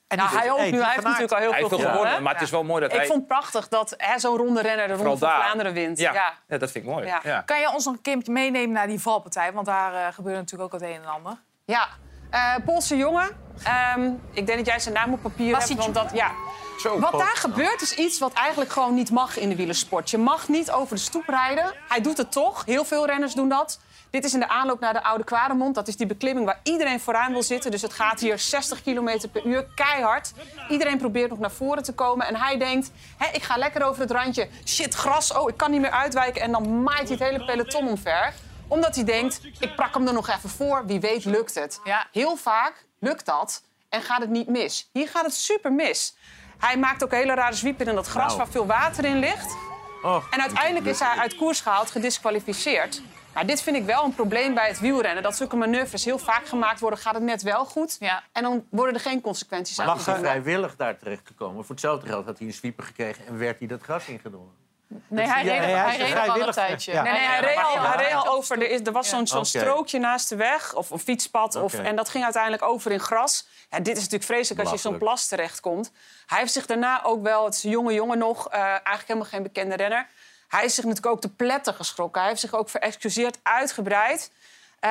En 0.08 0.18
Nou, 0.18 0.30
hij 0.38 0.52
ook 0.52 0.58
hey, 0.58 0.72
nu. 0.72 0.82
Hij 0.82 0.92
heeft 0.92 1.04
natuurlijk 1.04 1.32
al 1.32 1.38
heel 1.40 1.54
veel 1.54 1.70
veel 1.70 1.90
gewonnen. 1.90 2.24
maar 2.24 2.34
het 2.34 2.42
is 2.42 2.50
wel 2.50 2.64
mooi 2.64 2.82
dat 2.82 2.92
Ik 2.92 2.98
hij... 2.98 3.06
vond 3.06 3.18
het 3.20 3.28
prachtig 3.28 3.68
dat 3.68 3.94
hè, 3.98 4.20
zo'n 4.20 4.38
ronde 4.38 4.62
renner 4.62 4.88
de 4.88 4.94
Ronde 4.94 5.10
vooral 5.18 5.30
van 5.32 5.42
Vlaanderen 5.44 5.74
wint. 5.74 6.00
Ja, 6.00 6.14
Ja. 6.14 6.34
ja. 6.48 6.58
dat 6.58 6.72
vind 6.72 6.86
ik 6.86 6.92
mooi. 6.92 7.06
Ja. 7.06 7.20
Ja. 7.24 7.42
Kan 7.42 7.60
je 7.60 7.72
ons 7.74 7.86
nog 7.86 7.94
een 7.94 8.02
keer 8.02 8.18
meenemen 8.26 8.72
naar 8.72 8.88
die 8.88 9.00
valpartij? 9.02 9.54
Want 9.54 9.66
daar 9.66 9.94
eh, 9.94 10.14
gebeurde 10.14 10.40
natuurlijk 10.40 10.74
ook 10.74 10.82
het 10.82 10.90
een 10.90 10.96
en 11.04 11.06
ander. 11.10 11.38
Ja, 11.66 11.88
Eh, 12.32 12.56
Poolse 12.66 12.98
jongen. 12.98 13.30
Ehm, 13.64 14.12
ik 14.32 14.46
denk 14.46 14.58
dat 14.58 14.68
jij 14.68 14.80
zijn 14.80 14.94
naam 14.94 15.14
op 15.14 15.22
papier 15.22 15.58
hebt. 15.58 15.76
Want 15.76 15.94
dat, 15.94 16.12
ja. 16.14 16.32
Zo, 16.80 17.00
Wat 17.00 17.12
daar 17.12 17.36
gebeurt 17.36 17.82
is 17.82 17.94
iets 17.94 18.20
wat 18.20 18.34
eigenlijk 18.34 18.72
gewoon 18.72 18.94
niet 18.94 19.12
mag 19.12 19.38
in 19.38 19.50
de 19.50 19.56
wielersport. 19.56 20.10
Je 20.10 20.18
mag 20.18 20.48
niet 20.48 20.72
over 20.72 20.96
de 20.96 21.02
stoep 21.02 21.28
rijden. 21.28 21.74
Hij 21.88 22.02
doet 22.02 22.18
het 22.18 22.32
toch. 22.32 22.66
Heel 22.66 22.86
veel 22.86 23.06
renners 23.06 23.34
doen 23.34 23.50
dat. 23.50 23.80
Dit 24.10 24.24
is 24.24 24.34
in 24.34 24.40
de 24.40 24.48
aanloop 24.48 24.80
naar 24.80 24.94
de 24.94 25.04
Oude 25.04 25.24
Kwaremond. 25.24 25.76
Dat 25.76 25.88
is 25.88 25.96
die 25.96 26.08
beklimming 26.08 26.46
waar 26.46 26.60
iedereen 26.64 27.00
vooraan 27.00 27.32
wil 27.32 27.44
zitten. 27.44 27.72
Dus 27.72 27.82
het 27.82 27.94
gaat 27.94 28.20
hier 28.20 28.40
60 28.40 28.82
km 28.82 29.28
per 29.32 29.46
uur, 29.46 29.66
keihard. 29.76 30.32
Iedereen 30.70 30.98
probeert 30.98 31.30
nog 31.30 31.40
naar 31.40 31.52
voren 31.52 31.84
te 31.84 31.94
komen. 31.94 32.28
En 32.28 32.36
hij 32.36 32.58
denkt, 32.58 32.92
Hé, 33.18 33.28
ik 33.34 33.44
ga 33.44 33.58
lekker 33.58 33.84
over 33.84 34.02
het 34.02 34.12
randje. 34.12 34.48
Shit, 34.66 34.94
gras, 34.94 35.34
oh, 35.34 35.50
ik 35.50 35.58
kan 35.58 35.72
niet 35.72 35.82
meer 35.82 35.92
uitwijken. 35.92 36.42
En 36.42 36.52
dan 36.52 36.84
maait 36.84 37.08
hij 37.10 37.18
het 37.20 37.30
hele 37.30 37.46
peloton 37.46 37.88
omver. 37.88 38.34
Omdat 38.72 38.96
hij 38.96 39.04
denkt, 39.04 39.42
ik 39.60 39.76
prak 39.76 39.94
hem 39.94 40.08
er 40.08 40.14
nog 40.14 40.30
even 40.30 40.50
voor. 40.50 40.86
Wie 40.86 41.00
weet 41.00 41.26
lukt 41.26 41.56
het. 41.56 41.80
Ja. 41.84 42.08
Heel 42.12 42.36
vaak 42.36 42.86
lukt 43.00 43.26
dat 43.26 43.64
en 43.90 44.02
gaat 44.02 44.22
het 44.22 44.30
niet 44.30 44.48
mis. 44.48 44.90
Hier 44.94 45.08
gaat 45.08 45.26
het 45.26 45.34
super 45.34 45.72
mis. 45.72 46.16
Hij 46.58 46.78
maakt 46.78 47.04
ook 47.04 47.12
hele 47.12 47.34
rare 47.34 47.56
zwiepen 47.56 47.88
in 47.88 47.96
dat 47.96 48.08
gras 48.08 48.36
waar 48.36 48.48
veel 48.48 48.66
water 48.66 49.06
in 49.06 49.20
ligt. 49.20 49.56
Oh, 50.04 50.24
En 50.32 50.42
uiteindelijk 50.42 50.86
is 50.86 51.00
hij 51.00 51.18
uit 51.18 51.36
koers 51.36 51.62
gehaald, 51.62 51.92
gedisqualificeerd. 51.92 53.02
Maar 53.34 53.46
dit 53.46 53.62
vind 53.62 53.76
ik 53.76 53.86
wel 53.86 54.04
een 54.04 54.16
probleem 54.16 54.54
bij 54.54 54.68
het 54.68 54.80
wielrennen. 54.80 55.24
Dat 55.24 55.36
zulke 55.36 55.56
manoeuvres 55.56 56.06
heel 56.06 56.20
vaak 56.20 56.48
gemaakt 56.48 56.80
worden, 56.80 57.00
gaat 57.00 57.14
het 57.14 57.24
net 57.24 57.42
wel 57.42 57.66
goed. 57.66 57.98
Ja. 58.00 58.24
En 58.32 58.44
dan 58.44 58.66
worden 58.70 58.96
er 58.96 59.02
geen 59.02 59.22
consequenties 59.22 59.80
aan. 59.80 59.86
Mag 59.86 60.06
hij 60.06 60.20
vrijwillig 60.20 60.76
daar 60.76 60.98
terecht 60.98 61.28
gekomen? 61.28 61.66
Voor 61.66 61.76
hetzelfde 61.76 62.08
geld 62.08 62.26
had 62.26 62.38
hij 62.38 62.48
een 62.48 62.54
sweeper 62.54 62.84
gekregen 62.84 63.26
en 63.26 63.38
werd 63.38 63.60
hij 63.60 63.68
dat 63.68 63.82
gras 63.82 64.08
ingedrongen. 64.08 64.61
Nee, 65.08 65.26
hij 65.28 65.44
reed, 65.44 65.60
hij 65.60 65.72
hij 65.72 65.98
reed 65.98 66.30
al 66.30 66.48
een 66.48 66.54
tijdje. 66.54 66.92
ja. 66.92 67.02
Nee, 67.02 67.12
nee, 67.12 67.22
hij 67.22 67.40
reed 67.40 67.58
al, 67.58 67.80
hij 67.82 68.04
reed 68.04 68.14
al 68.14 68.28
over. 68.28 68.62
Er, 68.62 68.70
is, 68.70 68.80
er 68.84 68.92
was 68.92 69.10
zo'n 69.10 69.28
zo'n 69.28 69.46
strookje 69.46 70.00
naast 70.00 70.30
de 70.30 70.36
weg, 70.36 70.74
of 70.74 70.90
een 70.90 71.00
fietspad. 71.00 71.56
Of, 71.56 71.74
en 71.74 71.96
dat 71.96 72.10
ging 72.10 72.24
uiteindelijk 72.24 72.64
over 72.64 72.92
in 72.92 73.00
gras. 73.00 73.48
Ja, 73.70 73.78
dit 73.80 73.96
is 73.96 74.04
natuurlijk 74.04 74.24
vreselijk 74.24 74.60
als 74.60 74.70
je 74.70 74.76
in 74.76 74.82
zo'n 74.82 74.98
plas 74.98 75.28
terechtkomt. 75.28 75.92
Hij 76.26 76.40
heeft 76.40 76.54
zich 76.54 76.66
daarna 76.66 77.04
ook 77.04 77.24
wel, 77.24 77.46
het 77.46 77.54
is 77.54 77.64
een 77.64 77.70
jonge 77.70 77.94
jongen 77.94 78.18
nog, 78.18 78.50
eh, 78.50 78.60
eigenlijk 78.62 79.08
helemaal 79.08 79.30
geen 79.30 79.44
bekende 79.44 79.76
renner. 79.76 80.08
Hij 80.48 80.66
is 80.66 80.76
zich 80.76 80.84
natuurlijk 80.84 81.14
ook 81.14 81.22
te 81.22 81.30
pletten 81.34 81.74
geschrokken. 81.74 82.22
Hij 82.22 82.30
heeft 82.30 82.42
zich 82.42 82.54
ook 82.54 82.70
verexcuseerd, 82.70 83.40
uitgebreid. 83.44 84.32
Eh, 84.80 84.90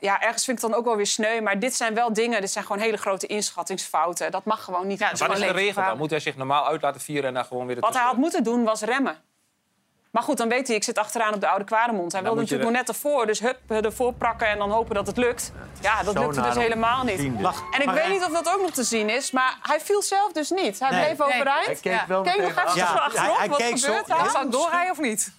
ja, 0.00 0.20
ergens 0.20 0.44
vind 0.44 0.56
ik 0.56 0.62
het 0.62 0.72
dan 0.72 0.74
ook 0.74 0.84
wel 0.84 0.96
weer 0.96 1.06
sneu. 1.06 1.40
Maar 1.40 1.58
dit 1.58 1.74
zijn 1.74 1.94
wel 1.94 2.12
dingen, 2.12 2.40
dit 2.40 2.50
zijn 2.50 2.64
gewoon 2.64 2.82
hele 2.82 2.96
grote 2.96 3.26
inschattingsfouten. 3.26 4.30
Dat 4.30 4.44
mag 4.44 4.64
gewoon 4.64 4.86
niet. 4.86 4.98
Ja, 4.98 5.10
Wat 5.16 5.32
is 5.32 5.38
de 5.38 5.50
regel 5.50 5.82
dan? 5.84 5.98
Moet 5.98 6.10
hij 6.10 6.20
zich 6.20 6.36
normaal 6.36 6.66
uit 6.66 6.82
laten 6.82 7.00
vieren 7.00 7.28
en 7.28 7.34
dan 7.34 7.44
gewoon 7.44 7.66
weer... 7.66 7.80
Wat 7.80 7.94
hij 7.94 8.02
had 8.02 8.16
moeten 8.16 8.44
doen 8.44 8.64
was 8.64 8.80
remmen. 8.80 9.16
Maar 10.10 10.22
goed, 10.22 10.36
dan 10.36 10.48
weet 10.48 10.66
hij, 10.66 10.76
ik 10.76 10.84
zit 10.84 10.98
achteraan 10.98 11.34
op 11.34 11.40
de 11.40 11.48
Oude 11.48 11.64
Kwaremond. 11.64 12.12
Hij 12.12 12.20
Dan 12.22 12.22
wilde 12.22 12.40
natuurlijk 12.40 12.70
nog 12.70 12.78
net 12.78 12.88
ervoor. 12.88 13.26
Dus 13.26 13.40
hup, 13.40 13.58
ervoor 13.68 14.12
prakken 14.12 14.46
en 14.48 14.58
dan 14.58 14.70
hopen 14.70 14.94
dat 14.94 15.06
het 15.06 15.16
lukt. 15.16 15.52
Ja, 15.80 16.02
dat 16.02 16.18
lukte 16.18 16.40
dus 16.40 16.54
helemaal 16.54 17.04
niet. 17.04 17.40
Lach. 17.40 17.62
En 17.70 17.82
ik 17.82 17.90
weet 17.90 18.08
niet 18.08 18.22
of 18.24 18.28
dat 18.32 18.54
ook 18.54 18.60
nog 18.60 18.70
te 18.70 18.82
zien 18.82 19.08
is, 19.08 19.30
maar 19.30 19.56
hij 19.62 19.80
viel 19.80 20.02
zelf 20.02 20.32
dus 20.32 20.50
niet. 20.50 20.78
Hij 20.80 20.90
Nee. 20.90 21.04
bleef 21.04 21.18
Nee. 21.18 21.26
overeind. 21.28 21.66
Hij 21.66 21.74
keek 21.74 21.92
Ja. 21.92 22.04
wel 22.08 22.22
Keek 22.22 22.36
nog 22.40 22.50
even. 22.50 22.62
Ja, 22.74 22.84
achterop, 22.86 23.14
hij- 23.16 23.36
hij 23.36 23.48
wat 23.48 23.78
zo- 23.78 23.92
gebeurt. 23.96 24.30
Zou 24.32 24.44
ik 24.46 24.52
doorrijden 24.52 24.90
of 24.92 24.98
niet? 24.98 25.32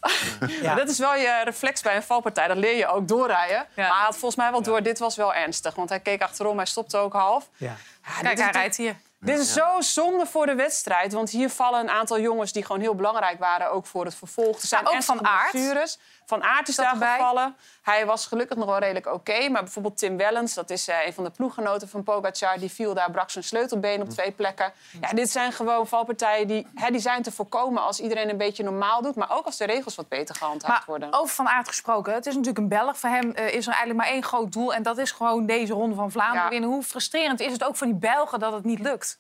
Ja. 0.62 0.76
Dat 0.76 0.90
is 0.90 0.98
wel 0.98 1.16
je 1.16 1.42
reflex 1.44 1.82
bij 1.82 1.96
een 1.96 2.04
valpartij. 2.04 2.48
Dat 2.48 2.58
leer 2.58 2.78
je 2.78 2.88
ook 2.88 3.08
doorrijden. 3.08 3.66
Maar 3.76 3.86
hij 3.86 4.04
had 4.06 4.12
volgens 4.18 4.36
mij 4.36 4.52
wel 4.52 4.62
door, 4.62 4.84
dit 4.84 5.00
was 5.00 5.16
wel 5.16 5.34
ernstig. 5.34 5.76
Want 5.76 5.90
hij 5.90 6.00
keek 6.00 6.22
achterom, 6.22 6.58
hij 6.58 6.66
stopte 6.66 6.98
ook 6.98 7.14
half. 7.14 7.50
Ja. 7.58 7.68
Ja, 7.68 7.76
dit 8.16 8.22
Kijk, 8.22 8.40
hij 8.40 8.52
rijdt 8.52 8.78
hier. 8.78 8.96
Dit 9.26 9.40
is 9.40 9.54
zo 9.54 9.82
zonde 9.82 10.26
voor 10.26 10.46
de 10.46 10.56
wedstrijd. 10.56 11.14
Want 11.14 11.30
hier 11.30 11.50
vallen 11.50 11.80
een 11.80 11.90
aantal 11.90 12.20
jongens 12.20 12.52
die 12.52 12.66
gewoon 12.66 12.82
heel 12.82 12.96
belangrijk 12.96 13.40
waren. 13.40 13.72
Ook 13.72 13.86
voor 13.86 14.06
het 14.06 14.16
vervolg. 14.16 14.62
Er 14.62 14.68
zijn 14.68 14.88
ook 14.88 15.04
Van 15.04 15.26
Aert. 15.28 15.52
blessures. 15.52 16.00
Van 16.26 16.44
Aert 16.44 16.68
is 16.68 16.76
daar 16.76 16.92
erbij? 16.92 17.18
gevallen. 17.18 17.56
Hij 17.82 18.06
was 18.06 18.26
gelukkig 18.26 18.58
nog 18.58 18.66
wel 18.66 18.78
redelijk 18.78 19.06
oké. 19.14 19.50
maar 19.50 19.64
bijvoorbeeld 19.64 19.98
Tim 19.98 20.18
Wellens, 20.18 20.54
dat 20.54 20.70
is 20.70 20.88
eh, 20.88 21.06
een 21.06 21.14
van 21.14 21.24
de 21.24 21.30
ploeggenoten 21.30 21.90
van 21.90 22.04
Pogacar... 22.04 22.60
die 22.60 22.72
viel 22.72 22.94
daar, 22.94 23.12
brak 23.12 23.30
zijn 23.30 23.44
sleutelbeen 23.44 24.02
op 24.02 24.10
twee 24.10 24.32
plekken. 24.32 24.74
Ja, 25.02 25.10
dit 25.14 25.30
zijn 25.32 25.52
gewoon 25.52 25.88
valpartijen 25.88 26.48
die, 26.48 26.68
hè, 26.76 26.90
die 26.92 27.00
zijn 27.00 27.22
te 27.24 27.32
voorkomen... 27.32 27.84
als 27.84 28.00
iedereen 28.00 28.30
een 28.30 28.38
beetje 28.38 28.64
normaal 28.64 29.02
doet. 29.02 29.16
Maar 29.16 29.32
ook 29.32 29.46
als 29.46 29.58
de 29.58 29.66
regels 29.66 29.96
wat 29.96 30.08
beter 30.08 30.36
gehandhaafd 30.36 30.78
Maar 30.78 30.84
worden. 31.00 31.14
over 31.20 31.36
Van 31.36 31.48
Aert 31.50 31.68
gesproken, 31.68 32.14
het 32.14 32.26
is 32.26 32.32
natuurlijk 32.34 32.60
een 32.60 32.68
Belg. 32.70 32.98
Voor 32.98 33.10
hem 33.10 33.32
eh, 33.32 33.46
is 33.54 33.66
er 33.68 33.74
eigenlijk 33.74 34.00
maar 34.00 34.10
één 34.10 34.24
groot 34.24 34.52
doel. 34.52 34.74
En 34.74 34.84
dat 34.84 34.98
is 34.98 35.12
gewoon 35.12 35.46
deze 35.46 35.74
Ronde 35.74 35.96
van 35.96 36.12
Vlaanderen 36.12 36.44
Ja. 36.44 36.50
winnen. 36.50 36.70
Hoe 36.70 36.84
frustrerend 36.84 37.40
is 37.40 37.52
het 37.52 37.64
ook 37.64 37.76
voor 37.76 37.88
die 37.88 37.96
Belgen 37.96 38.40
dat 38.40 38.54
het 38.54 38.64
niet 38.64 38.80
lukt? 38.80 39.11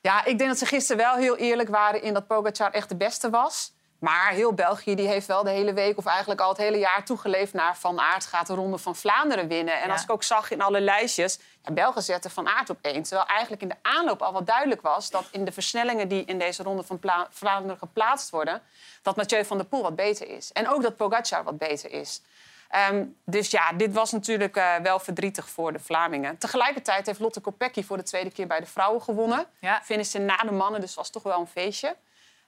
Ja, 0.00 0.24
ik 0.24 0.38
denk 0.38 0.50
dat 0.50 0.58
ze 0.58 0.66
gisteren 0.66 1.02
wel 1.02 1.14
heel 1.16 1.36
eerlijk 1.36 1.68
waren 1.68 2.02
in 2.02 2.14
dat 2.14 2.26
Pogacar 2.26 2.70
echt 2.70 2.88
de 2.88 2.96
beste 2.96 3.30
was. 3.30 3.74
Maar 3.98 4.30
heel 4.30 4.52
België 4.52 4.94
die 4.94 5.06
heeft 5.08 5.26
wel 5.26 5.42
de 5.44 5.50
hele 5.50 5.72
week 5.72 5.98
of 5.98 6.06
eigenlijk 6.06 6.40
al 6.40 6.48
het 6.48 6.58
hele 6.58 6.78
jaar 6.78 7.04
toegeleefd 7.04 7.52
naar 7.52 7.76
Van 7.76 8.00
Aert 8.00 8.26
gaat 8.26 8.46
de 8.46 8.54
Ronde 8.54 8.78
van 8.78 8.96
Vlaanderen 8.96 9.48
winnen. 9.48 9.80
En 9.80 9.86
Ja. 9.86 9.92
als 9.92 10.02
ik 10.02 10.10
ook 10.10 10.22
zag 10.22 10.50
in 10.50 10.62
alle 10.62 10.80
lijstjes, 10.80 11.38
ja, 11.64 11.72
Belgen 11.72 12.02
zetten 12.02 12.30
Van 12.30 12.48
Aert 12.48 12.70
op 12.70 12.78
één. 12.82 13.02
Terwijl 13.02 13.26
eigenlijk 13.28 13.62
in 13.62 13.68
de 13.68 13.74
aanloop 13.82 14.22
al 14.22 14.32
wat 14.32 14.46
duidelijk 14.46 14.80
was 14.80 15.10
dat 15.10 15.24
in 15.30 15.44
de 15.44 15.52
versnellingen 15.52 16.08
die 16.08 16.24
in 16.24 16.38
deze 16.38 16.62
Ronde 16.62 16.82
van 16.82 16.98
Pla- 16.98 17.26
Vlaanderen 17.30 17.78
geplaatst 17.78 18.30
worden, 18.30 18.62
dat 19.02 19.16
Mathieu 19.16 19.44
van 19.44 19.56
der 19.56 19.66
Poel 19.66 19.82
wat 19.82 19.96
beter 19.96 20.28
is. 20.28 20.52
En 20.52 20.68
ook 20.68 20.82
dat 20.82 20.96
Pogacar 20.96 21.44
wat 21.44 21.58
beter 21.58 21.92
is. 21.92 22.20
Ehm, 22.68 23.04
dus 23.24 23.50
ja, 23.50 23.72
dit 23.72 23.92
was 23.92 24.12
natuurlijk 24.12 24.56
eh, 24.56 24.76
wel 24.76 24.98
verdrietig 24.98 25.48
voor 25.48 25.72
de 25.72 25.78
Vlamingen. 25.78 26.38
Tegelijkertijd 26.38 27.06
heeft 27.06 27.20
Lotte 27.20 27.40
Kopecky 27.40 27.84
voor 27.84 27.96
de 27.96 28.02
tweede 28.02 28.30
keer 28.30 28.46
bij 28.46 28.60
de 28.60 28.66
vrouwen 28.66 29.02
gewonnen. 29.02 29.46
Ja. 29.58 29.80
Finishte 29.84 30.18
na 30.18 30.36
de 30.36 30.52
mannen, 30.52 30.80
dus 30.80 30.94
was 30.94 31.10
toch 31.10 31.22
wel 31.22 31.40
een 31.40 31.46
feestje. 31.46 31.96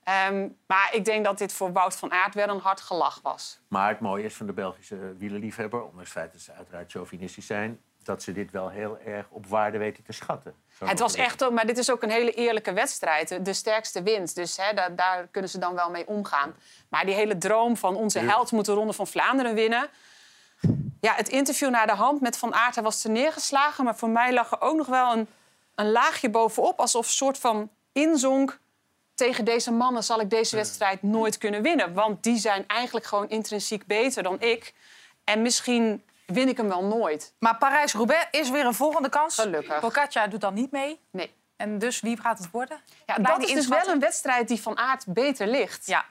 Ehm, 0.05 0.49
maar 0.67 0.89
ik 0.93 1.05
denk 1.05 1.25
dat 1.25 1.39
dit 1.39 1.53
voor 1.53 1.73
Wout 1.73 1.97
van 1.97 2.13
Aert 2.13 2.35
wel 2.35 2.49
een 2.49 2.61
hard 2.61 2.81
gelach 2.81 3.21
was. 3.23 3.61
Maar 3.69 3.89
het 3.89 4.01
mooie 4.01 4.25
is 4.25 4.35
van 4.35 4.47
de 4.47 4.53
Belgische 4.53 5.15
wielerliefhebber, 5.19 5.81
ondanks 5.83 6.01
het 6.09 6.19
feit 6.19 6.33
dat 6.33 6.41
ze 6.41 6.53
uiteraard 6.53 6.91
chauvinistisch 6.91 7.47
zijn, 7.47 7.81
dat 8.03 8.23
ze 8.23 8.33
dit 8.33 8.51
wel 8.51 8.69
heel 8.69 8.99
erg 9.05 9.27
op 9.31 9.47
waarde 9.47 9.79
weten 9.79 10.05
te 10.05 10.13
schatten. 10.13 10.55
Het 10.85 10.99
was 10.99 11.15
echt, 11.15 11.45
ook- 11.45 11.53
maar 11.53 11.67
dit 11.67 11.79
is 11.79 11.91
ook 11.91 12.03
een 12.03 12.11
hele 12.11 12.33
eerlijke 12.33 12.73
wedstrijd. 12.73 13.29
De- 13.29 13.43
De 13.43 13.53
sterkste 13.53 14.03
wint. 14.03 14.35
Dus 14.35 14.57
hè, 14.57 14.75
daar, 14.75 14.95
daar 14.97 15.27
kunnen 15.31 15.51
ze 15.51 15.59
dan 15.59 15.75
wel 15.75 15.91
mee 15.91 16.07
omgaan. 16.07 16.55
Maar 16.89 17.05
die 17.07 17.15
hele 17.15 17.39
droom 17.39 17.77
van 17.77 17.95
onze 17.97 18.19
held 18.19 18.53
moet 18.53 18.65
de 18.65 18.73
Ronde 18.73 18.93
van 18.93 19.07
Vlaanderen 19.07 19.55
winnen. 19.55 19.89
Ja, 21.01 21.15
het 21.15 21.29
interview 21.29 21.71
naar 21.71 21.87
de 21.87 21.93
hand 21.93 22.21
met 22.21 22.37
Van 22.39 22.55
Aert, 22.55 22.75
hij 22.75 22.85
was 22.85 23.01
te 23.01 23.09
neergeslagen. 23.09 23.85
Maar 23.85 23.97
voor 23.97 24.09
mij 24.09 24.33
lag 24.33 24.51
er 24.51 24.61
ook 24.61 24.77
nog 24.77 24.87
wel 24.87 25.13
een, 25.13 25.29
een 25.75 25.91
laagje 25.91 26.31
bovenop. 26.31 26.81
Alsof 26.81 27.07
een 27.07 27.13
soort 27.13 27.39
van 27.39 27.71
inzonk. 27.93 28.59
Tegen 29.15 29.45
deze 29.45 29.73
mannen 29.73 30.05
zal 30.05 30.21
ik 30.21 30.31
deze 30.31 30.57
wedstrijd 30.57 31.03
nooit 31.03 31.39
kunnen 31.39 31.63
winnen. 31.63 31.95
Want 31.95 32.23
die 32.23 32.39
zijn 32.39 32.65
eigenlijk 32.67 33.07
gewoon 33.07 33.29
intrinsiek 33.29 33.87
beter 33.87 34.23
dan 34.23 34.41
ik. 34.41 34.75
En 35.25 35.43
misschien 35.43 36.03
win 36.27 36.49
ik 36.49 36.57
hem 36.57 36.69
wel 36.69 36.85
nooit. 36.85 37.33
Maar 37.39 37.57
Parijs-Roubaix 37.57 38.27
is 38.31 38.51
weer 38.51 38.65
een 38.65 38.75
volgende 38.75 39.09
kans. 39.09 39.35
Gelukkig. 39.35 39.81
Pogacar 39.81 40.31
doet 40.31 40.41
dan 40.41 40.55
niet 40.55 40.71
mee. 40.71 41.01
Nee. 41.11 41.35
En 41.57 41.79
dus 41.79 42.01
wie 42.01 42.21
gaat 42.21 42.39
het 42.39 42.51
worden? 42.51 42.81
Ja, 43.07 43.15
dat 43.15 43.43
is 43.43 43.53
dus 43.53 43.69
wel 43.69 43.89
een 43.89 44.01
wedstrijd 44.01 44.49
die 44.49 44.63
Van 44.63 44.79
Aert 44.79 45.05
beter 45.07 45.47
ligt. 45.47 45.87
Ja. 45.87 46.05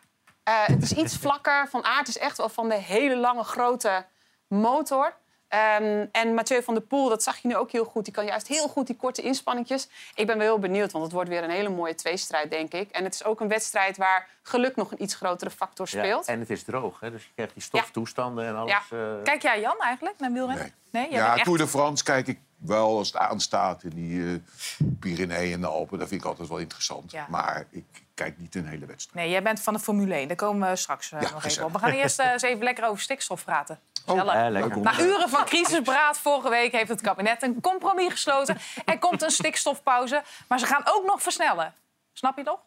Eh, 0.44 0.66
het 0.66 0.84
is 0.84 0.92
iets 0.92 1.18
vlakker. 1.18 1.68
Van 1.70 1.84
Aert 1.86 2.08
is 2.08 2.18
echt 2.18 2.38
wel 2.38 2.50
van 2.50 2.70
de 2.70 2.76
hele 2.76 3.16
lange, 3.16 3.44
grote 3.44 4.06
motor. 4.48 5.16
Ehm, 5.48 6.06
en 6.12 6.34
Mathieu 6.34 6.64
van 6.64 6.74
der 6.74 6.84
Poel, 6.84 7.10
dat 7.10 7.24
zag 7.24 7.38
je 7.38 7.48
nu 7.48 7.56
ook 7.56 7.72
heel 7.72 7.86
goed. 7.86 8.06
Die 8.06 8.14
kan 8.14 8.26
juist 8.26 8.48
heel 8.48 8.68
goed 8.68 8.88
die 8.88 8.96
korte 8.96 9.22
inspanningjes. 9.22 9.88
Ik 10.16 10.28
ben 10.28 10.38
wel 10.38 10.48
heel 10.48 10.60
benieuwd, 10.60 10.92
want 10.92 11.04
het 11.04 11.14
wordt 11.14 11.30
weer 11.30 11.44
een 11.44 11.50
hele 11.50 11.70
mooie 11.70 11.96
tweestrijd, 11.96 12.52
denk 12.52 12.74
ik. 12.74 12.90
En 12.92 13.04
het 13.04 13.14
is 13.14 13.24
ook 13.24 13.40
een 13.42 13.48
wedstrijd 13.48 13.98
waar 13.98 14.28
geluk 14.42 14.76
nog 14.76 14.92
een 14.92 15.02
iets 15.04 15.16
grotere 15.16 15.50
factor 15.50 15.88
Ja, 15.92 16.00
speelt. 16.04 16.26
en 16.28 16.40
het 16.40 16.50
is 16.50 16.64
droog, 16.64 17.00
hè? 17.00 17.12
dus 17.12 17.24
je 17.24 17.30
krijgt 17.36 17.54
die 17.54 17.64
stoftoestanden 17.64 18.46
en 18.46 18.56
alles. 18.56 18.72
Ja. 18.90 18.98
eh, 18.98 19.24
Kijk 19.24 19.42
jij 19.42 19.60
Jan 19.60 19.76
eigenlijk 19.80 20.20
naar 20.20 20.32
wielrennen? 20.32 20.72
Nee. 20.92 21.10
jij 21.10 21.20
Ja, 21.20 21.36
echt... 21.36 21.44
Tour 21.44 21.58
de 21.58 21.68
France 21.68 22.04
kijk 22.04 22.28
ik 22.28 22.40
wel 22.58 22.98
als 22.98 23.08
het 23.08 23.18
aanstaat 23.18 23.84
in 23.84 23.90
die 23.90 24.24
eh 24.34 24.88
Pyreneeën 25.00 25.54
en 25.54 25.62
de 25.62 25.68
Alpen. 25.68 26.00
Dat 26.00 26.08
vind 26.08 26.22
ik 26.22 26.28
altijd 26.28 26.50
wel 26.50 26.58
interessant. 26.58 27.12
Ja. 27.12 27.26
Maar 27.30 27.66
ik 27.70 27.84
kijk 28.14 28.38
niet 28.38 28.56
een 28.56 28.68
hele 28.68 28.86
wedstrijd. 28.86 29.16
Nee, 29.18 29.30
jij 29.30 29.44
bent 29.44 29.62
van 29.62 29.74
de 29.74 29.80
Formule 29.80 30.14
1. 30.14 30.28
Daar 30.28 30.38
komen 30.38 30.70
we 30.70 30.76
straks 30.76 31.12
eh, 31.12 31.22
Ja, 31.22 31.32
nog 31.32 31.46
even 31.46 31.66
op. 31.66 31.72
We 31.74 31.80
gaan 31.80 31.92
eerst 31.92 32.20
eens 32.22 32.42
even 32.42 32.64
lekker 32.64 32.86
over 32.88 33.02
stikstof 33.02 33.44
praten. 33.44 33.80
Gezellig. 34.08 34.50
lekker. 34.50 34.82
Na 34.82 35.00
uren 35.00 35.30
van 35.30 35.46
crisisberaad 35.46 36.17
vorige 36.17 36.50
week 36.50 36.72
heeft 36.72 36.89
het 36.89 37.02
kabinet 37.02 37.43
een 37.43 37.62
compromis 37.62 38.12
gesloten. 38.12 38.58
Er 38.86 39.00
komt 39.00 39.22
een 39.22 39.32
stikstofpauze, 39.32 40.24
maar 40.48 40.60
ze 40.60 40.65
gaan 40.65 40.82
ook 40.86 41.06
nog 41.06 41.22
versnellen. 41.22 41.74
Snap 42.13 42.38
je 42.38 42.43
toch? 42.43 42.60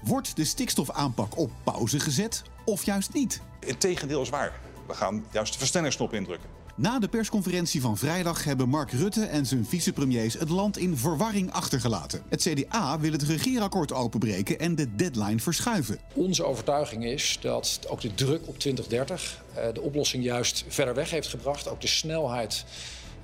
Wordt 0.00 0.36
de 0.36 0.44
stikstofaanpak 0.44 1.38
op 1.38 1.50
pauze 1.64 2.00
gezet 2.00 2.42
of 2.64 2.84
juist 2.84 3.12
niet? 3.12 3.42
Integendeel 3.60 4.22
is 4.22 4.28
waar. 4.28 4.52
We 4.86 4.94
gaan 4.94 5.26
juist 5.30 5.52
de 5.52 5.58
versnellingsknop 5.58 6.12
indrukken. 6.12 6.59
Na 6.80 6.98
de 6.98 7.08
persconferentie 7.08 7.80
van 7.80 7.98
vrijdag 7.98 8.44
hebben 8.44 8.68
Mark 8.68 8.90
Rutte 8.90 9.24
en 9.24 9.46
zijn 9.46 9.64
vicepremiers 9.66 10.34
het 10.34 10.48
land 10.48 10.78
in 10.78 10.96
verwarring 10.96 11.52
achtergelaten. 11.52 12.22
Het 12.28 12.42
CDA 12.42 12.98
wil 12.98 13.12
het 13.12 13.22
regeerakkoord 13.22 13.92
openbreken 13.92 14.58
en 14.58 14.74
de 14.74 14.94
deadline 14.94 15.38
verschuiven. 15.38 15.98
Onze 16.14 16.44
overtuiging 16.44 17.04
is 17.04 17.38
dat 17.40 17.80
ook 17.88 18.00
de 18.00 18.14
druk 18.14 18.48
op 18.48 18.58
2030 18.58 19.42
eh, 19.54 19.64
de 19.72 19.80
oplossing 19.80 20.24
juist 20.24 20.64
verder 20.68 20.94
weg 20.94 21.10
heeft 21.10 21.28
gebracht. 21.28 21.68
Ook 21.68 21.80
de 21.80 21.86
snelheid 21.86 22.64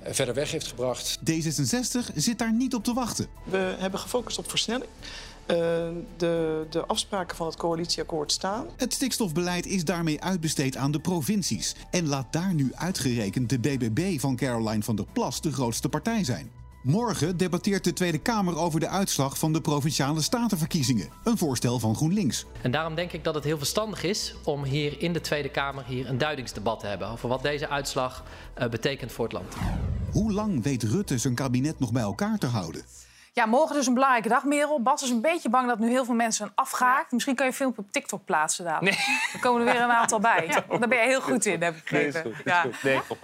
verder 0.09 0.33
weg 0.33 0.51
heeft 0.51 0.67
gebracht. 0.67 1.19
D66 1.31 2.13
zit 2.15 2.39
daar 2.39 2.53
niet 2.53 2.75
op 2.75 2.83
te 2.83 2.93
wachten. 2.93 3.27
We 3.43 3.75
hebben 3.77 3.99
gefocust 3.99 4.37
op 4.37 4.49
versnelling. 4.49 4.89
Eh, 5.45 5.55
de, 6.17 6.65
de 6.69 6.85
afspraken 6.85 7.37
van 7.37 7.47
het 7.47 7.55
coalitieakkoord 7.55 8.31
staan. 8.31 8.65
Het 8.77 8.93
stikstofbeleid 8.93 9.65
is 9.65 9.85
daarmee 9.85 10.21
uitbesteed 10.21 10.77
aan 10.77 10.91
de 10.91 10.99
provincies. 10.99 11.75
En 11.91 12.07
laat 12.07 12.33
daar 12.33 12.53
nu 12.53 12.71
uitgerekend 12.75 13.49
de 13.49 13.59
BBB 13.59 14.19
van 14.19 14.35
Caroline 14.35 14.83
van 14.83 14.95
der 14.95 15.05
Plas 15.13 15.41
de 15.41 15.51
grootste 15.51 15.89
partij 15.89 16.23
zijn. 16.23 16.56
Morgen 16.87 17.37
debatteert 17.37 17.83
de 17.83 17.93
Tweede 17.93 18.17
Kamer 18.17 18.57
over 18.57 18.79
de 18.79 18.87
uitslag 18.87 19.37
van 19.37 19.53
de 19.53 19.61
provinciale 19.61 20.21
statenverkiezingen. 20.21 21.09
Een 21.23 21.37
voorstel 21.37 21.79
van 21.79 21.95
GroenLinks. 21.95 22.45
En 22.61 22.71
daarom 22.71 22.95
denk 22.95 23.11
ik 23.11 23.23
dat 23.23 23.35
het 23.35 23.43
heel 23.43 23.57
verstandig 23.57 24.03
is 24.03 24.35
om 24.43 24.63
hier 24.63 25.01
in 25.01 25.13
de 25.13 25.21
Tweede 25.21 25.49
Kamer 25.49 25.85
hier 25.85 26.09
een 26.09 26.17
duidingsdebat 26.17 26.79
te 26.79 26.87
hebben 26.87 27.07
over 27.07 27.29
wat 27.29 27.41
deze 27.41 27.69
uitslag 27.69 28.23
eh, 28.53 28.69
betekent 28.69 29.11
voor 29.11 29.23
het 29.23 29.33
land. 29.33 29.55
Hoe 30.11 30.31
lang 30.31 30.63
weet 30.63 30.83
Rutte 30.83 31.17
zijn 31.17 31.35
kabinet 31.35 31.79
nog 31.79 31.91
bij 31.91 32.01
elkaar 32.01 32.37
te 32.37 32.47
houden? 32.47 32.81
Ja, 33.37 33.45
morgen 33.45 33.75
dus 33.75 33.87
een 33.87 33.93
belangrijke 33.93 34.29
dag, 34.29 34.43
Merel. 34.43 34.81
Bas 34.81 35.01
is 35.03 35.09
een 35.09 35.21
beetje 35.21 35.49
bang 35.49 35.67
dat 35.67 35.79
nu 35.79 35.89
heel 35.89 36.05
veel 36.05 36.13
mensen 36.13 36.37
zijn 36.45 36.51
afgehaakt. 36.55 37.11
Misschien 37.11 37.35
kun 37.35 37.45
je 37.45 37.51
een 37.51 37.57
filmpje 37.57 37.81
op 37.81 37.91
TikTok 37.91 38.25
plaatsen 38.25 38.65
dadelijk. 38.65 38.97
Nee. 38.97 39.17
Er 39.33 39.39
komen 39.39 39.67
er 39.67 39.73
weer 39.73 39.81
een 39.81 39.91
aantal 39.91 40.19
bij. 40.19 40.47
Daar 40.79 40.87
ben 40.87 40.97
je 40.97 41.03
heel 41.05 41.21
goed 41.21 41.45
in, 41.45 41.61
heb 41.63 41.75
ik 41.75 41.91
Nee, 41.91 42.05
is 42.07 42.13
begrepen. 42.13 42.35
goed. 42.37 42.45
is 42.45 42.51
ja. 42.51 42.61
goed. 42.61 42.81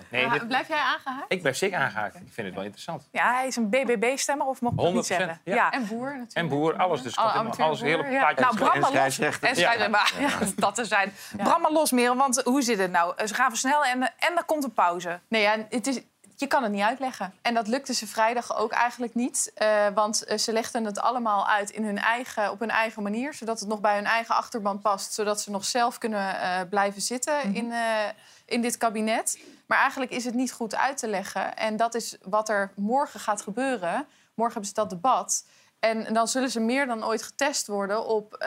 Nee. 0.10 0.28
Nee, 0.28 0.40
dit- 0.40 0.48
Blijf 0.48 0.68
jij 0.68 0.78
aangehaakt? 0.78 1.26
ik 1.28 1.44
ben 1.44 1.56
zeker 1.56 1.78
aangehaakt. 1.78 2.16
Ik 2.16 2.22
vind 2.32 2.46
het 2.48 2.56
wel 2.56 2.64
interessant. 2.64 3.08
ja, 3.12 3.34
hij 3.34 3.48
is 3.48 3.56
een 3.56 3.70
BBB-stemmer, 3.70 4.48
of 4.48 4.62
mag 4.62 4.72
ik 4.72 4.78
dat 4.78 4.94
niet 4.94 5.04
100%, 5.04 5.06
zeggen? 5.06 5.42
ja. 5.44 5.72
En 5.72 5.88
boer 5.88 6.06
natuurlijk. 6.08 6.34
En 6.34 6.48
boer, 6.48 6.76
alles. 6.78 7.02
Dus 7.02 7.16
helemaal- 7.16 7.38
alles, 7.58 7.58
hele 7.58 7.68
amateurboer, 7.70 8.12
ja. 8.12 8.20
plaatje. 8.20 8.44
Nou, 8.44 8.56
Bram 8.56 8.72
En 8.72 8.80
maar 8.80 8.92
los. 8.92 9.00
En 9.00 9.16
scheidsrechter, 9.16 9.90
maar 9.90 10.14
ja, 10.20 10.30
dat 10.56 10.78
er 10.78 10.86
zijn. 10.86 11.14
Bram 11.38 11.62
maar 11.62 11.72
los, 11.72 11.92
Merel, 11.92 12.16
want 12.16 12.42
hoe 12.44 12.62
zit 12.62 12.78
het 12.78 12.92
nou? 12.92 13.28
Ze 13.28 13.34
gaan 13.34 13.50
versnellen 13.50 13.88
en, 13.88 14.02
en 14.02 14.38
er 14.38 14.44
komt 14.46 14.64
een 14.64 14.74
pauze. 14.74 15.20
Nee, 15.28 15.42
ja, 15.42 15.56
het 15.70 15.88
is, 15.88 16.02
je 16.36 16.48
kan 16.48 16.64
het 16.64 16.72
niet 16.72 16.82
uitleggen. 16.82 17.34
En 17.42 17.54
dat 17.54 17.68
lukte 17.68 17.94
ze 17.94 18.08
vrijdag 18.08 18.58
ook 18.58 18.72
eigenlijk 18.72 19.16
niet. 19.16 19.52
eh, 19.56 19.88
want 19.94 20.24
eh, 20.24 20.38
ze 20.38 20.54
legden 20.54 20.86
het 20.86 21.00
allemaal 21.00 21.48
uit 21.48 21.70
in 21.70 21.86
hun 21.86 21.98
eigen, 21.98 22.52
op 22.52 22.60
hun 22.60 22.70
eigen 22.70 23.04
manier. 23.04 23.34
Zodat 23.34 23.60
het 23.60 23.70
nog 23.70 23.82
bij 23.82 23.96
hun 23.96 24.06
eigen 24.06 24.36
achterban 24.36 24.80
past. 24.80 25.14
Zodat 25.14 25.42
ze 25.42 25.52
nog 25.52 25.66
zelf 25.66 25.98
kunnen 25.98 26.40
eh, 26.40 26.60
blijven 26.70 27.02
zitten 27.02 27.56
in, 27.56 27.72
eh, 27.72 28.10
in 28.46 28.62
dit 28.62 28.78
kabinet. 28.78 29.40
Maar 29.66 29.78
eigenlijk 29.78 30.12
is 30.12 30.26
het 30.26 30.34
niet 30.34 30.52
goed 30.52 30.76
uit 30.76 30.98
te 30.98 31.08
leggen. 31.08 31.58
En 31.58 31.78
dat 31.78 31.94
is 31.96 32.18
wat 32.22 32.50
er 32.50 32.72
morgen 32.76 33.20
gaat 33.20 33.42
gebeuren. 33.42 34.08
Morgen 34.34 34.54
hebben 34.54 34.66
ze 34.66 34.74
dat 34.74 34.90
debat. 34.90 35.46
En 35.80 36.14
dan 36.14 36.28
zullen 36.28 36.50
ze 36.50 36.60
meer 36.60 36.86
dan 36.86 37.06
ooit 37.06 37.24
getest 37.24 37.68
worden 37.68 38.06
op 38.06 38.46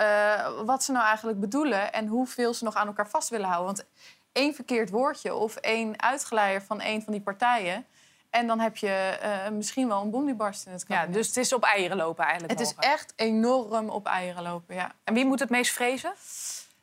wat 0.65 0.85
ze 0.85 0.93
nou 0.93 1.05
eigenlijk 1.07 1.41
bedoelen... 1.41 1.93
en 1.93 2.07
hoeveel 2.07 2.55
ze 2.55 2.65
nog 2.65 2.75
aan 2.75 2.87
elkaar 2.87 3.09
vast 3.09 3.29
willen 3.29 3.49
houden. 3.49 3.75
Want 3.75 3.87
één 4.37 4.55
verkeerd 4.55 4.91
woordje 4.91 5.35
of 5.35 5.57
één 5.57 6.03
uitgeleider 6.03 6.63
van 6.63 6.81
één 6.81 7.03
van 7.03 7.13
die 7.13 7.23
partijen... 7.23 7.87
en 8.31 8.47
dan 8.47 8.61
heb 8.61 8.77
je 8.77 9.19
eh, 9.21 9.49
misschien 9.51 9.89
wel 9.89 10.01
een 10.03 10.11
bom 10.11 10.25
die 10.27 10.35
barst 10.35 10.67
in 10.67 10.73
het 10.73 10.85
Ja, 10.89 10.95
kabinet. 10.97 11.15
dus 11.15 11.27
het 11.27 11.37
is 11.37 11.53
op 11.53 11.63
eieren 11.65 11.97
lopen 11.97 12.25
eigenlijk. 12.25 12.59
het 12.59 12.69
is 12.69 12.75
echt 12.79 13.13
enorm 13.17 13.89
op 13.89 14.07
eieren 14.07 14.43
lopen, 14.43 14.75
ja. 14.75 14.93
En 15.05 15.15
wie 15.15 15.25
moet 15.27 15.41
het 15.41 15.51
meest 15.51 15.73
vrezen? 15.73 16.13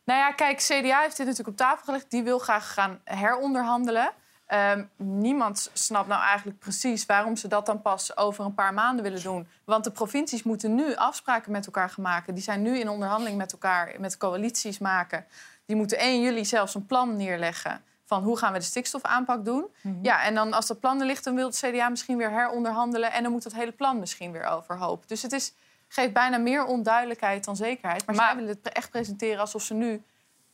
Nou 0.03 0.19
ja, 0.19 0.31
kijk, 0.31 0.57
CDA 0.57 1.01
heeft 1.01 1.17
dit 1.17 1.25
natuurlijk 1.25 1.47
op 1.47 1.57
tafel 1.57 1.83
gelegd. 1.85 2.11
Die 2.11 2.23
wil 2.23 2.39
graag 2.39 2.73
gaan 2.73 2.99
heronderhandelen. 3.03 4.11
Ehm, 4.45 4.83
niemand 4.95 5.69
snapt 5.73 6.07
nou 6.07 6.21
eigenlijk 6.23 6.59
precies 6.59 7.05
waarom 7.05 7.35
ze 7.35 7.47
dat 7.47 7.65
dan 7.65 7.81
pas 7.81 8.17
over 8.17 8.45
een 8.45 8.53
paar 8.53 8.73
maanden 8.73 9.03
willen 9.03 9.23
doen. 9.23 9.47
Want 9.63 9.83
de 9.83 9.91
provincies 9.91 10.43
moeten 10.43 10.75
nu 10.75 10.95
afspraken 10.95 11.51
met 11.51 11.65
elkaar 11.65 11.89
gaan 11.89 12.03
maken. 12.03 12.33
Die 12.33 12.43
zijn 12.43 12.61
nu 12.61 12.79
in 12.79 12.89
onderhandeling 12.89 13.37
met 13.37 13.51
elkaar, 13.51 13.95
met 13.99 14.17
coalities 14.17 14.77
maken. 14.79 15.25
Die 15.65 15.75
moeten 15.75 15.97
1 15.97 16.21
juli 16.21 16.45
zelfs 16.45 16.75
een 16.75 16.85
plan 16.85 17.15
neerleggen. 17.15 17.83
van 18.05 18.23
hoe 18.23 18.37
gaan 18.37 18.53
we 18.53 18.59
de 18.59 18.65
stikstofaanpak 18.65 19.45
doen. 19.45 19.67
Ja, 20.01 20.23
en 20.23 20.35
dan 20.35 20.53
als 20.53 20.67
dat 20.67 20.79
plan 20.79 20.99
er 20.99 21.05
ligt, 21.05 21.23
dan 21.23 21.35
wil 21.35 21.47
het 21.47 21.57
CDA 21.65 21.89
misschien 21.89 22.17
weer 22.17 22.31
heronderhandelen... 22.31 23.11
en 23.11 23.23
dan 23.23 23.31
moet 23.31 23.43
dat 23.43 23.53
hele 23.53 23.71
plan 23.71 23.99
misschien 23.99 24.31
weer 24.31 24.45
overhoop. 24.45 25.07
Dus 25.07 25.21
het 25.21 25.31
is, 25.31 25.53
geeft 25.87 26.13
bijna 26.13 26.37
meer 26.37 26.65
onduidelijkheid 26.65 27.45
dan 27.45 27.55
zekerheid. 27.55 28.05
Maar, 28.05 28.15
zij 28.15 28.35
willen 28.35 28.49
het 28.49 28.73
echt 28.73 28.89
presenteren 28.89 29.39
alsof 29.39 29.61
ze 29.61 29.73
nu 29.73 30.03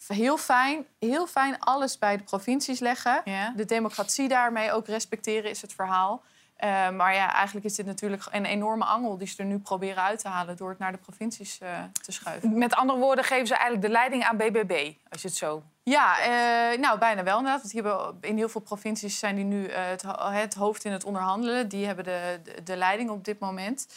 heel 0.07 0.37
fijn, 0.37 0.85
heel 0.99 1.27
fijn 1.27 1.59
alles 1.59 1.97
bij 1.97 2.17
de 2.17 2.23
provincies 2.23 2.79
leggen. 2.79 3.21
De 3.55 3.65
democratie 3.65 4.27
daarmee 4.27 4.71
ook 4.71 4.87
respecteren 4.87 5.49
is 5.49 5.61
het 5.61 5.73
verhaal. 5.73 6.23
Eh, 6.59 6.89
maar 6.89 7.13
ja, 7.13 7.33
eigenlijk 7.33 7.65
is 7.65 7.75
dit 7.75 7.85
natuurlijk 7.85 8.23
een 8.31 8.45
enorme 8.45 8.85
angel 8.85 9.17
die 9.17 9.27
ze 9.27 9.35
er 9.37 9.45
nu 9.45 9.59
proberen 9.59 10.03
uit 10.03 10.19
te 10.19 10.27
halen 10.27 10.57
door 10.57 10.69
het 10.69 10.79
naar 10.79 10.91
de 10.91 10.97
provincies 10.97 11.59
eh, 11.59 11.69
te 12.01 12.11
schuiven. 12.11 12.57
Met 12.57 12.73
andere 12.73 12.99
woorden 12.99 13.23
geven 13.23 13.47
ze 13.47 13.53
eigenlijk 13.53 13.83
de 13.85 13.91
leiding 13.91 14.23
aan 14.23 14.37
BBB, 14.37 14.93
als 15.09 15.21
je 15.21 15.27
het 15.27 15.37
zo... 15.37 15.63
Ja, 15.83 16.19
eh, 16.19 16.79
nou 16.79 16.99
bijna 16.99 17.23
wel 17.23 17.37
inderdaad. 17.37 17.73
Want 17.73 18.25
in 18.25 18.37
heel 18.37 18.49
veel 18.49 18.61
provincies 18.61 19.19
zijn 19.19 19.35
die 19.35 19.45
nu 19.45 19.71
het, 19.71 20.03
het 20.17 20.53
hoofd 20.53 20.83
in 20.83 20.91
het 20.91 21.03
onderhandelen. 21.03 21.67
Die 21.67 21.85
hebben 21.85 22.03
de, 22.03 22.39
de, 22.43 22.63
de 22.63 22.75
leiding 22.75 23.09
op 23.09 23.25
dit 23.25 23.39
moment. 23.39 23.87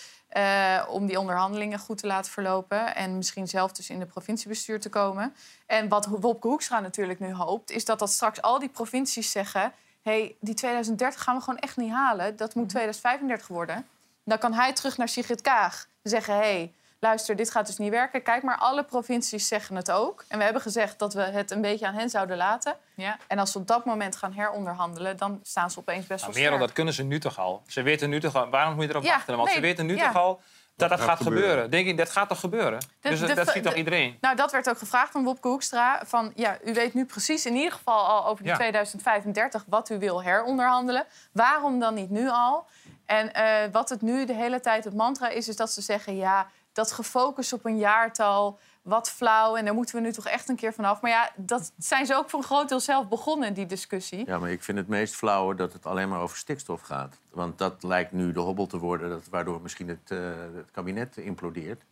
om 0.89 1.07
die 1.07 1.19
onderhandelingen 1.19 1.79
goed 1.79 1.99
te 1.99 2.07
laten 2.07 2.33
verlopen. 2.33 2.95
En 2.95 3.17
misschien 3.17 3.49
zelf 3.49 3.73
dus 3.73 3.91
in 3.91 3.99
de 3.99 4.07
provinciebestuur 4.07 4.81
te 4.81 4.89
komen. 4.89 5.35
En 5.67 5.89
wat 5.89 6.07
Wopke 6.07 6.49
Hoekstra 6.49 6.81
natuurlijk 6.81 7.21
nu 7.21 7.33
hoopt... 7.33 7.71
is 7.71 7.85
dat 7.85 7.99
dat 7.99 8.11
straks 8.11 8.43
al 8.43 8.59
die 8.59 8.69
provincies 8.69 9.31
zeggen... 9.31 9.73
hey, 10.03 10.37
die 10.41 10.55
2030 10.55 11.23
gaan 11.23 11.37
we 11.37 11.43
gewoon 11.43 11.59
echt 11.59 11.77
niet 11.77 11.93
halen. 11.93 12.37
Dat 12.37 12.55
moet 12.55 12.69
2035 12.69 13.49
worden. 13.49 13.87
Dan 14.25 14.39
kan 14.39 14.53
hij 14.53 14.73
terug 14.73 14.97
naar 14.97 15.09
Sigrid 15.09 15.41
Kaag. 15.41 15.87
Zeggen, 16.03 16.35
hey, 16.37 16.73
luister, 16.99 17.37
dit 17.37 17.51
gaat 17.51 17.67
dus 17.67 17.79
niet 17.79 17.91
werken. 17.91 18.23
Kijk, 18.23 18.43
maar 18.43 18.57
alle 18.59 18.83
provincies 18.85 19.49
zeggen 19.49 19.77
het 19.77 19.91
ook. 19.91 20.25
En 20.29 20.39
we 20.39 20.45
hebben 20.45 20.63
gezegd 20.63 20.99
dat 20.99 21.15
we 21.15 21.23
het 21.23 21.51
een 21.51 21.61
beetje 21.61 21.87
aan 21.87 21.95
hen 21.95 22.11
zouden 22.11 22.37
laten. 22.37 22.77
Ja. 22.95 23.17
En 23.27 23.39
als 23.39 23.53
ze 23.53 23.59
op 23.59 23.67
dat 23.67 23.85
moment 23.85 24.17
gaan 24.17 24.33
heronderhandelen... 24.33 25.17
dan 25.17 25.41
staan 25.43 25.71
ze 25.71 25.79
opeens 25.79 26.07
best 26.07 26.21
Nou, 26.23 26.33
wel 26.33 26.43
Merel, 26.43 26.47
sterk. 26.57 26.67
dat 26.67 26.73
kunnen 26.77 26.95
ze 26.95 27.03
nu 27.03 27.21
toch 27.21 27.39
al. 27.39 27.63
Ze 27.67 27.83
weten 27.83 28.11
nu 28.11 28.21
toch 28.21 28.37
al. 28.37 28.51
Waarom 28.51 28.75
moet 28.75 28.85
je 28.85 28.91
erop 28.91 29.03
Ja, 29.03 29.15
wachten? 29.15 29.37
Want 29.37 29.51
ze 29.51 29.61
weten 29.61 29.87
nu 29.87 29.97
ja. 29.97 30.07
toch 30.07 30.23
al 30.23 30.41
dat 30.77 30.89
dat 30.89 30.99
gaat 30.99 31.09
gaat 31.09 31.17
gebeuren. 31.17 31.43
gebeuren. 31.49 31.71
Denk 31.71 31.87
je, 31.87 31.95
dat 31.95 32.11
gaat 32.11 32.29
toch 32.29 32.41
gebeuren? 32.41 32.79
De- 33.01 33.09
dus 33.09 33.21
de- 33.21 33.35
dat 33.35 33.51
ziet 33.51 33.63
toch 33.63 33.73
de- 33.73 33.79
iedereen? 33.79 34.17
Nou, 34.21 34.37
dat 34.37 34.53
werd 34.53 34.69
ook 34.69 34.79
gevraagd 34.79 35.15
aan 35.15 35.25
Wopke 35.25 35.49
Hoekstra. 35.49 36.01
Van, 36.05 36.33
ja, 36.35 36.59
u 36.65 36.73
weet 36.75 36.95
nu 36.95 37.05
precies 37.05 37.47
in 37.47 37.55
ieder 37.55 37.73
geval 37.73 38.07
al 38.07 38.27
over 38.27 38.43
de 38.45 38.49
Ja. 38.51 38.57
2035 38.57 39.65
wat 39.69 39.91
u 39.91 39.99
wil 39.99 40.23
heronderhandelen. 40.23 41.07
Waarom 41.33 41.79
dan 41.81 41.95
niet 41.95 42.11
nu 42.11 42.29
al? 42.31 42.67
En 43.07 43.33
eh, 43.33 43.45
wat 43.73 43.89
het 43.89 44.03
nu 44.03 44.25
de 44.25 44.35
hele 44.35 44.61
tijd 44.61 44.85
het 44.85 44.95
mantra 44.95 45.29
is, 45.29 45.49
is 45.49 45.57
dat 45.57 45.73
ze 45.73 45.81
zeggen... 45.81 46.17
ja, 46.17 46.47
dat 46.73 46.93
gefocust 46.93 47.53
op 47.53 47.65
een 47.65 47.79
jaartal, 47.79 48.59
wat 48.83 49.11
flauw... 49.11 49.57
en 49.57 49.65
daar 49.65 49.75
moeten 49.75 49.95
we 49.95 50.01
nu 50.01 50.13
toch 50.13 50.27
echt 50.27 50.49
een 50.49 50.57
keer 50.57 50.73
vanaf. 50.73 51.01
Maar 51.01 51.11
ja, 51.11 51.31
dat 51.37 51.73
zijn 51.79 52.07
ze 52.07 52.15
ook 52.15 52.31
voor 52.31 52.39
een 52.39 52.45
groot 52.45 52.69
deel 52.69 52.81
zelf 52.81 53.09
begonnen, 53.09 53.55
die 53.55 53.67
discussie. 53.67 54.27
Ja, 54.27 54.39
maar 54.39 54.51
ik 54.51 54.63
vind 54.63 54.79
het 54.79 54.89
meest 54.89 55.15
flauwe 55.15 55.55
dat 55.55 55.73
het 55.73 55.87
alleen 55.87 56.09
maar 56.09 56.21
over 56.21 56.37
stikstof 56.37 56.81
gaat. 56.81 57.19
Want 57.31 57.59
dat 57.59 57.83
lijkt 57.83 58.13
nu 58.13 58.33
de 58.33 58.41
hobbel 58.41 58.67
te 58.67 58.79
worden, 58.79 59.09
dat, 59.09 59.29
waardoor 59.31 59.61
misschien 59.61 59.89
het, 59.89 60.11
eh, 60.11 60.19
het 60.55 60.71
kabinet 60.71 61.17
implodeert. 61.17 61.83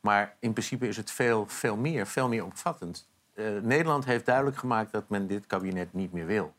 Maar 0.00 0.36
in 0.38 0.52
principe 0.52 0.88
is 0.88 0.96
het 0.96 1.10
veel, 1.10 1.46
veel 1.46 1.76
meer, 1.76 2.06
veel 2.06 2.28
meer 2.28 2.44
omvattend. 2.44 3.08
Eh, 3.34 3.44
Nederland 3.62 4.04
heeft 4.04 4.26
duidelijk 4.26 4.56
gemaakt 4.56 4.92
dat 4.92 5.08
men 5.08 5.26
dit 5.26 5.46
kabinet 5.46 5.92
niet 5.92 6.12
meer 6.12 6.26
wil. 6.26 6.54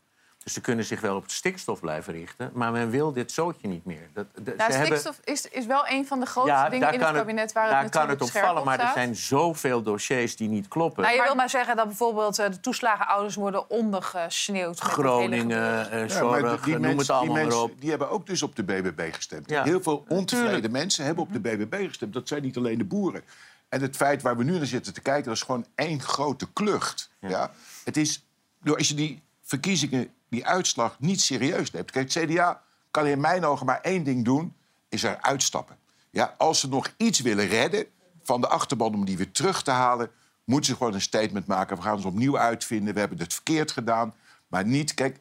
Dus 0.46 0.54
ze 0.54 0.60
kunnen 0.60 0.84
zich 0.84 1.00
wel 1.00 1.16
op 1.16 1.28
de 1.28 1.34
stikstof 1.34 1.80
blijven 1.80 2.12
richten, 2.12 2.50
maar 2.54 2.72
men 2.72 2.90
wil 2.90 3.12
dit 3.12 3.32
zootje 3.32 3.68
niet 3.68 3.84
meer. 3.84 4.08
Dat, 4.12 4.26
de- 4.34 4.54
Nou, 4.56 4.70
ze 4.72 4.78
hebben- 4.78 4.86
stikstof 4.98 5.20
is, 5.24 5.48
is 5.48 5.66
wel 5.66 5.88
een 5.88 6.06
van 6.06 6.20
de 6.20 6.26
grootste 6.26 6.66
dingen 6.70 6.92
in 6.92 7.00
het 7.00 7.12
kabinet... 7.12 7.52
waar 7.52 7.70
daar 7.70 7.82
het 7.82 7.90
kan 7.90 8.08
het 8.08 8.22
op 8.22 8.30
vallen, 8.30 8.64
maar 8.64 8.78
er 8.80 8.90
zijn 8.94 9.16
zoveel 9.16 9.82
dossiers 9.82 10.36
die 10.36 10.48
niet 10.48 10.68
kloppen. 10.68 11.02
Nou, 11.02 11.14
je 11.16 11.22
wil 11.22 11.34
maar 11.34 11.50
zeggen 11.50 11.76
dat 11.76 11.86
bijvoorbeeld 11.86 12.38
eh, 12.38 12.50
de 12.50 12.60
toeslagenouders 12.60 13.34
worden 13.34 13.70
ondergesneeuwd. 13.70 14.68
met 14.82 14.92
Groningen, 14.92 15.90
eh, 15.90 16.08
Ja, 16.08 16.24
maar 16.24 16.40
zorg, 16.40 16.60
die 16.64 16.72
noem 16.72 16.80
mensen- 16.82 16.98
het 16.98 17.10
allemaal 17.10 17.24
die 17.24 17.28
maar 17.34 17.42
mensen, 17.44 17.62
op. 17.62 17.80
Die 17.80 17.90
hebben 17.90 18.10
ook 18.10 18.26
dus 18.26 18.42
op 18.42 18.56
de 18.56 18.64
BBB 18.64 19.14
gestemd. 19.14 19.50
Ja. 19.50 19.62
Heel 19.62 19.82
veel 19.82 20.04
ontevreden 20.08 20.52
Tuurlijk. 20.52 20.72
mensen 20.72 21.04
hebben 21.04 21.24
op 21.24 21.32
de 21.32 21.40
BBB 21.40 21.86
gestemd. 21.86 22.12
Dat 22.12 22.28
zijn 22.28 22.42
niet 22.42 22.56
alleen 22.56 22.78
de 22.78 22.84
boeren. 22.84 23.22
En 23.68 23.80
het 23.82 23.96
feit 23.96 24.22
waar 24.22 24.36
we 24.36 24.44
nu 24.44 24.56
naar 24.56 24.66
zitten 24.66 24.92
te 24.92 25.00
kijken, 25.00 25.24
dat 25.24 25.34
is 25.34 25.42
gewoon 25.42 25.66
één 25.74 26.00
grote 26.02 26.52
klucht. 26.52 27.10
Ja. 27.20 27.50
Het 27.84 27.96
is, 27.96 28.26
door 28.62 28.76
als 28.76 28.88
je 28.88 28.94
die 28.94 29.22
verkiezingen, 29.42 30.08
die 30.28 30.46
uitslag 30.46 31.00
niet 31.00 31.20
serieus 31.20 31.70
neemt. 31.70 31.90
Kijk, 31.90 32.12
het 32.12 32.24
CDA 32.24 32.62
kan 32.90 33.06
in 33.06 33.20
mijn 33.20 33.44
ogen 33.44 33.66
maar 33.66 33.80
één 33.80 34.04
ding 34.04 34.24
doen, 34.24 34.54
is 34.88 35.02
er 35.02 35.20
uitstappen. 35.20 35.76
Ja, 36.10 36.34
als 36.38 36.60
ze 36.60 36.68
nog 36.68 36.92
iets 36.96 37.20
willen 37.20 37.46
redden 37.46 37.86
van 38.22 38.40
de 38.40 38.48
achterban 38.48 38.94
om 38.94 39.04
die 39.04 39.16
weer 39.16 39.30
terug 39.30 39.62
te 39.62 39.70
halen... 39.70 40.10
moeten 40.44 40.70
ze 40.70 40.76
gewoon 40.76 40.94
een 40.94 41.00
statement 41.00 41.46
maken. 41.46 41.76
We 41.76 41.82
gaan 41.82 41.94
ons 41.94 42.04
opnieuw 42.04 42.38
uitvinden. 42.38 42.94
We 42.94 43.00
hebben 43.00 43.18
het 43.18 43.34
verkeerd 43.34 43.70
gedaan. 43.70 44.14
Maar 44.46 44.66
niet, 44.66 44.94
kijk, 44.94 45.20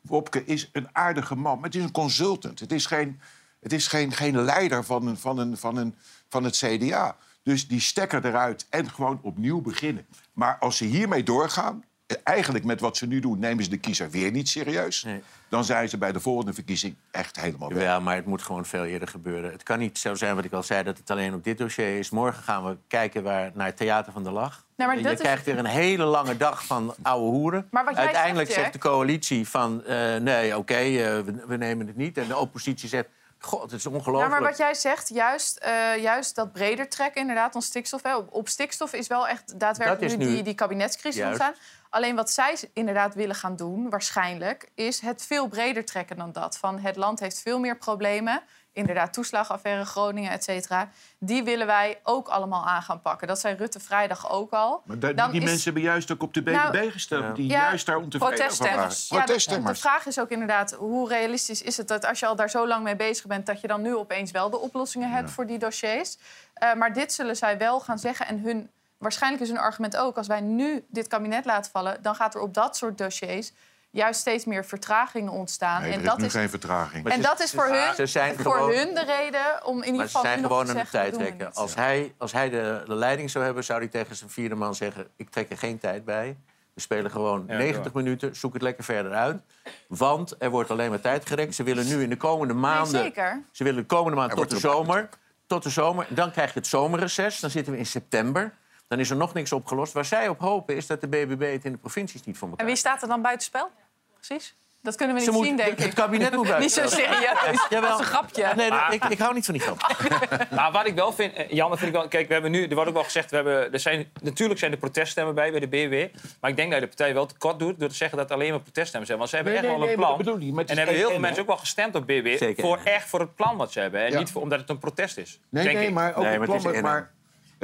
Wopke 0.00 0.44
is 0.44 0.68
een 0.72 0.88
aardige 0.92 1.34
man, 1.34 1.54
maar 1.54 1.64
het 1.64 1.74
is 1.74 1.82
een 1.82 1.92
consultant. 1.92 2.60
Het 2.60 2.72
is 2.72 2.86
geen, 2.86 3.20
het 3.60 3.72
is 3.72 3.86
geen, 3.86 4.12
geen 4.12 4.40
leider 4.40 4.84
van, 4.84 5.06
een, 5.06 5.16
van, 5.16 5.38
een, 5.38 5.56
van, 5.56 5.76
een, 5.76 5.94
van 6.28 6.44
het 6.44 6.56
CDA. 6.56 7.16
Dus 7.42 7.68
die 7.68 7.80
stekker 7.80 8.24
eruit 8.24 8.66
en 8.70 8.90
gewoon 8.90 9.18
opnieuw 9.22 9.60
beginnen. 9.60 10.06
Maar 10.32 10.58
als 10.58 10.76
ze 10.76 10.84
hiermee 10.84 11.22
doorgaan, 11.22 11.84
eigenlijk 12.22 12.64
met 12.64 12.80
wat 12.80 12.96
ze 12.96 13.06
nu 13.06 13.20
doen... 13.20 13.38
nemen 13.38 13.64
ze 13.64 13.70
de 13.70 13.76
kiezer 13.78 14.10
weer 14.10 14.30
niet 14.30 14.48
serieus... 14.48 15.02
Nee. 15.04 15.22
dan 15.48 15.64
zijn 15.64 15.88
ze 15.88 15.98
bij 15.98 16.12
de 16.12 16.20
volgende 16.20 16.52
verkiezing 16.52 16.94
echt 17.10 17.40
helemaal 17.40 17.72
weg. 17.72 17.82
Ja, 17.82 18.00
maar 18.00 18.14
het 18.16 18.26
moet 18.26 18.42
gewoon 18.42 18.66
veel 18.66 18.84
eerder 18.84 19.08
gebeuren. 19.08 19.52
Het 19.52 19.62
kan 19.62 19.78
niet 19.78 19.98
zo 19.98 20.14
zijn 20.14 20.34
wat 20.34 20.44
ik 20.44 20.52
al 20.52 20.62
zei, 20.62 20.82
dat 20.82 20.98
het 20.98 21.10
alleen 21.10 21.34
op 21.34 21.44
dit 21.44 21.58
dossier 21.58 21.98
is. 21.98 22.10
Morgen 22.10 22.42
gaan 22.42 22.64
we 22.64 22.76
kijken 22.88 23.22
waar, 23.22 23.50
naar 23.54 23.66
het 23.66 23.76
Theater 23.76 24.12
van 24.12 24.24
de 24.24 24.30
Lach. 24.30 24.64
Nou, 24.76 24.88
maar 24.90 24.98
je 24.98 25.04
dat 25.04 25.12
is- 25.12 25.18
krijgt 25.20 25.44
weer 25.44 25.58
een 25.58 25.64
hele 25.64 26.04
lange 26.04 26.36
dag 26.36 26.64
van 26.66 26.94
ouwe 27.02 27.30
hoeren. 27.30 27.66
Maar 27.70 27.84
wat 27.84 27.94
jij 27.94 28.04
Uiteindelijk 28.04 28.48
zegt, 28.48 28.60
zegt 28.60 28.72
de 28.72 28.78
coalitie 28.78 29.48
van... 29.48 29.84
eh, 29.84 30.16
nee, 30.16 30.56
oké, 30.56 30.74
eh, 30.74 30.94
we, 30.94 31.44
we 31.46 31.56
nemen 31.56 31.86
het 31.86 31.96
niet. 31.96 32.18
En 32.18 32.28
de 32.28 32.36
oppositie 32.36 32.88
zegt... 32.88 33.08
God, 33.42 33.62
het 33.62 33.72
is 33.72 33.82
Ja, 33.82 33.90
ongelooflijk. 33.90 34.30
maar 34.30 34.42
wat 34.42 34.58
jij 34.58 34.74
zegt, 34.74 35.08
juist, 35.08 35.56
eh, 35.56 35.96
juist 35.96 36.34
dat 36.34 36.52
breder 36.52 36.88
trekken 36.88 37.20
inderdaad 37.20 37.52
dan 37.52 37.62
stikstof. 37.62 38.02
Hè. 38.02 38.16
Op, 38.16 38.32
op 38.32 38.48
stikstof 38.48 38.92
is 38.92 39.06
wel 39.06 39.28
echt 39.28 39.60
daadwerkelijk 39.60 40.16
nu, 40.16 40.24
nu- 40.24 40.34
die, 40.34 40.42
die 40.42 40.54
kabinetscrisis 40.54 41.20
Juist. 41.20 41.40
ontstaan. 41.40 41.64
Alleen 41.90 42.16
wat 42.16 42.30
zij 42.30 42.56
inderdaad 42.72 43.14
willen 43.14 43.34
gaan 43.34 43.56
doen, 43.56 43.90
waarschijnlijk... 43.90 44.68
is 44.74 45.00
het 45.00 45.22
veel 45.26 45.48
breder 45.48 45.84
trekken 45.84 46.16
dan 46.16 46.32
dat. 46.32 46.58
Van 46.58 46.78
het 46.78 46.96
land 46.96 47.20
heeft 47.20 47.40
veel 47.40 47.58
meer 47.58 47.76
problemen. 47.76 48.42
Inderdaad, 48.72 49.12
toeslagaffaire, 49.12 49.84
Groningen, 49.84 50.30
et 50.30 50.44
cetera. 50.44 50.88
Die 51.18 51.42
willen 51.44 51.66
wij 51.66 51.98
ook 52.02 52.28
allemaal 52.28 52.66
aan 52.66 52.82
gaan 52.82 53.00
pakken. 53.00 53.28
Dat 53.28 53.40
zei 53.40 53.54
Rutte 53.56 53.80
vrijdag 53.80 54.30
ook 54.30 54.50
al. 54.52 54.82
Maar 54.84 54.98
da- 54.98 55.12
Dan 55.12 55.30
die 55.30 55.40
is- 55.40 55.46
mensen 55.46 55.64
hebben 55.64 55.82
juist 55.82 56.12
ook 56.12 56.22
op 56.22 56.34
de 56.34 56.42
BBB 56.42 56.72
Nou, 56.72 56.90
gestemd... 56.90 57.36
die 57.36 57.48
Ja, 57.50 57.62
juist 57.62 57.86
daar 57.86 57.96
ontevreden 57.96 58.26
over 58.50 58.58
waren. 58.58 58.74
proteststemmers. 58.76 59.08
Ja, 59.08 59.14
de, 59.14 59.20
de 59.20 59.24
Proteststemmers. 59.24 59.80
vraag 59.80 60.06
is 60.06 60.20
ook 60.20 60.28
inderdaad, 60.28 60.72
hoe 60.72 61.08
realistisch 61.08 61.62
is 61.62 61.76
het 61.76 61.88
dat 61.88 62.06
als 62.06 62.18
je 62.20 62.26
al 62.26 62.36
daar 62.36 62.50
zo 62.50 62.66
lang 62.66 62.82
mee 62.84 62.96
bezig 62.96 63.26
bent, 63.26 63.46
dat 63.46 63.60
je 63.60 63.66
dan 63.66 63.82
nu 63.82 63.94
opeens 63.96 64.30
wel 64.30 64.50
de 64.50 64.58
oplossingen 64.58 65.10
hebt 65.10 65.30
voor 65.30 65.46
die 65.46 65.58
dossiers? 65.58 66.16
Eh, 66.54 66.74
maar 66.74 66.92
dit 66.92 67.12
zullen 67.12 67.36
zij 67.36 67.58
wel 67.58 67.80
gaan 67.80 67.98
zeggen. 67.98 68.26
En 68.26 68.38
hun, 68.40 68.70
waarschijnlijk 68.98 69.42
is 69.42 69.48
hun 69.48 69.58
argument 69.58 69.96
ook, 69.96 70.16
als 70.16 70.26
wij 70.26 70.40
nu 70.40 70.84
dit 70.88 71.06
kabinet 71.06 71.44
laten 71.44 71.70
vallen, 71.70 72.02
dan 72.02 72.14
gaat 72.14 72.34
er 72.34 72.40
op 72.40 72.54
dat 72.54 72.76
soort 72.76 72.98
dossiers 72.98 73.52
juist 73.90 74.20
steeds 74.20 74.44
meer 74.44 74.64
vertragingen 74.64 75.32
ontstaan. 75.32 75.82
Nee, 75.82 75.92
en 75.92 75.98
er 75.98 76.04
dat 76.04 76.14
is 76.16 76.20
nu 76.20 76.26
is, 76.26 76.32
geen 76.32 76.48
vertraging. 76.50 77.02
Maar 77.04 77.12
en 77.12 77.18
ze- 77.22 77.26
dat 77.28 77.40
is 77.40 77.50
ze- 77.50 77.56
voor, 77.56 77.66
ze 77.66 77.92
hun, 77.96 78.08
zijn 78.08 78.36
voor 78.38 78.52
gewoon- 78.52 78.74
hun 78.74 78.94
de 78.94 79.04
reden 79.04 79.64
om 79.66 79.76
in 79.76 79.84
ieder 79.84 79.96
Maar 79.96 80.06
ze 80.08 80.16
geval 80.16 80.22
zijn 80.32 80.42
gewoon 80.42 80.64
te 80.64 80.70
aan 80.70 80.76
het 80.76 80.84
we 80.86 80.90
tijdrekken. 80.90 81.46
niet. 81.46 81.56
Als 81.56 81.74
hij, 81.74 82.14
als 82.18 82.32
hij 82.32 82.48
de, 82.50 82.82
de 82.86 82.94
leiding 82.94 83.30
zou 83.30 83.44
hebben, 83.44 83.64
zou 83.64 83.78
hij 83.78 83.88
tegen 83.88 84.16
zijn 84.16 84.30
vierde 84.30 84.54
man 84.54 84.74
zeggen... 84.74 85.08
ik 85.16 85.30
trek 85.30 85.50
er 85.50 85.58
geen 85.58 85.78
tijd 85.78 86.04
bij. 86.04 86.36
We 86.74 86.80
spelen 86.80 87.10
gewoon 87.10 87.44
Ja, 87.48 87.56
90 87.56 87.92
minuten, 87.92 88.36
zoek 88.36 88.52
het 88.52 88.62
lekker 88.62 88.84
verder 88.84 89.12
uit. 89.12 89.42
Want 89.88 90.34
er 90.38 90.50
wordt 90.50 90.70
alleen 90.70 90.90
maar 90.90 91.00
tijd 91.00 91.26
gerekt. 91.26 91.54
Ze 91.54 91.62
willen 91.62 91.86
nu 91.86 92.02
in 92.02 92.08
de 92.10 92.16
komende 92.16 92.52
Nee, 92.54 92.62
maanden... 92.62 93.00
zeker. 93.02 93.42
Ze 93.52 93.64
willen 93.64 93.80
de 93.80 93.86
komende 93.86 94.16
maand 94.18 94.30
Er 94.30 94.36
tot 94.36 94.50
de 94.50 94.58
zomer. 94.58 95.08
Tot 95.46 95.62
de 95.62 95.70
zomer. 95.70 96.06
Dan 96.08 96.30
krijg 96.30 96.52
je 96.52 96.58
het 96.58 96.68
zomerreces. 96.68 97.40
Dan 97.40 97.50
zitten 97.50 97.72
we 97.72 97.78
in 97.78 97.86
september. 97.86 98.52
Dan 98.90 98.98
is 98.98 99.10
er 99.10 99.16
nog 99.16 99.34
niks 99.34 99.52
opgelost. 99.52 99.92
Waar 99.92 100.04
zij 100.04 100.28
op 100.28 100.38
hopen 100.40 100.76
is 100.76 100.86
dat 100.86 101.00
de 101.00 101.08
BBB 101.08 101.52
het 101.52 101.64
in 101.64 101.72
de 101.72 101.78
provincies 101.78 102.24
niet 102.24 102.38
voor 102.38 102.48
elkaar 102.48 102.60
En 102.66 102.72
wie 102.72 102.80
staat 102.80 103.02
er 103.02 103.08
dan 103.08 103.22
buitenspel? 103.22 103.70
Precies. 104.14 104.54
Dat 104.82 104.96
kunnen 104.96 105.16
we 105.16 105.22
niet 105.22 105.30
moet- 105.30 105.44
zien, 105.44 105.56
denk 105.56 105.70
Het 105.78 105.84
ik. 105.86 105.94
kabinet 105.94 106.36
moet 106.36 106.58
Niet 106.58 106.72
zo 106.72 106.86
serieus. 106.88 107.66
Jawel. 107.70 107.90
Dat 107.90 108.00
is 108.00 108.06
een 108.06 108.12
grapje. 108.12 108.52
Nee, 108.56 108.70
ik, 108.90 109.04
ik 109.04 109.18
hou 109.18 109.34
niet 109.34 109.44
van 109.44 109.54
die 109.54 109.62
grap. 109.62 109.96
Maar 110.56 110.72
wat 110.72 110.86
ik 110.86 110.94
wel 110.94 111.12
vind, 111.12 111.34
eh, 111.34 111.50
Jan, 111.50 111.68
dat 111.70 111.78
vind 111.78 111.90
ik 111.90 111.96
wel. 112.00 112.08
Kijk, 112.08 112.26
we 112.26 112.32
hebben 112.32 112.50
nu, 112.50 112.66
er 112.66 112.74
wordt 112.74 112.88
ook 112.88 112.94
wel 112.94 113.04
gezegd, 113.04 113.30
we 113.30 113.36
hebben, 113.36 113.72
er 113.72 113.80
zijn, 113.80 114.10
natuurlijk 114.22 114.58
zijn 114.58 114.72
er 114.72 114.78
proteststemmen 114.78 115.34
bij 115.34 115.50
bij 115.50 115.60
de 115.60 115.68
BBW. 115.68 116.16
Maar 116.40 116.50
ik 116.50 116.56
denk 116.56 116.70
dat 116.70 116.80
je 116.80 116.80
de 116.80 116.86
partij 116.96 117.14
wel 117.14 117.26
tekort 117.26 117.58
doet 117.58 117.80
door 117.80 117.88
te 117.88 117.94
zeggen 117.94 118.18
dat 118.18 118.30
alleen 118.30 118.50
maar 118.50 118.60
proteststemmen 118.60 119.06
zijn. 119.06 119.18
Want 119.18 119.30
ze 119.30 119.36
hebben 119.36 119.54
Nee, 119.54 119.62
echt 119.62 119.70
nee, 119.70 119.80
wel 119.80 119.88
een 119.88 119.96
nee, 119.96 120.06
maar 120.06 120.16
plan. 120.16 120.34
dat 120.34 120.38
niet, 120.44 120.56
het 120.56 120.70
en 120.70 120.76
hebben 120.76 120.94
heel 120.94 121.06
veel 121.06 121.14
en, 121.14 121.20
mensen 121.20 121.40
ook 121.42 121.48
wel 121.48 121.56
gestemd 121.56 121.94
op 121.94 122.06
BBW 122.06 122.36
Zeker. 122.36 122.62
voor 122.64 122.78
echt 122.84 123.08
voor 123.08 123.20
het 123.20 123.34
plan 123.34 123.56
wat 123.56 123.72
ze 123.72 123.80
hebben. 123.80 124.00
En 124.00 124.10
Ja. 124.12 124.18
niet 124.18 124.30
voor, 124.30 124.42
omdat 124.42 124.60
het 124.60 124.68
een 124.70 124.78
protest 124.78 125.16
is. 125.18 125.40
Nee, 125.48 125.64
denk 125.64 125.76
nee, 125.76 125.86
ik. 125.86 125.92
maar 125.94 126.10
ook 126.10 126.16
Nee, 126.24 126.26
het 126.38 126.38
maar 126.48 126.58
plan. 126.60 126.72
het 126.74 126.82
maar, 126.82 127.10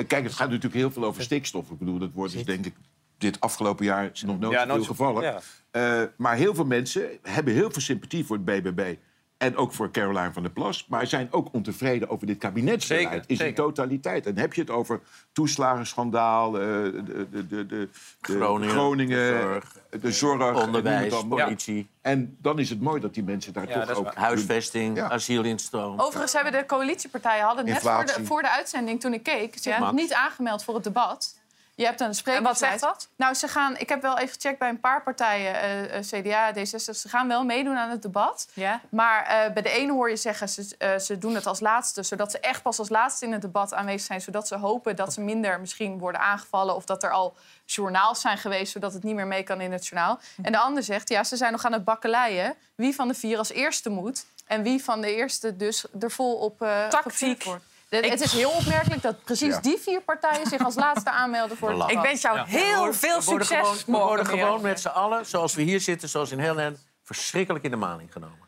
kijk, 0.05 0.25
het 0.25 0.33
gaat 0.33 0.49
natuurlijk 0.49 0.75
heel 0.75 0.91
veel 0.91 1.05
over 1.05 1.23
stikstof. 1.23 1.71
Ik 1.71 1.79
bedoel, 1.79 1.99
dat 1.99 2.11
wordt 2.13 2.33
dus 2.33 2.45
denk 2.45 2.67
ik 2.67 2.75
dit 3.19 3.41
afgelopen 3.41 3.85
jaar 3.85 4.11
nog 4.27 4.39
nooit 4.39 4.53
Ja, 4.53 4.67
zo- 4.67 4.83
gevallen. 4.83 5.23
ja. 5.23 5.41
Eh, 5.71 6.03
maar 6.17 6.37
heel 6.37 6.55
veel 6.55 6.65
mensen 6.65 7.09
hebben 7.23 7.55
heel 7.55 7.71
veel 7.71 7.83
sympathie 7.83 8.25
voor 8.25 8.37
het 8.37 8.45
BBB. 8.45 8.95
En 9.39 9.57
ook 9.57 9.73
voor 9.73 9.91
Caroline 9.91 10.33
van 10.33 10.43
der 10.43 10.53
Plas. 10.53 10.87
Maar 10.89 11.07
zijn 11.07 11.29
ook 11.31 11.49
ontevreden 11.53 12.09
over 12.09 12.27
dit 12.27 12.39
kabinetsbeleid 12.39 13.05
Zeker, 13.09 13.25
in 13.27 13.37
zijn 13.37 13.49
zeker. 13.49 13.65
totaliteit. 13.65 14.27
En 14.27 14.33
dan 14.35 14.43
heb 14.43 14.55
je 14.55 14.61
het 14.61 14.71
over 14.71 15.01
toeslagenschandaal, 15.33 16.61
eh, 16.61 16.63
de, 16.63 17.03
de, 17.05 17.27
de, 17.31 17.47
de, 17.47 17.67
de 17.67 17.89
Groningen, 18.21 18.71
Groningen, 18.75 19.41
zorg, 19.41 19.77
de 20.01 20.13
zorg, 20.13 20.65
onderwijs, 20.65 21.21
en 21.23 21.29
politie. 21.29 21.89
En 22.03 22.37
dan 22.41 22.59
is 22.59 22.71
het 22.71 22.81
mooi 22.81 23.01
dat 23.01 23.15
die 23.15 23.23
mensen 23.23 23.53
daar 23.53 23.69
Ja, 23.69 23.85
toch 23.87 23.97
ook... 23.97 24.05
waar. 24.05 24.17
Huisvesting, 24.17 24.97
Ja. 24.97 25.11
asielinstroom. 25.11 26.01
Overigens 26.01 26.33
hebben 26.33 26.53
de 26.53 26.67
coalitiepartijen 26.67 27.45
hadden 27.45 27.65
net 27.65 27.79
voor 27.79 28.05
de, 28.07 28.25
voor 28.25 28.43
de 28.43 28.51
uitzending 28.51 29.01
toen 29.01 29.13
ik 29.15 29.23
keek, 29.23 29.59
ze 29.59 29.69
Ja. 29.69 29.93
niet 29.93 30.13
aangemeld 30.13 30.65
voor 30.65 30.75
het 30.75 30.85
debat. 30.85 31.36
Je 31.77 31.85
hebt 31.85 32.01
een 32.01 32.15
spreker. 32.15 32.41
En 32.41 32.47
wat 32.47 32.59
zegt 32.59 32.81
dat? 32.81 33.09
Nou, 33.17 33.35
ze 33.35 33.49
gaan. 33.49 33.77
Ik 33.77 33.89
heb 33.89 34.03
wel 34.03 34.19
even 34.19 34.35
gecheckt 34.35 34.59
bij 34.59 34.69
een 34.69 34.81
paar 34.81 35.03
partijen, 35.03 35.55
eh, 35.55 35.97
eh, 35.97 36.05
CDA, 36.05 36.53
D66. 36.53 36.97
Ze 36.97 37.09
gaan 37.09 37.29
wel 37.29 37.45
meedoen 37.45 37.77
aan 37.77 37.91
het 37.91 38.03
debat. 38.03 38.49
Ja. 38.53 38.81
Maar 38.89 39.25
eh, 39.25 39.53
bij 39.53 39.63
de 39.63 39.71
ene 39.71 39.93
hoor 39.93 40.11
je 40.11 40.17
zeggen 40.17 40.49
ze, 40.49 40.97
ze 41.01 41.19
doen 41.19 41.35
het 41.35 41.47
als 41.47 41.61
laatste, 41.61 42.03
zodat 42.03 42.31
ze 42.31 42.41
echt 42.41 42.63
pas 42.63 42.79
als 42.79 42.89
laatste 42.89 43.25
in 43.25 43.33
het 43.33 43.43
debat 43.43 43.75
aanwezig 43.75 44.07
zijn, 44.07 44.21
zodat 44.21 44.49
ze 44.49 44.57
hopen 44.57 44.97
dat 44.97 45.13
ze 45.13 45.21
minder 45.21 45.61
misschien 45.61 45.99
worden 45.99 46.21
aangevallen 46.21 46.75
of 46.75 46.85
dat 46.85 47.03
er 47.03 47.11
al 47.11 47.35
journaals 47.65 48.21
zijn 48.21 48.39
geweest, 48.39 48.73
zodat 48.73 48.93
het 48.93 49.03
niet 49.03 49.15
meer 49.15 49.27
mee 49.27 49.43
kan 49.43 49.61
in 49.61 49.73
het 49.73 49.87
journaal. 49.87 50.19
En 50.43 50.53
de 50.53 50.59
ander 50.59 50.83
zegt, 50.83 51.09
ja, 51.09 51.25
ze 51.25 51.37
zijn 51.37 51.53
nog 51.53 51.65
aan 51.65 51.73
het 51.73 51.85
bakkeleien 51.85 52.55
wie 52.75 52.95
van 52.95 53.09
de 53.09 53.15
vier 53.15 53.39
als 53.39 53.51
eerste 53.51 53.91
moet 53.91 54.27
en 54.47 54.63
wie 54.63 54.85
van 54.85 55.01
de 55.01 55.15
eerste 55.15 55.57
dus 55.57 55.85
er 56.01 56.11
vol 56.11 56.35
op 56.35 56.59
Tactiek. 56.89 57.43
wordt. 57.43 57.65
De- 57.89 57.97
het 58.09 58.21
is 58.21 58.33
heel 58.33 58.51
opmerkelijk 58.51 59.03
dat 59.03 59.25
precies 59.25 59.55
Ja. 59.55 59.61
die 59.61 59.79
vier 59.79 60.01
partijen 60.03 60.47
zich 60.47 60.65
als 60.65 60.75
laatste 60.75 61.11
aanmelden 61.11 61.57
voor 61.57 61.71
het. 61.83 61.91
Ik 61.91 61.99
wens 62.01 62.23
jou 62.23 62.39
heel 62.47 62.93
veel 62.93 63.19
We 63.19 63.25
worden 63.25 63.47
succes 63.47 63.59
gewoon, 63.59 63.77
we 63.77 63.91
morgen. 63.91 64.07
worden 64.09 64.27
gewoon 64.27 64.61
met 64.63 64.81
z'n 64.81 64.89
allen, 64.89 65.27
zoals 65.27 65.55
we 65.55 65.63
hier 65.63 65.81
zitten, 65.81 66.09
zoals 66.09 66.31
in 66.31 66.39
heel 66.39 66.55
Nederland, 66.55 66.87
verschrikkelijk 67.03 67.65
in 67.65 67.71
de 67.71 67.77
maling 67.77 68.13
genomen. 68.13 68.46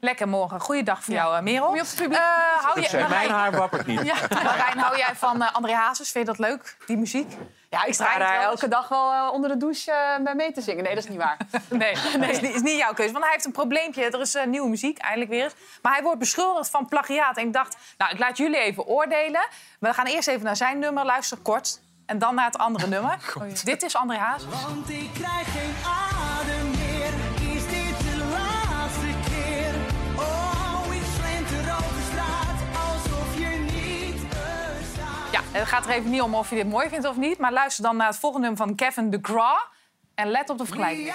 Lekker 0.00 0.28
morgen. 0.28 0.60
Goeiedag 0.60 1.04
voor 1.04 1.14
jou, 1.14 1.36
eh, 1.36 1.42
Merel. 1.42 1.66
Kom 1.66 1.74
je 1.74 1.80
op 1.80 1.86
het 1.86 1.96
publiek? 1.96 2.18
Eh, 2.18 2.64
hou 2.64 2.80
je, 2.80 3.06
Mijn 3.08 3.30
haar 3.30 3.52
wappert 3.52 3.86
niet. 3.86 4.02
ja, 4.12 4.14
Marijn, 4.30 4.78
hou 4.78 4.96
jij 4.96 5.14
van 5.14 5.42
eh, 5.42 5.54
André 5.54 5.72
Hazes? 5.74 6.10
Vind 6.10 6.26
je 6.26 6.32
dat 6.32 6.48
leuk, 6.48 6.76
die 6.86 6.96
muziek? 6.96 7.32
Ja, 7.70 7.84
ik 7.84 7.94
sta 7.94 8.18
daar 8.18 8.40
elke 8.40 8.68
dag 8.68 8.88
wel 8.88 9.30
onder 9.30 9.50
de 9.50 9.56
douche 9.56 10.20
bij 10.24 10.34
mee 10.34 10.52
te 10.52 10.60
zingen. 10.60 10.84
Nee, 10.84 10.94
dat 10.94 11.04
is 11.04 11.10
niet 11.10 11.18
waar. 11.18 11.36
Nee, 11.68 11.96
nee. 12.18 12.30
Is, 12.30 12.40
niet, 12.40 12.54
is 12.54 12.60
niet 12.60 12.78
jouw 12.78 12.92
keuze. 12.92 13.12
Want 13.12 13.24
hij 13.24 13.32
heeft 13.32 13.44
een 13.46 13.52
probleempje. 13.52 14.04
Er 14.04 14.20
is 14.20 14.34
eh, 14.34 14.46
nieuwe 14.46 14.68
muziek, 14.68 14.98
eindelijk 14.98 15.30
weer 15.30 15.44
eens. 15.44 15.54
Maar 15.82 15.92
hij 15.92 16.02
wordt 16.02 16.18
beschuldigd 16.18 16.70
van 16.70 16.88
plagiaat. 16.88 17.36
En 17.36 17.46
ik 17.46 17.52
dacht, 17.52 17.76
nou, 17.98 18.12
ik 18.12 18.18
laat 18.18 18.36
jullie 18.36 18.58
even 18.58 18.86
oordelen. 18.86 19.46
We 19.80 19.94
gaan 19.94 20.06
eerst 20.06 20.28
even 20.28 20.44
naar 20.44 20.56
zijn 20.56 20.78
nummer, 20.78 21.04
luister 21.04 21.38
kort. 21.38 21.80
En 22.06 22.18
dan 22.18 22.34
naar 22.34 22.46
het 22.46 22.58
andere 22.58 22.86
nummer. 22.86 23.18
Dit 23.64 23.82
is 23.82 23.96
André 23.96 24.16
Hazes. 24.16 24.62
Want 24.62 24.90
ik 24.90 25.10
krijg 25.14 25.52
geen 25.52 25.74
het 35.58 35.68
gaat 35.68 35.84
er 35.84 35.90
even 35.90 36.10
niet 36.10 36.22
om 36.22 36.34
of 36.34 36.50
je 36.50 36.56
dit 36.56 36.68
mooi 36.68 36.88
vindt 36.88 37.06
of 37.06 37.16
niet. 37.16 37.38
Maar 37.38 37.52
luister 37.52 37.84
dan 37.84 37.96
naar 37.96 38.06
het 38.06 38.18
volgende 38.18 38.46
nummer 38.46 38.66
van 38.66 38.76
Kevin 38.76 39.10
DeGraw. 39.10 39.58
En 40.14 40.30
let 40.30 40.50
op 40.50 40.58
de 40.58 40.64
vergelijking. 40.64 41.06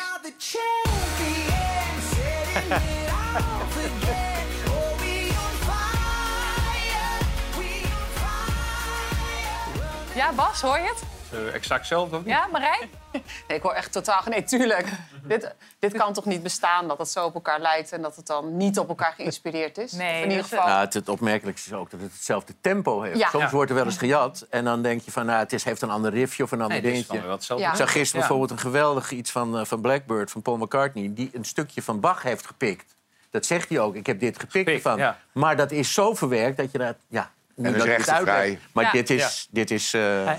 Ja, 10.16 10.32
Bas, 10.32 10.62
hoor 10.62 10.78
je 10.78 10.84
het? 10.84 11.04
Eh, 11.32 11.54
exact 11.54 11.80
hetzelfde, 11.80 12.16
of 12.16 12.24
niet? 12.24 12.34
Ja, 12.34 12.48
Marijn? 12.52 13.01
Nee, 13.48 13.58
ik 13.58 13.62
hoor 13.64 13.74
echt 13.74 13.92
totaal... 13.92 14.22
Nee, 14.30 14.44
tuurlijk. 14.44 14.88
dit, 15.24 15.56
dit 15.80 15.94
kan 15.94 16.14
toch 16.14 16.26
niet 16.26 16.44
bestaan, 16.44 16.88
dat 16.88 16.98
het 16.98 17.10
zo 17.10 17.26
op 17.26 17.34
elkaar 17.34 17.60
lijkt... 17.60 17.92
en 17.92 18.02
dat 18.02 18.16
het 18.16 18.28
dan 18.28 18.58
niet 18.58 18.80
op 18.80 18.90
elkaar 18.90 19.14
geïnspireerd 19.14 19.78
is? 19.78 19.92
Nee, 19.92 20.18
Of 20.18 20.24
in 20.24 20.30
ieder 20.30 20.44
geval... 20.44 20.66
Nou, 20.68 20.80
het, 20.80 20.94
het 20.94 21.10
opmerkelijkste 21.10 21.70
is 21.70 21.76
ook 21.76 21.92
dat 21.92 22.02
het 22.02 22.14
hetzelfde 22.14 22.54
tempo 22.62 23.02
heeft. 23.02 23.18
Ja. 23.18 23.30
Soms 23.30 23.44
Ja. 23.44 23.50
wordt 23.50 23.70
er 23.70 23.76
wel 23.76 23.86
eens 23.86 23.98
gejat 23.98 24.46
en 24.50 24.64
dan 24.64 24.82
denk 24.82 25.02
je 25.02 25.12
van... 25.12 25.26
Nou, 25.26 25.40
het 25.40 25.54
is, 25.54 25.64
heeft 25.64 25.82
een 25.82 25.90
ander 25.90 26.12
riffje 26.12 26.44
of 26.44 26.52
een 26.52 26.62
ander 26.62 26.82
Nee, 26.82 26.92
is 26.92 26.92
dingetje. 26.94 27.14
weer 27.14 27.24
wel 27.26 27.32
hetzelfde. 27.36 27.66
Ja. 27.66 27.72
Ik 27.72 27.78
zag 27.78 27.92
gisteren 27.92 28.22
Ja. 28.22 28.28
bijvoorbeeld 28.28 28.60
een 28.60 28.66
geweldig 28.66 29.12
iets 29.12 29.32
van, 29.32 29.58
eh, 29.60 29.66
van 29.66 29.82
Blackbird, 29.82 30.32
van 30.32 30.42
Paul 30.42 30.58
McCartney... 30.58 31.12
die 31.14 31.30
een 31.34 31.46
stukje 31.46 31.82
van 31.82 32.00
Bach 32.00 32.24
heeft 32.24 32.46
gepikt. 32.48 32.96
Dat 33.30 33.46
zegt 33.46 33.70
hij 33.70 33.80
ook. 33.80 33.96
Ik 33.96 34.06
heb 34.06 34.20
dit 34.20 34.40
gepikt 34.40 34.84
ja. 34.84 35.18
Maar 35.32 35.56
dat 35.56 35.72
is 35.72 35.94
zo 35.94 36.14
verwerkt 36.14 36.58
dat 36.58 36.72
je 36.72 36.78
dat... 36.78 36.96
Ja, 37.08 37.32
niet 37.56 37.76
is 37.76 38.06
dat 38.06 38.10
uitleg, 38.10 38.60
Maar 38.74 38.84
Ja. 38.84 38.92
dit 38.92 39.10
is... 39.10 39.48
Dit 39.52 39.72
is 39.72 39.94
eh, 39.94 40.32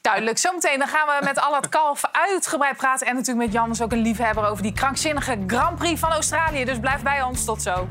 Duidelijk. 0.00 0.38
Zometeen 0.38 0.78
dan 0.78 0.88
gaan 0.88 1.06
we 1.06 1.24
met 1.24 1.40
al 1.40 1.54
het 1.54 1.68
kalf 1.68 2.02
uitgebreid 2.12 2.76
praten. 2.76 3.06
En 3.06 3.14
natuurlijk 3.14 3.46
met 3.46 3.54
Jan 3.54 3.70
is 3.70 3.82
ook 3.82 3.92
een 3.92 4.02
liefhebber 4.02 4.44
over 4.48 4.62
die 4.62 4.72
krankzinnige 4.72 5.44
Grand 5.46 5.78
Prix 5.78 6.00
van 6.00 6.12
Australië. 6.12 6.64
Dus 6.64 6.78
blijf 6.80 7.02
bij 7.02 7.22
ons. 7.22 7.44
Tot 7.44 7.62
zo. 7.62 7.86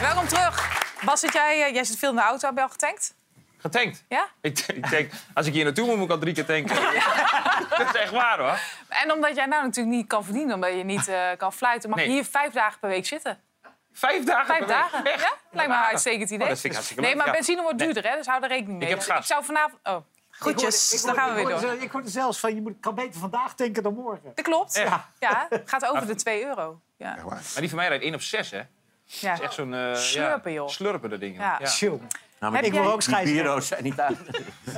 Welkom 0.00 0.28
terug. 0.28 0.82
Bas, 1.04 1.20
zit 1.20 1.32
jij, 1.32 1.66
eh, 1.66 1.74
jij 1.74 1.84
zit 1.84 1.98
veel 1.98 2.10
in 2.10 2.16
de 2.16 2.22
auto. 2.22 2.46
Heb 2.46 2.56
je 2.56 2.62
al 2.62 2.68
getankt? 2.68 3.14
Getankt. 3.58 4.04
Ja? 4.08 4.28
Ik, 4.40 4.58
ik 4.58 4.90
denk, 4.90 5.12
als 5.34 5.46
ik 5.46 5.52
hier 5.52 5.64
naartoe 5.64 5.86
moet, 5.86 5.96
moet 5.96 6.04
ik 6.04 6.10
al 6.10 6.18
drie 6.18 6.34
keer 6.34 6.44
tanken. 6.44 6.76
dat 7.78 7.94
is 7.94 8.00
echt 8.00 8.10
waar, 8.10 8.38
hoor. 8.38 8.58
En 8.88 9.12
omdat 9.12 9.36
jij 9.36 9.46
nou 9.46 9.62
natuurlijk 9.64 9.96
niet 9.96 10.06
kan 10.06 10.24
verdienen, 10.24 10.54
omdat 10.54 10.70
je 10.76 10.84
niet 10.84 11.08
eh, 11.08 11.28
kan 11.36 11.52
fluiten... 11.52 11.90
mag 11.90 11.98
je 11.98 12.04
Nee. 12.06 12.14
hier 12.14 12.24
vijf 12.24 12.52
dagen 12.52 12.78
per 12.78 12.88
week 12.88 13.06
zitten. 13.06 13.40
Vijf 13.94 14.24
dagen 14.24 14.46
Vijf 14.46 14.58
per 14.58 14.66
week. 14.68 14.76
dagen. 14.76 15.04
Echt? 15.12 15.20
Ja? 15.22 15.32
Lijkt 15.50 15.70
me 15.70 15.76
een 15.76 15.82
uitstekend 15.84 16.30
idee. 16.30 16.42
Oh, 16.42 16.48
dat 16.48 16.60
vind 16.60 16.64
ik 16.64 16.72
hartstikke 16.72 17.02
nee, 17.02 17.16
maar 17.16 17.26
ja. 17.26 17.32
benzine 17.32 17.62
wordt 17.62 17.78
duurder, 17.78 18.08
hè? 18.10 18.16
dus 18.16 18.26
hou 18.26 18.42
er 18.42 18.48
rekening 18.48 18.78
mee. 18.78 18.88
heb 18.88 18.98
Dus 18.98 19.08
ik 19.08 19.22
zou 19.24 19.44
vanavond... 19.44 19.78
Oh, 19.82 19.96
groetjes. 20.30 21.02
dan 21.02 21.14
gaan 21.14 21.28
we 21.34 21.44
weer 21.44 21.60
door. 21.60 21.72
Ik 21.82 21.90
hoorde 21.90 22.08
zelfs 22.08 22.40
van, 22.40 22.54
je 22.54 22.60
moet, 22.60 22.74
kan 22.80 22.94
beter 22.94 23.20
vandaag 23.20 23.54
tanken 23.54 23.82
dan 23.82 23.94
morgen. 23.94 24.32
Dat 24.34 24.44
klopt. 24.44 24.74
Ja. 24.74 25.08
Ja, 25.18 25.46
het 25.50 25.62
gaat 25.70 25.86
over 25.86 26.06
de 26.06 26.14
2 26.14 26.44
euro. 26.44 26.80
Ja. 26.96 27.16
Maar 27.24 27.40
die 27.54 27.68
van 27.68 27.78
mij 27.78 27.88
rijdt 27.88 28.04
1 28.04 28.14
op 28.14 28.20
6, 28.20 28.50
hè? 28.50 28.56
Ja. 29.04 29.30
Dat 29.30 29.38
is 29.38 29.44
echt 29.44 29.54
zo'n... 29.54 29.74
eh, 29.74 29.94
Slurpen, 29.94 30.52
joh. 30.52 30.68
Slurpen, 30.68 31.10
dat 31.10 31.20
ding. 31.20 31.36
Ja. 31.36 31.58
Nou, 31.58 32.00
maar 32.52 32.52
Heb 32.52 32.62
die- 32.72 32.80
jij- 32.80 32.82
ook 32.90 32.92
die 32.92 33.02
scheidsrechter. 33.02 33.42
bureaus 33.42 33.66
zijn 33.66 33.82
niet 33.82 34.00
aan. 34.00 34.16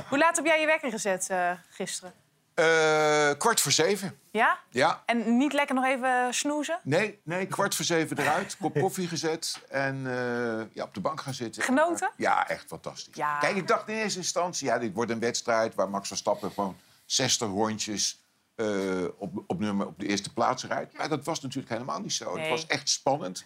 Hoe 0.09 0.17
laat 0.17 0.35
heb 0.35 0.45
jij 0.45 0.59
je 0.59 0.65
wekker 0.65 0.91
gezet 0.91 1.29
eh, 1.29 1.51
gisteren? 1.69 2.13
Eh, 2.57 3.29
kwart 3.37 3.61
voor 3.61 3.71
zeven. 3.71 4.19
Ja? 4.31 4.59
Ja. 4.69 5.03
En 5.05 5.37
niet 5.37 5.53
lekker 5.53 5.75
nog 5.75 5.85
even 5.85 6.33
snoezen? 6.33 6.79
Nee, 6.83 7.19
nee, 7.23 7.45
kwart 7.45 7.75
voor 7.75 7.85
zeven 7.85 8.17
eruit. 8.19 8.57
Kop 8.59 8.79
koffie 8.79 9.07
gezet 9.07 9.59
en 9.69 9.95
eh, 10.05 10.65
ja, 10.73 10.83
op 10.83 10.93
de 10.93 10.99
bank 10.99 11.21
gaan 11.21 11.33
zitten. 11.33 11.63
Genoten? 11.63 12.11
Ja, 12.15 12.47
echt 12.49 12.65
fantastisch. 12.67 13.15
Ja. 13.15 13.39
Kijk, 13.39 13.55
ik 13.55 13.67
dacht 13.67 13.87
in 13.87 13.95
eerste 13.95 14.19
instantie... 14.19 14.67
ja, 14.67 14.77
dit 14.77 14.93
wordt 14.93 15.11
een 15.11 15.19
wedstrijd 15.19 15.75
waar 15.75 15.89
Max 15.89 16.07
Verstappen 16.07 16.51
gewoon 16.51 16.77
60 17.05 17.47
rondjes... 17.47 18.21
eh, 18.55 19.03
op, 19.17 19.43
op, 19.47 19.59
nummer, 19.59 19.87
op 19.87 19.99
de 19.99 20.07
eerste 20.07 20.33
plaats 20.33 20.63
rijdt. 20.65 20.97
Maar 20.97 21.09
dat 21.09 21.25
was 21.25 21.41
natuurlijk 21.41 21.73
helemaal 21.73 21.99
niet 21.99 22.13
zo. 22.13 22.33
Nee. 22.33 22.41
Het 22.41 22.49
was 22.49 22.67
echt 22.67 22.89
spannend. 22.89 23.45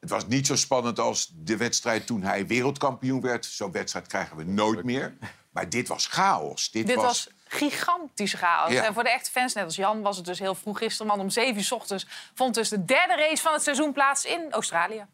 Het 0.00 0.10
was 0.10 0.26
niet 0.26 0.46
zo 0.46 0.56
spannend 0.56 0.98
als 0.98 1.32
de 1.34 1.56
wedstrijd 1.56 2.06
toen 2.06 2.22
hij 2.22 2.46
wereldkampioen 2.46 3.20
werd. 3.20 3.44
Zo'n 3.44 3.72
wedstrijd 3.72 4.06
krijgen 4.06 4.36
we 4.36 4.44
nooit 4.44 4.84
meer. 4.84 5.16
Maar 5.50 5.68
dit 5.68 5.88
was 5.88 6.06
chaos. 6.06 6.70
Dit, 6.70 6.86
Dit 6.86 6.96
was 6.96 7.30
gigantische 7.56 8.36
chaos. 8.36 8.72
Ja. 8.72 8.84
En 8.84 8.94
voor 8.94 9.02
de 9.02 9.10
echte 9.10 9.30
fans, 9.30 9.54
net 9.54 9.64
als 9.64 9.76
Jan, 9.76 10.02
was 10.02 10.16
het 10.16 10.26
dus 10.26 10.38
heel 10.38 10.54
vroeg 10.54 10.78
gisteren. 10.78 11.06
Want 11.06 11.22
om 11.22 11.30
7 11.30 11.56
uur 11.56 11.64
's 11.64 11.72
ochtends 11.72 12.06
vond 12.34 12.54
dus 12.54 12.68
de 12.68 12.84
derde 12.84 13.16
race 13.16 13.42
van 13.42 13.52
het 13.52 13.62
seizoen 13.62 13.92
plaats 13.92 14.24
in 14.24 14.46
Australië. 14.50 15.06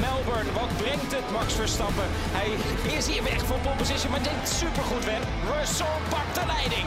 Melbourne, 0.00 0.52
wat 0.52 0.76
brengt 0.76 1.12
het 1.12 1.30
Max 1.30 1.54
Verstappen? 1.54 2.08
Hij 2.08 2.50
is 2.96 3.06
hier 3.06 3.22
weg 3.22 3.46
van 3.46 3.60
pole 3.60 3.76
position, 3.76 4.10
maar 4.10 4.22
denkt 4.22 4.48
supergoed 4.48 5.04
weg. 5.04 5.22
Russell 5.56 5.98
pakt 6.08 6.34
de 6.34 6.46
leiding. 6.46 6.86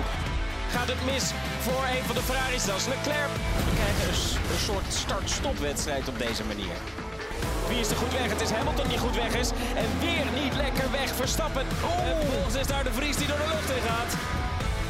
Gaat 0.71 0.87
het 0.87 1.05
mis 1.05 1.31
voor 1.59 1.83
een 1.95 2.03
van 2.03 2.15
de 2.15 2.21
Ferraris, 2.21 2.65
dat 2.65 2.75
is 2.75 2.87
Leclerc. 2.87 3.31
We 3.67 3.73
krijgen 3.79 4.07
een, 4.09 4.59
soort 4.59 4.93
start-stop-wedstrijd 4.93 6.07
op 6.07 6.17
deze 6.17 6.43
manier. 6.43 6.75
Wie 7.67 7.79
is 7.79 7.89
er 7.89 7.95
goed 7.95 8.13
weg? 8.19 8.29
Het 8.29 8.41
is 8.41 8.51
Hamilton 8.51 8.87
die 8.87 8.97
goed 8.97 9.15
weg 9.15 9.33
is. 9.43 9.49
En 9.83 9.89
weer 9.99 10.25
niet 10.41 10.55
lekker 10.63 10.91
weg 10.91 11.09
Verstappen. 11.15 11.65
En 12.07 12.15
vervolgens 12.19 12.55
is 12.55 12.67
daar 12.67 12.83
de 12.83 12.93
Vries 12.93 13.17
die 13.17 13.27
door 13.27 13.41
de 13.43 13.49
lucht 13.55 13.69
in 13.77 13.83
gaat. 13.89 14.11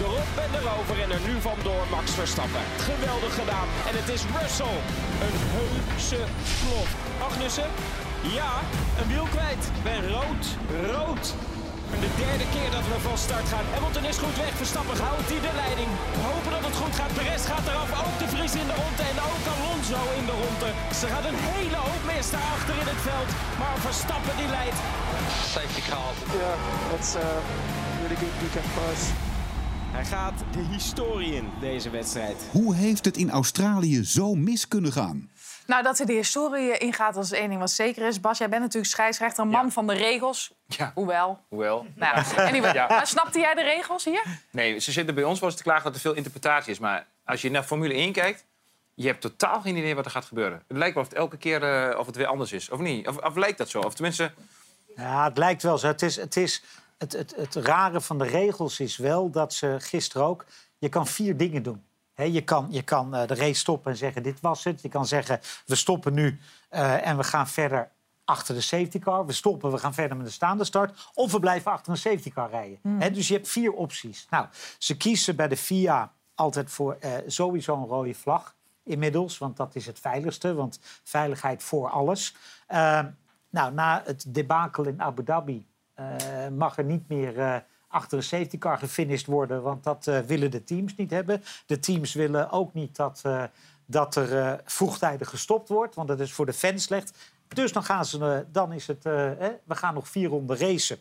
Erop 0.02 0.32
en 0.46 0.52
erover 0.60 1.02
en 1.04 1.12
er 1.12 1.24
nu 1.30 1.42
vandoor 1.42 1.84
Max 1.90 2.12
Verstappen. 2.12 2.64
Geweldig 2.78 3.34
gedaan. 3.42 3.68
En 3.90 3.96
het 4.00 4.10
is 4.16 4.24
Russell. 4.40 4.78
Een 5.26 5.38
heuse 5.56 6.22
slot. 6.58 6.90
Agnussen? 7.28 7.70
Ja, 8.22 8.52
een 9.00 9.08
wiel 9.08 9.28
kwijt. 9.36 9.64
Ben 9.84 10.02
rood. 10.10 10.44
Rood. 10.94 11.34
En 11.94 12.00
de 12.06 12.12
derde 12.24 12.48
keer 12.56 12.72
dat 12.78 12.86
we 12.92 12.98
van 13.08 13.18
start 13.28 13.48
gaan. 13.54 13.66
Hamilton 13.76 14.06
is 14.12 14.18
goed 14.24 14.38
weg. 14.44 14.54
Verstappen 14.64 14.98
houdt 15.08 15.30
hij 15.34 15.42
de 15.48 15.54
leiding. 15.64 15.92
Hopen 16.28 16.52
dat 16.56 16.64
het 16.68 16.78
goed 16.82 16.96
gaat. 17.00 17.14
Perez 17.20 17.44
gaat 17.52 17.66
eraf. 17.72 17.90
Ook 18.06 18.18
de 18.22 18.28
Vries 18.34 18.56
in 18.62 18.68
de 18.72 18.78
ronde. 18.84 19.04
En 19.12 19.18
ook 19.30 19.44
Alonso 19.56 20.02
in 20.20 20.26
de 20.32 20.36
ronde. 20.44 20.70
Ze 21.00 21.06
gaat 21.14 21.26
een 21.32 21.42
hele 21.54 21.80
hoop 21.88 22.04
mis 22.14 22.28
daarachter 22.36 22.76
in 22.84 22.88
het 22.94 23.02
veld. 23.10 23.30
Maar 23.62 23.76
Verstappen 23.88 24.36
die 24.42 24.50
leidt. 24.58 24.80
Safety 25.56 25.84
car. 25.90 26.12
Yeah, 26.40 26.58
that's 26.92 27.12
a 27.26 27.28
really 28.02 28.20
good 28.24 28.36
weekend 28.44 28.68
for 28.76 28.86
us. 28.94 29.04
Hij 29.92 30.06
gaat 30.06 30.38
de 30.52 30.64
historie 30.72 31.36
in, 31.36 31.48
deze 31.60 31.90
wedstrijd. 31.90 32.36
Hoe 32.52 32.76
heeft 32.76 33.06
het 33.06 33.18
in 33.18 33.30
Australië 33.30 34.04
zo 34.04 34.36
mis 34.36 34.68
kunnen 34.68 34.92
gaan? 34.92 35.30
Nou, 35.72 35.84
dat 35.84 35.98
hij 35.98 36.06
de 36.06 36.14
historie 36.14 36.78
ingaat, 36.78 37.14
dat 37.14 37.24
is 37.24 37.32
één 37.32 37.50
ding 37.50 37.60
wat 37.60 37.72
zeker 37.72 38.08
is. 38.08 38.20
Bas, 38.20 38.38
jij 38.38 38.50
bent 38.50 38.62
natuurlijk 38.62 38.92
scheidsrechter, 38.92 39.44
een 39.44 39.50
man 39.50 39.72
van 39.72 39.88
de 39.88 39.94
regels. 39.94 40.54
Ja. 40.68 40.92
Hoewel. 40.96 41.40
Hoewel. 41.48 41.86
Nou, 41.96 42.16
anyway, 42.36 42.74
Ja. 42.74 42.88
maar 42.88 43.08
snapte 43.08 43.40
jij 43.40 43.54
de 43.54 43.62
regels 43.64 44.06
hier? 44.06 44.24
Nee, 44.50 44.80
ze 44.80 44.92
zitten 44.92 45.16
bij 45.16 45.24
ons 45.24 45.40
wel 45.40 45.50
eens 45.50 45.58
te 45.58 45.64
klagen 45.64 45.84
dat 45.84 45.94
er 45.94 46.00
veel 46.00 46.14
interpretatie 46.14 46.72
is. 46.72 46.80
Maar 46.80 47.08
als 47.26 47.42
je 47.42 47.52
naar 47.52 47.64
Formule 47.64 47.94
1 47.94 48.12
kijkt, 48.12 48.46
je 48.94 49.08
hebt 49.08 49.22
totaal 49.22 49.62
geen 49.62 49.76
idee 49.76 49.96
wat 49.96 50.06
er 50.06 50.12
gaat 50.12 50.26
gebeuren. 50.26 50.64
Het 50.68 50.78
lijkt 50.78 50.94
wel 50.94 51.04
of 51.04 51.10
het 51.10 51.18
elke 51.18 51.38
keer 51.38 51.64
eh, 51.64 52.00
of 52.00 52.06
het 52.06 52.16
weer 52.16 52.28
anders 52.28 52.52
is. 52.52 52.70
Of 52.70 52.80
niet? 52.80 53.08
Of, 53.08 53.18
of 53.18 53.36
lijkt 53.36 53.58
dat 53.58 53.70
zo? 53.70 53.80
Of 53.80 53.94
tenminste... 53.94 54.32
Ja, 54.96 55.24
het 55.24 55.38
lijkt 55.38 55.64
wel 55.64 55.78
zo. 55.78 55.88
Het, 55.88 56.02
is, 56.02 56.16
het, 56.16 56.36
is, 56.36 56.64
het, 56.98 57.12
het, 57.14 57.34
het 57.36 57.56
rare 57.56 58.02
van 58.02 58.18
de 58.18 58.26
regels 58.26 58.80
is 58.80 58.98
wel 58.98 59.30
dat 59.30 59.54
ze 59.54 59.76
gisteren 59.80 60.28
ook... 60.28 60.46
Je 60.78 60.90
kan 60.90 61.08
vier 61.08 61.38
dingen 61.38 61.64
doen. 61.64 61.84
Je 62.16 62.42
kan, 62.44 62.68
je 62.70 62.82
kan 62.82 63.16
eh, 63.16 63.28
de 63.28 63.36
race 63.36 63.54
stoppen 63.54 63.92
en 63.92 63.98
zeggen, 63.98 64.24
dit 64.24 64.40
was 64.40 64.64
het. 64.64 64.82
Je 64.82 64.90
kan 64.90 65.06
zeggen, 65.06 65.40
we 65.66 65.76
stoppen 65.76 66.14
nu 66.14 66.40
eh, 66.70 67.08
en 67.08 67.18
we 67.18 67.24
gaan 67.24 67.48
verder 67.48 67.92
achter 68.26 68.56
de 68.56 68.62
safety 68.62 69.00
car. 69.00 69.26
We 69.26 69.34
stoppen, 69.34 69.72
we 69.72 69.78
gaan 69.78 69.94
verder 69.94 70.18
met 70.18 70.26
de 70.26 70.32
staande 70.32 70.64
start. 70.64 71.12
Of 71.14 71.32
we 71.32 71.40
blijven 71.40 71.72
achter 71.72 71.92
een 71.92 71.98
safety 71.98 72.32
car 72.32 72.50
rijden. 72.50 72.80
Hè, 73.00 73.12
dus 73.12 73.28
je 73.28 73.34
hebt 73.34 73.48
vier 73.48 73.72
opties. 73.72 74.28
Nou, 74.30 74.48
ze 74.78 74.98
kiezen 74.98 75.36
bij 75.36 75.48
de 75.48 75.58
FIA 75.58 76.14
altijd 76.36 76.72
voor 76.72 76.98
eh, 77.00 77.12
sowieso 77.28 77.76
een 77.76 77.88
rode 77.88 78.14
vlag 78.14 78.56
inmiddels. 78.84 79.38
Want 79.38 79.58
dat 79.58 79.76
is 79.76 79.86
het 79.86 80.00
veiligste, 80.00 80.54
want 80.54 80.80
veiligheid 81.04 81.64
voor 81.64 81.90
alles. 81.90 82.36
Nou, 83.50 83.74
na 83.74 84.02
het 84.06 84.26
debakel 84.28 84.88
in 84.88 85.02
Abu 85.02 85.24
Dhabi 85.24 85.68
mag 86.52 86.78
er 86.78 86.84
niet 86.84 87.08
meer 87.08 87.66
achter 87.92 88.18
een 88.18 88.24
safety 88.24 88.58
car 88.58 88.78
gefinished 88.78 89.26
worden. 89.26 89.62
Want 89.62 89.84
dat 89.84 90.08
eh, 90.08 90.20
willen 90.20 90.52
de 90.52 90.64
teams 90.64 90.96
niet 90.96 91.12
hebben. 91.12 91.44
De 91.66 91.80
teams 91.80 92.14
willen 92.14 92.52
ook 92.52 92.74
niet 92.74 92.96
dat, 92.96 93.20
eh, 93.24 93.44
dat 93.86 94.16
er 94.16 94.38
eh, 94.38 94.54
vroegtijdig 94.66 95.30
gestopt 95.30 95.70
wordt. 95.70 95.96
Want 95.96 96.08
dat 96.08 96.20
is 96.20 96.34
voor 96.34 96.46
de 96.46 96.54
fans 96.54 96.84
slecht. 96.84 97.18
Dus 97.48 97.72
dan, 97.72 97.84
gaan 97.84 98.06
ze, 98.06 98.46
dan 98.52 98.72
is 98.72 98.88
het, 98.88 99.06
eh, 99.06 99.14
we 99.64 99.76
gaan 99.76 99.94
nog 99.94 100.08
vier 100.08 100.30
ronden 100.30 100.58
racen. 100.58 100.98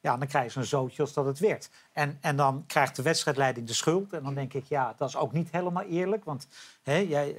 Ja, 0.00 0.16
dan 0.16 0.28
krijgen 0.28 0.52
ze 0.52 0.58
een 0.58 0.64
zootje 0.64 1.02
als 1.02 1.12
dat 1.12 1.26
het 1.26 1.38
werd. 1.38 1.70
En, 1.92 2.18
en 2.20 2.36
dan 2.36 2.64
krijgt 2.66 2.96
de 2.96 3.02
wedstrijdleiding 3.02 3.66
de 3.66 3.74
schuld. 3.74 4.12
En 4.12 4.22
dan 4.22 4.34
denk 4.34 4.54
ik, 4.54 4.64
ja, 4.68 4.94
dat 4.96 5.08
is 5.08 5.16
ook 5.16 5.32
niet 5.32 5.48
helemaal 5.50 5.82
eerlijk. 5.82 6.24
Want 6.24 6.48
hè, 6.82 6.96
jij, 6.96 7.36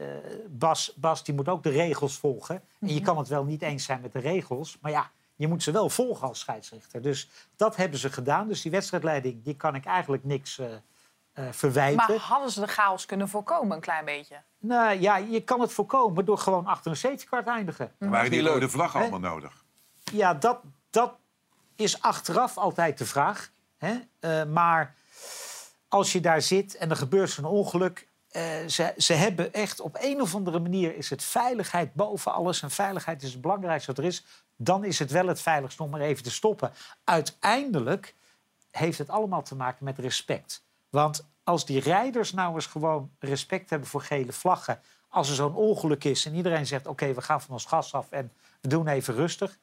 Bas, 0.49 0.93
Bas 0.95 1.23
die 1.23 1.35
moet 1.35 1.47
ook 1.47 1.63
de 1.63 1.69
regels 1.69 2.17
volgen. 2.17 2.61
En 2.79 2.93
je 2.93 3.01
kan 3.01 3.17
het 3.17 3.27
wel 3.27 3.43
niet 3.43 3.61
eens 3.61 3.83
zijn 3.83 4.01
met 4.01 4.11
de 4.13 4.19
regels. 4.19 4.77
Maar 4.81 4.91
ja, 4.91 5.11
je 5.37 5.47
moet 5.47 5.63
ze 5.63 5.71
wel 5.71 5.89
volgen 5.89 6.27
als 6.27 6.39
scheidsrechter. 6.39 7.01
Dus 7.01 7.29
dat 7.55 7.75
hebben 7.75 7.99
ze 7.99 8.09
gedaan. 8.09 8.47
Dus 8.47 8.61
die 8.61 8.71
wedstrijdleiding, 8.71 9.43
die 9.43 9.55
kan 9.55 9.75
ik 9.75 9.85
eigenlijk 9.85 10.23
niks 10.23 10.59
eh, 10.59 10.73
eh, 11.33 11.45
verwijten. 11.51 11.95
Maar 12.07 12.17
hadden 12.17 12.51
ze 12.51 12.59
de 12.59 12.67
chaos 12.67 13.05
kunnen 13.05 13.29
voorkomen, 13.29 13.75
een 13.75 13.81
klein 13.81 14.05
beetje? 14.05 14.41
Nou 14.59 14.99
ja, 14.99 15.17
je 15.17 15.43
kan 15.43 15.59
het 15.59 15.73
voorkomen 15.73 16.25
door 16.25 16.37
gewoon 16.37 16.65
achter 16.65 16.91
een 16.91 16.97
safety 16.97 17.25
car 17.25 17.43
te 17.43 17.49
eindigen. 17.49 17.91
Waren 17.97 18.31
die 18.31 18.41
rode 18.41 18.69
Hè? 18.69 18.83
allemaal 18.83 19.19
nodig? 19.19 19.63
Ja, 20.11 20.33
dat, 20.33 20.59
dat 20.89 21.13
is 21.75 22.01
achteraf 22.01 22.57
altijd 22.57 22.97
de 22.97 23.05
vraag. 23.05 23.51
Hè? 23.77 23.99
Eh, 24.19 24.43
maar 24.43 24.95
als 25.87 26.11
je 26.11 26.19
daar 26.19 26.41
zit 26.41 26.75
en 26.75 26.89
er 26.89 26.95
gebeurt 26.95 27.29
zo'n 27.29 27.45
ongeluk... 27.45 28.07
eh, 28.37 28.67
ze, 28.67 28.93
ze 28.97 29.13
hebben 29.13 29.53
echt 29.53 29.79
op 29.79 29.97
een 29.99 30.21
of 30.21 30.35
andere 30.35 30.59
manier 30.59 30.95
is 30.95 31.09
het 31.09 31.23
veiligheid 31.23 31.93
boven 31.93 32.33
alles. 32.33 32.61
En 32.61 32.71
veiligheid 32.71 33.23
is 33.23 33.31
het 33.31 33.41
belangrijkste 33.41 33.91
wat 33.91 33.97
er 33.97 34.09
is. 34.09 34.25
Dan 34.55 34.83
is 34.83 34.99
het 34.99 35.11
wel 35.11 35.27
het 35.27 35.41
veiligst 35.41 35.79
om 35.79 35.93
er 35.93 36.01
even 36.01 36.23
te 36.23 36.31
stoppen. 36.31 36.71
Uiteindelijk 37.03 38.15
heeft 38.71 38.97
het 38.97 39.09
allemaal 39.09 39.43
te 39.43 39.55
maken 39.55 39.85
met 39.85 39.97
respect. 39.99 40.63
Want 40.89 41.27
als 41.43 41.65
die 41.65 41.79
rijders 41.79 42.33
nou 42.33 42.55
eens 42.55 42.65
gewoon 42.65 43.11
respect 43.19 43.69
hebben 43.69 43.87
voor 43.87 44.01
gele 44.01 44.33
vlaggen... 44.33 44.79
als 45.09 45.29
er 45.29 45.35
zo'n 45.35 45.55
ongeluk 45.55 46.03
is 46.03 46.25
en 46.25 46.35
iedereen 46.35 46.67
zegt... 46.67 46.87
oké, 46.87 47.13
we 47.13 47.21
gaan 47.21 47.41
van 47.41 47.53
ons 47.53 47.65
gas 47.65 47.93
af 47.93 48.11
en 48.11 48.31
we 48.61 48.67
doen 48.67 48.87
even 48.87 49.13
rustig... 49.13 49.57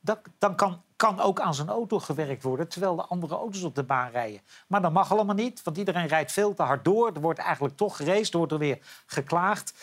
Dat, 0.00 0.20
dan 0.38 0.56
kan, 0.56 0.82
kan 0.98 1.20
ook 1.20 1.40
aan 1.40 1.54
zijn 1.54 1.68
auto 1.68 1.98
gewerkt 1.98 2.42
worden... 2.42 2.68
terwijl 2.68 2.96
de 2.96 3.04
andere 3.04 3.34
auto's 3.34 3.62
op 3.62 3.74
de 3.74 3.82
baan 3.82 4.10
rijden. 4.10 4.40
Maar 4.66 4.82
dat 4.82 4.92
mag 4.92 5.12
allemaal 5.12 5.34
niet, 5.34 5.62
want 5.62 5.76
iedereen 5.76 6.06
rijdt 6.06 6.32
veel 6.32 6.54
te 6.54 6.62
hard 6.62 6.84
door. 6.84 7.10
Er 7.14 7.20
wordt 7.20 7.38
eigenlijk 7.38 7.76
toch 7.76 7.96
geraced, 7.96 8.32
er 8.32 8.38
wordt 8.38 8.52
er 8.52 8.58
weer 8.58 8.78
geklaagd. 9.06 9.74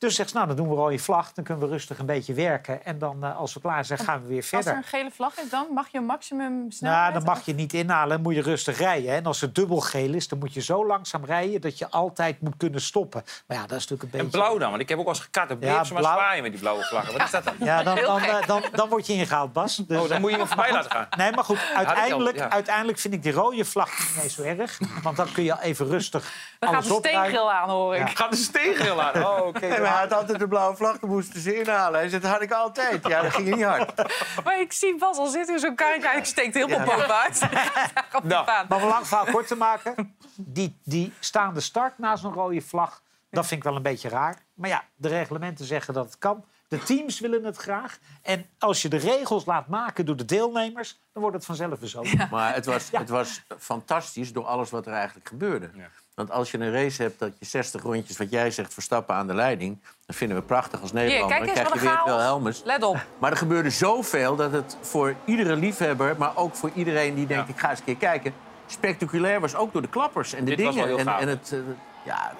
Dus 0.00 0.14
zegt 0.14 0.28
ze, 0.30 0.34
nou, 0.34 0.46
dan 0.48 0.56
doen 0.56 0.68
we 0.68 0.74
rode 0.74 0.98
vlag. 0.98 1.32
Dan 1.32 1.44
kunnen 1.44 1.64
we 1.68 1.72
rustig 1.72 1.98
een 1.98 2.06
beetje 2.06 2.34
werken. 2.34 2.84
En 2.84 2.98
dan, 2.98 3.24
eh, 3.24 3.36
als 3.38 3.54
we 3.54 3.60
klaar 3.60 3.84
zijn, 3.84 3.98
gaan 3.98 4.22
we 4.22 4.28
weer 4.28 4.36
Als 4.38 4.46
verder. 4.48 4.70
er 4.72 4.76
een 4.76 4.84
gele 4.84 5.10
vlag 5.10 5.38
is, 5.38 5.48
dan 5.50 5.66
mag 5.74 5.88
je 5.88 5.98
een 5.98 6.04
maximum 6.04 6.70
snelheid... 6.70 7.00
Nou, 7.12 7.12
dan 7.24 7.34
mag 7.34 7.44
je 7.46 7.54
niet 7.54 7.72
inhalen 7.72 8.16
en 8.16 8.22
moet 8.22 8.34
je 8.34 8.42
rustig 8.42 8.78
rijden. 8.78 9.10
hè. 9.10 9.16
En 9.16 9.24
als 9.26 9.40
het 9.40 9.54
dubbel 9.54 9.80
geel 9.80 10.14
is, 10.14 10.28
dan 10.28 10.38
moet 10.38 10.54
je 10.54 10.60
zo 10.60 10.86
langzaam 10.86 11.24
rijden... 11.24 11.60
dat 11.60 11.78
je 11.78 11.90
altijd 11.90 12.40
moet 12.40 12.54
kunnen 12.56 12.80
stoppen. 12.80 13.22
Maar 13.46 13.56
ja, 13.56 13.66
dat 13.66 13.78
is 13.78 13.86
natuurlijk 13.88 14.12
een 14.14 14.18
En 14.20 14.24
beetje... 14.24 14.40
blauw 14.40 14.58
dan, 14.58 14.70
want 14.70 14.82
ik 14.82 14.88
heb 14.88 14.98
ook 14.98 15.04
wel 15.04 15.14
eens 15.14 15.22
gekart. 15.22 15.48
Dan 15.48 15.56
Ja, 15.60 15.74
bleef 15.74 15.86
ze 15.86 15.92
maar 15.94 16.02
zwaaien 16.02 16.42
met 16.42 16.52
die 16.52 16.60
blauwe 16.60 16.82
vlaggen. 16.82 17.12
Wat 17.12 17.22
is 17.22 17.30
dat 17.30 17.44
dan? 17.44 17.54
Ja, 17.70 17.82
dan, 17.82 17.96
dan, 17.96 18.20
eh, 18.22 18.46
dan, 18.46 18.62
dan 18.72 18.88
word 18.88 19.06
je 19.06 19.12
ingehaald, 19.12 19.52
Bas. 19.52 19.76
Dus, 19.76 20.00
Oh, 20.00 20.08
dan 20.08 20.20
moet 20.20 20.30
je 20.30 20.36
iemand 20.36 20.52
voorbij 20.54 20.72
laten 20.72 20.90
gaan. 20.90 21.06
Nee, 21.16 21.32
maar 21.32 21.44
goed, 21.44 21.58
al, 21.70 21.76
uiteindelijk, 21.76 22.36
ja. 22.36 22.50
uiteindelijk 22.50 22.98
vind 22.98 23.14
ik 23.14 23.22
die 23.22 23.32
rode 23.32 23.64
vlag 23.64 23.98
niet 24.14 24.22
eens 24.24 24.34
zo 24.34 24.42
erg. 24.42 24.78
Want 25.02 25.16
dan 25.16 25.32
kun 25.32 25.44
je 25.44 25.56
even 25.60 25.86
rustig 25.86 26.22
Dan 26.58 26.68
gaat 26.68 26.78
alles 26.78 26.88
de 26.88 26.94
opruimen. 26.94 27.24
steengrill 27.30 27.50
aan, 27.52 27.68
hoor 27.68 27.94
ik. 27.96 28.00
Ja. 28.08 28.14
Gaat 28.14 28.30
de 28.30 28.36
steengrill 28.36 28.98
aan? 28.98 29.24
Oh, 29.24 29.46
oké. 29.46 29.66
hij 29.90 30.00
had 30.00 30.12
altijd 30.12 30.38
de 30.38 30.48
blauwe 30.48 30.76
vlag, 30.76 30.98
dan 30.98 31.10
moesten 31.10 31.40
ze 31.40 31.58
inhalen. 31.58 32.00
Hij 32.00 32.08
zei, 32.08 32.20
dat 32.22 32.30
had 32.30 32.42
ik 32.42 32.52
altijd. 32.52 33.06
Ja, 33.06 33.22
dat 33.22 33.32
ging 33.34 33.54
niet 33.54 33.64
hard. 33.64 33.96
Maar 34.44 34.60
ik 34.60 34.72
zie 34.72 34.96
Bas 34.98 35.16
al 35.16 35.26
zitten 35.26 35.54
in 35.54 35.60
zo'n 35.60 35.74
karretje. 35.74 36.08
Hij 36.08 36.24
steekt 36.24 36.54
helemaal 36.54 36.78
Ja. 36.78 36.84
bovenuit. 36.84 37.42
Op 38.16 38.22
de 38.22 38.28
Nou, 38.28 38.46
baan. 38.46 38.66
maar 38.68 38.78
om 38.78 38.84
een 38.84 38.90
lang 38.90 39.06
verhaal 39.06 39.24
kort 39.26 39.46
te 39.46 39.56
maken. 39.56 40.16
Die, 40.36 40.78
die 40.84 41.12
staande 41.20 41.60
start 41.60 41.98
na 41.98 42.16
zo'n 42.16 42.32
rode 42.32 42.60
vlag, 42.60 43.02
dat 43.30 43.46
vind 43.46 43.60
ik 43.60 43.66
wel 43.66 43.76
een 43.76 43.82
beetje 43.82 44.08
raar. 44.08 44.36
Maar 44.54 44.68
ja, 44.68 44.84
de 44.96 45.08
reglementen 45.08 45.64
zeggen 45.64 45.94
dat 45.94 46.04
het 46.04 46.18
kan. 46.18 46.44
De 46.68 46.78
teams 46.78 47.20
willen 47.20 47.44
het 47.44 47.56
graag. 47.56 47.98
En 48.22 48.46
als 48.58 48.82
je 48.82 48.88
de 48.88 48.96
regels 48.96 49.44
laat 49.44 49.66
maken 49.68 50.06
door 50.06 50.16
de 50.16 50.24
deelnemers, 50.24 51.00
dan 51.12 51.22
wordt 51.22 51.36
het 51.36 51.46
vanzelf 51.46 51.78
zo. 51.82 52.02
Maar 52.30 52.54
het 52.54 52.66
was, 52.66 52.88
het 52.92 53.08
was 53.08 53.42
fantastisch 53.58 54.32
door 54.32 54.44
alles 54.44 54.70
wat 54.70 54.86
er 54.86 54.92
eigenlijk 54.92 55.28
gebeurde. 55.28 55.70
Want 56.14 56.30
als 56.30 56.50
je 56.50 56.58
een 56.58 56.72
race 56.72 57.02
hebt 57.02 57.18
dat 57.18 57.30
je 57.38 57.44
60 57.44 57.82
rondjes, 57.82 58.16
wat 58.16 58.30
jij 58.30 58.50
zegt, 58.50 58.74
verstappen 58.74 59.14
aan 59.14 59.26
de 59.26 59.34
leiding... 59.34 59.78
dan 60.06 60.16
vinden 60.16 60.36
we 60.36 60.42
prachtig 60.42 60.80
als 60.80 60.90
Hier, 60.92 61.00
Nederlander. 61.00 61.36
kijk 61.38 61.54
dan 61.54 61.58
eens 61.58 61.68
krijg 61.80 61.82
je 61.82 62.04
weer. 62.04 62.14
Wilhelmus. 62.16 62.62
Let 62.64 62.82
op. 62.82 62.96
Maar 63.18 63.30
er 63.30 63.36
gebeurde 63.36 63.70
zoveel 63.70 64.36
dat 64.36 64.52
het 64.52 64.76
voor 64.80 65.14
iedere 65.24 65.56
liefhebber... 65.56 66.14
maar 66.18 66.36
ook 66.36 66.54
voor 66.54 66.70
iedereen 66.74 67.14
die 67.14 67.26
denkt, 67.26 67.48
ik 67.48 67.58
ga 67.58 67.70
eens 67.70 67.78
een 67.78 67.84
keer 67.84 67.96
kijken... 67.96 68.32
spectaculair 68.66 69.40
was, 69.40 69.54
ook 69.54 69.72
door 69.72 69.82
de 69.82 69.88
klappers 69.88 70.32
en 70.32 70.44
de 70.44 70.56
Dit 70.56 70.64
was 70.64 70.74
dingen. 70.74 70.88
wel 70.88 70.96
heel 70.98 71.06
en, 71.06 71.12
gaaf. 71.12 71.20
en 71.22 71.28
het, 71.28 71.52
eh, 71.52 71.58
ja, 72.04 72.32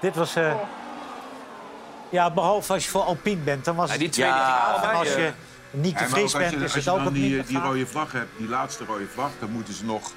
Dit 0.00 0.14
was... 0.16 0.36
eh, 0.36 0.54
Ja, 2.08 2.30
behalve 2.30 2.72
als 2.72 2.84
je 2.84 2.90
voor 2.90 3.02
Alpine 3.02 3.40
bent, 3.42 3.64
dan 3.64 3.76
was 3.76 3.86
Ja, 3.86 3.92
het... 3.92 4.00
die 4.00 4.10
twee 4.10 4.26
Ja, 4.26 4.34
die 4.34 4.64
en 4.64 4.72
allebei, 4.72 4.98
als 4.98 5.14
eh, 5.14 5.24
je 5.24 5.32
niet 5.70 5.92
Ja, 5.92 5.98
te 5.98 6.04
fris 6.04 6.22
als 6.22 6.32
bent, 6.32 6.50
je, 6.50 6.56
is 6.56 6.62
als 6.62 6.74
het 6.74 6.84
je 6.84 6.90
ook 6.90 6.96
dan 6.96 7.04
wat 7.04 7.14
die, 7.14 7.42
die 7.44 7.58
rode 7.60 7.86
vlag 7.86 8.12
hebt, 8.12 8.38
die 8.38 8.48
laatste 8.48 8.84
rode 8.84 9.06
vlag, 9.06 9.30
dan 9.40 9.50
moeten 9.50 9.74
ze 9.74 9.84
nog... 9.84 10.12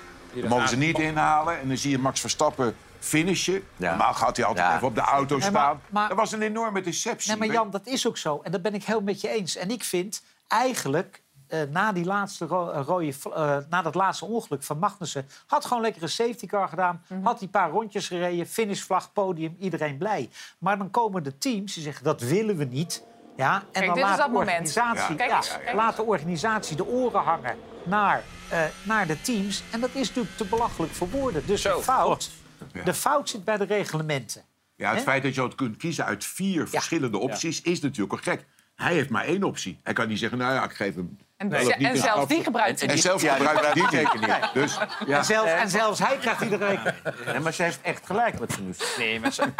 Mogen 0.47 0.67
ze 0.67 0.77
niet 0.77 0.99
inhalen 0.99 1.59
en 1.59 1.67
dan 1.67 1.77
zie 1.77 1.91
je 1.91 1.99
Max 1.99 2.19
Verstappen 2.19 2.75
finishen. 2.99 3.63
Ja. 3.75 3.89
Normaal 3.89 4.13
gaat 4.13 4.38
hij 4.38 4.45
altijd 4.45 4.67
Ja. 4.67 4.75
even 4.75 4.88
op 4.88 4.95
de 4.95 5.01
auto 5.01 5.38
Nee, 5.38 5.51
maar- 5.51 5.61
staan. 5.61 5.81
maar- 5.89 6.07
dat 6.07 6.17
was 6.17 6.31
een 6.31 6.41
enorme 6.41 6.81
deceptie. 6.81 7.29
Nee, 7.29 7.39
maar 7.39 7.55
Jan, 7.55 7.69
dat 7.71 7.88
is 7.88 8.07
ook 8.07 8.17
zo. 8.17 8.39
En 8.43 8.51
dat 8.51 8.61
ben 8.61 8.73
ik 8.73 8.83
heel 8.83 9.01
met 9.01 9.21
je 9.21 9.29
eens. 9.29 9.55
En 9.55 9.69
ik 9.71 9.83
vind 9.83 10.21
eigenlijk, 10.47 11.21
eh, 11.47 11.59
na, 11.71 11.91
die 11.91 12.05
laatste 12.05 12.45
ro- 12.45 12.69
eh, 12.69 12.81
rode, 12.85 13.13
eh, 13.35 13.57
na 13.69 13.81
dat 13.81 13.95
laatste 13.95 14.25
ongeluk 14.25 14.63
van 14.63 14.79
Magnussen... 14.79 15.27
had 15.47 15.65
gewoon 15.65 15.83
lekker 15.83 16.03
een 16.03 16.09
safety 16.09 16.45
car 16.45 16.67
gedaan. 16.69 17.03
Had 17.23 17.39
die 17.39 17.47
paar 17.47 17.69
rondjes 17.69 18.07
gereden, 18.07 18.47
finishvlag, 18.47 19.13
podium, 19.13 19.55
iedereen 19.59 19.97
blij. 19.97 20.29
Maar 20.57 20.77
dan 20.77 20.91
komen 20.91 21.23
de 21.23 21.38
teams 21.38 21.73
die 21.73 21.83
zeggen, 21.83 22.03
dat 22.03 22.21
willen 22.21 22.57
we 22.57 22.63
niet. 22.63 23.03
Ja, 23.38 23.55
en 23.55 23.65
Kijk, 23.71 23.85
dan 23.85 23.93
dit 23.95 24.03
is 24.03 24.09
laat 24.09 24.17
dat 24.17 24.25
de 24.27 24.31
moment. 24.31 24.49
organisatie, 24.49 25.09
Ja. 25.11 25.15
Kijk 25.15 25.29
ja, 25.29 25.35
eens, 25.38 25.57
kijk 25.63 25.73
laat 25.75 25.95
de 25.95 26.03
organisatie 26.03 26.75
de 26.75 26.85
oren 26.85 27.21
hangen 27.21 27.55
naar, 27.83 28.23
eh, 28.49 28.59
naar 28.83 29.07
de 29.07 29.21
teams. 29.21 29.63
En 29.71 29.79
dat 29.79 29.89
is 29.93 30.07
natuurlijk 30.07 30.38
te 30.38 30.45
belachelijk 30.45 30.93
voor 30.93 31.09
woorden. 31.09 31.43
Dus 31.45 31.61
Zo. 31.61 31.77
de 31.77 31.83
fout, 31.83 32.29
Ja. 32.73 32.83
de 32.83 32.93
fout 32.93 33.29
zit 33.29 33.43
bij 33.43 33.57
de 33.57 33.65
reglementen. 33.65 34.41
Ja, 34.75 34.93
het 34.93 35.03
feit 35.03 35.23
dat 35.23 35.35
je 35.35 35.41
ook 35.41 35.55
kunt 35.57 35.77
kiezen 35.77 36.05
uit 36.05 36.25
vier 36.25 36.67
verschillende 36.67 37.17
opties... 37.17 37.61
is 37.61 37.79
natuurlijk 37.79 38.11
al 38.11 38.33
gek. 38.33 38.45
Hij 38.75 38.93
heeft 38.93 39.09
maar 39.09 39.23
één 39.25 39.43
optie. 39.43 39.79
Hij 39.83 39.93
kan 39.93 40.07
niet 40.07 40.19
zeggen, 40.19 40.38
nou 40.38 40.53
ja, 40.53 40.63
ik 40.63 40.71
geef 40.73 40.95
hem... 40.95 41.17
En, 41.38 41.47
niet 41.47 41.77
en 41.77 41.97
zelfs 41.97 42.27
die 42.27 42.43
gebruikt 42.43 42.81
En 42.81 42.88
hij. 42.88 42.97
zelfs 42.97 43.23
Ja, 43.23 43.35
die 43.38 43.47
gebruikt 43.47 43.79
hij 43.79 43.89
die 43.89 43.99
zeker 43.99 44.19
niet. 44.19 44.53
Dus, 44.53 44.77
ja. 45.05 45.17
En, 45.17 45.25
zelfs, 45.25 45.51
en 45.51 45.69
zelfs 45.69 45.99
hij 45.99 46.17
krijgt 46.17 46.41
iedereen. 46.41 46.79
Nee, 47.25 47.39
maar 47.39 47.53
ze 47.53 47.63
heeft 47.63 47.79
echt 47.81 48.05
gelijk 48.05 48.39
wat 48.39 48.51
ze 48.51 48.61
nu 48.61 48.73
zegt. 48.73 48.97
Nee, 48.97 49.19
maar 49.19 49.31
ze- 49.31 49.53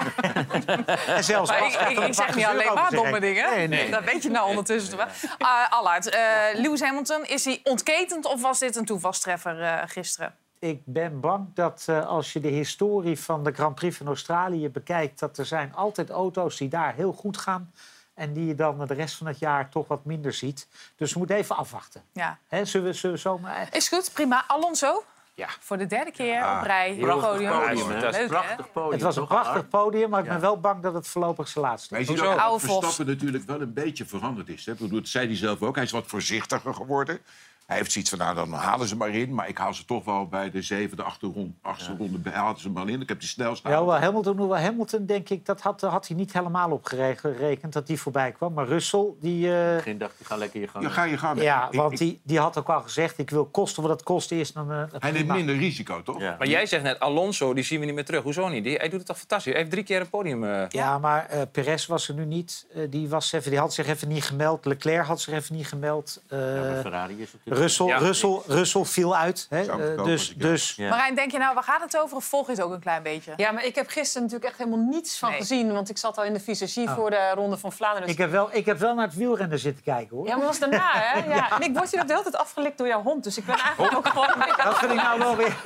En 1.08 1.24
zelfs 1.24 1.50
Maar 1.50 1.66
ik, 1.66 2.00
ik, 2.00 2.14
zeg 2.14 2.36
niet 2.36 2.46
alleen 2.46 2.74
maar 2.74 2.92
domme 2.92 3.20
dingen. 3.20 3.50
Nee, 3.56 3.68
nee. 3.68 3.90
Dat 3.92 4.04
weet 4.04 4.24
je 4.24 4.30
nou 4.30 4.48
ondertussen 4.50 4.98
toch 4.98 5.06
wel. 5.06 5.32
Uh, 5.50 5.70
Allard, 5.72 6.10
eh, 6.10 6.20
Lewis 6.54 6.82
Hamilton, 6.82 7.26
is 7.26 7.46
hij 7.46 7.60
ontketend 7.64 8.26
of 8.26 8.42
was 8.42 8.60
dit 8.60 8.76
een 8.76 8.86
toevalstreffer 8.86 9.62
eh, 9.62 9.82
gisteren? 9.86 10.36
Ik 10.60 10.82
ben 10.86 11.20
bang 11.20 11.48
dat 11.54 11.84
eh, 11.88 12.08
als 12.08 12.34
je 12.34 12.40
de 12.40 12.48
historie 12.48 13.20
van 13.20 13.44
de 13.44 13.52
Grand 13.54 13.76
Prix 13.76 13.98
van 13.98 14.08
Australië 14.08 14.70
bekijkt... 14.70 15.20
dat 15.20 15.38
er 15.38 15.46
zijn 15.46 15.74
altijd 15.76 16.10
auto's 16.10 16.58
die 16.58 16.70
daar 16.70 16.94
heel 16.94 17.12
goed 17.14 17.38
gaan... 17.38 17.72
en 18.18 18.34
die 18.34 18.46
je 18.46 18.56
dan 18.56 18.86
de 18.88 18.94
rest 18.94 19.16
van 19.16 19.28
het 19.28 19.40
jaar 19.40 19.70
toch 19.70 19.88
wat 19.88 20.06
minder 20.06 20.34
ziet. 20.34 20.68
Dus 20.96 21.14
we 21.14 21.18
moeten 21.20 21.36
even 21.36 21.56
afwachten. 21.56 22.02
Ja. 22.14 22.38
Hè, 22.48 22.66
zullen, 22.66 22.88
we, 22.88 22.94
zullen 22.94 23.16
we 23.16 23.22
zomaar... 23.22 23.68
Is 23.76 23.88
goed, 23.88 24.12
prima. 24.14 24.44
Alonso? 24.48 25.04
Ja. 25.34 25.48
Voor 25.60 25.78
de 25.78 25.86
derde 25.86 26.12
keer 26.12 26.38
op 26.58 26.64
rij. 26.64 26.90
het 26.96 27.00
podium. 27.20 27.50
prachtig 27.50 27.78
podium, 27.78 27.90
hè? 27.90 28.00
Leuk, 28.00 28.16
hè? 28.16 28.28
Prachtig 28.28 28.72
podium. 28.72 28.92
Het 28.92 29.02
was 29.02 29.16
een 29.16 29.28
prachtig 29.28 29.68
podium, 29.68 30.10
maar 30.10 30.20
ik 30.20 30.26
Ja. 30.26 30.32
ben 30.32 30.42
wel 30.42 30.60
bang 30.60 30.82
dat 30.84 30.94
het 30.94 31.08
voorlopig 31.08 31.48
zijn 31.48 31.66
laatste 31.66 31.94
Maar 31.94 32.04
je 32.04 32.12
is. 32.12 32.20
ziet 32.20 32.28
ook 32.28 32.38
dat. 32.38 32.62
Verstappen 32.62 33.06
natuurlijk 33.06 33.44
wel 33.44 33.62
een 33.62 33.74
beetje 33.74 34.06
veranderd 34.06 34.50
is. 34.50 34.66
Hè? 34.66 34.72
Bedoel, 34.74 35.00
dat 35.00 35.08
zei 35.08 35.28
hij 35.28 35.36
zelf 35.36 35.62
ook. 35.62 35.76
Hij 35.76 35.84
is 35.84 35.92
wat 35.92 36.08
voorzichtiger 36.08 36.74
geworden. 36.74 37.20
Hij 37.68 37.78
heeft 37.78 37.92
zoiets 37.92 38.10
van, 38.10 38.20
nou, 38.20 38.36
dan 38.36 38.54
halen 38.54 38.88
ze 38.88 38.96
maar 38.96 39.10
in. 39.10 39.34
Maar 39.34 39.48
ik 39.48 39.58
haal 39.58 39.74
ze 39.74 39.86
toch 39.86 40.06
wel 40.06 40.28
bij 40.28 40.52
de 40.52 40.62
zevende, 40.62 41.04
achtste 41.04 41.26
ronde, 41.26 41.52
achtste 41.62 41.96
ronde 41.98 42.30
haalden 42.30 42.62
ze 42.62 42.70
maar 42.70 42.90
in. 42.90 43.02
Ik 43.02 43.10
heb 43.10 43.20
die 43.20 43.28
snelste. 43.30 43.70
Ja, 43.70 43.86
wel 43.86 44.00
Hamilton, 44.00 44.38
hoewel 44.38 44.58
Hamilton, 44.60 45.06
denk 45.06 45.30
ik, 45.30 45.46
dat 45.46 45.62
had, 45.62 45.82
had 45.82 46.08
hij 46.08 46.18
niet 46.18 46.34
helemaal 46.34 46.72
opgerekend 46.72 47.74
dat 47.74 47.88
die 47.88 48.00
voorbij 48.00 48.32
kwam. 48.32 48.54
Maar 48.54 48.68
Russell, 48.68 49.06
die... 49.22 49.56
eh, 49.60 49.76
Begin 49.76 49.98
dacht 49.98 50.14
ik, 50.20 50.26
ga 50.26 50.36
lekker 50.36 50.60
je 50.62 50.68
gang. 50.68 50.84
Ja, 50.84 50.90
ga 50.90 51.04
je 51.04 51.18
gang. 51.18 51.42
ja, 51.42 51.68
Ik- 51.72 51.74
want 51.80 51.92
ik- 51.92 51.98
die, 51.98 52.20
die 52.24 52.40
had 52.40 52.58
ook 52.58 52.70
al 52.70 52.82
gezegd, 52.82 53.18
ik 53.18 53.30
wil 53.30 53.46
kosten 53.46 53.84
wat 53.84 53.92
het 53.92 54.04
kost 54.04 54.32
eerst. 54.32 54.54
Dan, 54.54 54.72
eh, 54.72 54.84
Hij 55.00 55.12
neemt 55.12 55.28
minder 55.28 55.56
risico, 55.58 56.04
toch? 56.04 56.20
Ja. 56.20 56.36
Maar 56.38 56.48
jij 56.48 56.66
zegt 56.66 56.84
net, 56.84 57.00
Alonso, 57.00 57.54
die 57.54 57.64
zien 57.64 57.80
we 57.80 57.86
niet 57.86 57.96
meer 57.96 58.06
terug. 58.06 58.24
Hoezo 58.24 58.48
niet? 58.48 58.64
Die, 58.64 58.76
hij 58.78 58.90
doet 58.90 58.98
het 58.98 59.08
toch 59.08 59.18
fantastisch? 59.18 59.52
Hij 59.52 59.62
heeft 59.62 59.72
drie 59.74 59.84
keer 59.84 60.00
een 60.02 60.10
podium. 60.10 60.44
eh. 60.44 60.64
Ja, 60.70 60.98
maar 60.98 61.26
eh 61.26 61.42
Perez 61.52 61.86
was 61.86 62.08
er 62.08 62.14
nu 62.14 62.26
niet. 62.26 62.66
Eh, 62.74 62.82
die, 62.90 63.10
was 63.10 63.32
even, 63.32 63.50
die 63.52 63.60
had 63.60 63.74
zich 63.74 63.88
even 63.88 64.08
niet 64.08 64.24
gemeld. 64.24 64.66
Leclerc 64.66 65.06
had 65.06 65.22
zich 65.22 65.34
even 65.34 65.56
niet 65.56 65.68
gemeld. 65.68 66.22
Eh, 66.28 66.56
Ja, 66.56 66.62
maar 66.62 66.82
Ferrari 66.82 67.22
is 67.22 67.34
natuurlijk... 67.34 67.57
Russell, 67.58 67.86
Ja. 67.86 67.98
Russell, 67.98 68.40
Russell 68.48 68.84
viel 68.86 69.16
uit. 69.16 69.46
Hè? 69.50 69.62
Eh, 69.96 70.04
dus, 70.04 70.34
dus 70.36 70.74
Ja. 70.76 70.90
Marijn, 70.90 71.16
denk 71.16 71.32
je 71.32 71.38
nou, 71.38 71.54
waar 71.54 71.64
gaat 71.64 71.82
het 71.82 71.98
over? 71.98 72.18
Of 72.18 72.26
volg 72.26 72.46
je 72.46 72.52
het 72.52 72.62
ook 72.62 72.72
een 72.72 72.80
klein 72.80 73.04
beetje? 73.04 73.34
Ja, 73.36 73.52
maar 73.52 73.66
ik 73.66 73.76
heb 73.76 73.88
gisteren 73.90 74.22
natuurlijk 74.24 74.50
echt 74.50 74.58
helemaal 74.64 74.86
niets 74.90 75.18
van 75.20 75.30
Nee. 75.30 75.40
gezien. 75.40 75.74
Want 75.74 75.90
ik 75.90 75.98
zat 75.98 76.18
al 76.18 76.24
in 76.24 76.34
de 76.34 76.40
visagie 76.40 76.88
Oh. 76.88 76.96
voor 76.96 77.10
de 77.10 77.32
Ronde 77.36 77.58
van 77.58 77.72
Vlaanderen. 77.72 78.10
ik, 78.10 78.18
heb 78.18 78.32
wel, 78.32 78.50
ik 78.52 78.66
heb 78.66 78.80
wel 78.80 78.94
naar 78.96 79.06
het 79.06 79.16
wielrennen 79.16 79.60
zitten 79.60 79.84
kijken, 79.84 80.16
hoor. 80.18 80.26
Ja, 80.28 80.32
maar 80.36 80.46
dat 80.46 80.60
was 80.60 80.70
daarna, 80.70 80.92
hè? 80.94 81.20
Ja. 81.36 81.52
En 81.52 81.62
ik 81.62 81.78
word 81.78 81.92
hier 81.92 82.02
ook 82.02 82.08
de 82.08 82.14
hele 82.14 82.24
tijd 82.32 82.38
afgelikt 82.38 82.78
door 82.78 82.88
jouw 82.88 83.02
hond. 83.02 83.24
Dus 83.24 83.38
ik 83.38 83.46
ben 83.46 83.56
eigenlijk 83.58 83.96
ook 83.98 84.08
gewoon... 84.08 84.28
Dat 84.64 84.78
vind 84.78 84.92
ik 84.92 85.02
nou 85.02 85.20
wel 85.20 85.36
weer... 85.36 85.56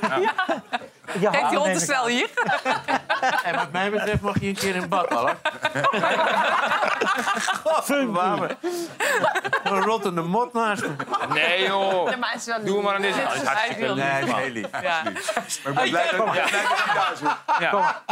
Ja. 1.20 1.30
Heeft 1.30 1.48
die 1.48 1.58
hond 1.58 1.74
te 1.74 1.80
snel 1.84 2.06
hier? 2.06 2.28
En 3.44 3.54
wat 3.54 3.72
mij 3.72 3.90
betreft 3.90 4.20
mag 4.20 4.40
je 4.40 4.46
een 4.48 4.54
keer 4.54 4.74
in 4.74 4.88
bad, 4.88 5.08
hoor. 5.08 5.36
Godverdomme. 7.64 8.56
Een 9.64 9.80
rottende 9.80 10.22
mot 10.22 10.52
naast 10.52 10.82
me. 10.82 10.88
Nee, 11.32 11.62
joh. 11.66 12.10
Ja, 12.10 12.16
maar 12.16 12.34
is 12.34 12.44
wel 12.44 12.64
Doe 12.64 12.82
maar 12.82 12.94
aan. 12.94 13.02
Dit 13.02 13.10
is 13.16 13.34
is 13.40 13.42
hartstikke 13.48 13.92
lief. 13.92 14.04
Nee, 14.04 14.24
man. 14.26 14.38
heel 14.38 14.50
lief. 14.50 14.66
Ja. 14.82 15.02
Maar 15.74 15.84
ik 15.86 15.92
ben 15.92 16.08
blij 16.10 16.10
dat 16.10 16.26
daar 16.94 17.12
zit. 17.16 17.28
Ja. 17.58 18.02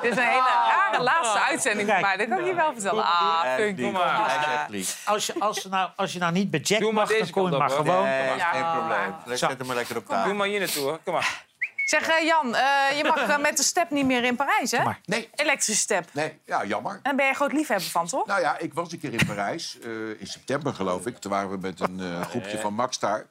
Dit 0.00 0.10
is 0.10 0.16
een 0.16 0.22
hele 0.28 0.42
rare 0.68 1.02
laatste 1.02 1.40
uitzending 1.40 1.88
voor 1.88 1.98
Kijk. 2.00 2.06
mij. 2.06 2.26
Dat 2.26 2.28
kan 2.28 2.38
ik 2.38 2.46
je 2.46 2.54
wel 2.54 2.72
vertellen. 2.72 3.04
Ah, 3.04 3.40
funk. 3.56 3.78
lief. 3.78 3.92
maar. 3.92 4.04
Ja. 4.04 4.66
lief. 4.68 5.00
als, 5.04 5.26
je, 5.26 5.34
als, 5.38 5.62
je 5.62 5.68
nou, 5.68 5.90
als 5.96 6.12
je 6.12 6.18
nou 6.18 6.32
niet 6.32 6.50
bij 6.50 6.60
Jack 6.60 6.80
Doe 6.80 6.92
maar 6.92 7.00
mag, 7.00 7.08
dan 7.10 7.18
deze 7.18 7.32
kom 7.32 7.50
je 7.50 7.56
maar 7.56 7.70
gewoon. 7.70 8.02
Nee, 8.04 8.36
Ja. 8.36 8.50
geen 8.52 8.64
probleem. 8.78 9.36
Zet 9.36 9.58
hem 9.58 9.66
maar 9.66 9.76
lekker 9.76 9.96
op 9.96 10.06
Doe 10.06 10.16
tafel. 10.16 10.34
maar 10.34 10.46
hier 10.46 10.58
naartoe, 10.58 10.82
hoor. 10.82 10.98
Kom 11.04 11.12
maar. 11.12 11.44
Zeg, 11.84 12.08
eh, 12.08 12.24
Jan, 12.26 12.54
eh, 12.54 12.96
je 12.96 13.04
mag 13.04 13.28
eh, 13.28 13.38
met 13.38 13.56
de 13.56 13.62
step 13.62 13.90
niet 13.90 14.06
meer 14.06 14.24
in 14.24 14.36
Parijs, 14.36 14.70
hè? 14.70 14.84
Maar. 14.84 15.00
Nee, 15.04 15.28
Elektrische 15.34 15.82
step. 15.82 16.08
nee, 16.12 16.40
ja, 16.44 16.64
jammer. 16.64 17.00
En 17.02 17.16
ben 17.16 17.26
je 17.26 17.34
groot 17.34 17.52
liefhebber 17.52 17.88
van, 17.88 18.06
toch? 18.06 18.26
Nou 18.26 18.40
ja, 18.40 18.58
ik 18.58 18.74
was 18.74 18.92
een 18.92 18.98
keer 19.00 19.12
in 19.12 19.26
Parijs, 19.26 19.78
eh, 19.80 20.20
in 20.20 20.26
september 20.26 20.74
geloof 20.74 21.06
ik. 21.06 21.16
Toen 21.18 21.30
waren 21.30 21.50
we 21.50 21.56
met 21.56 21.80
een 21.80 22.00
eh, 22.00 22.20
groepje 22.20 22.58
van 22.58 22.74
Max 22.74 22.98
daar. 22.98 23.26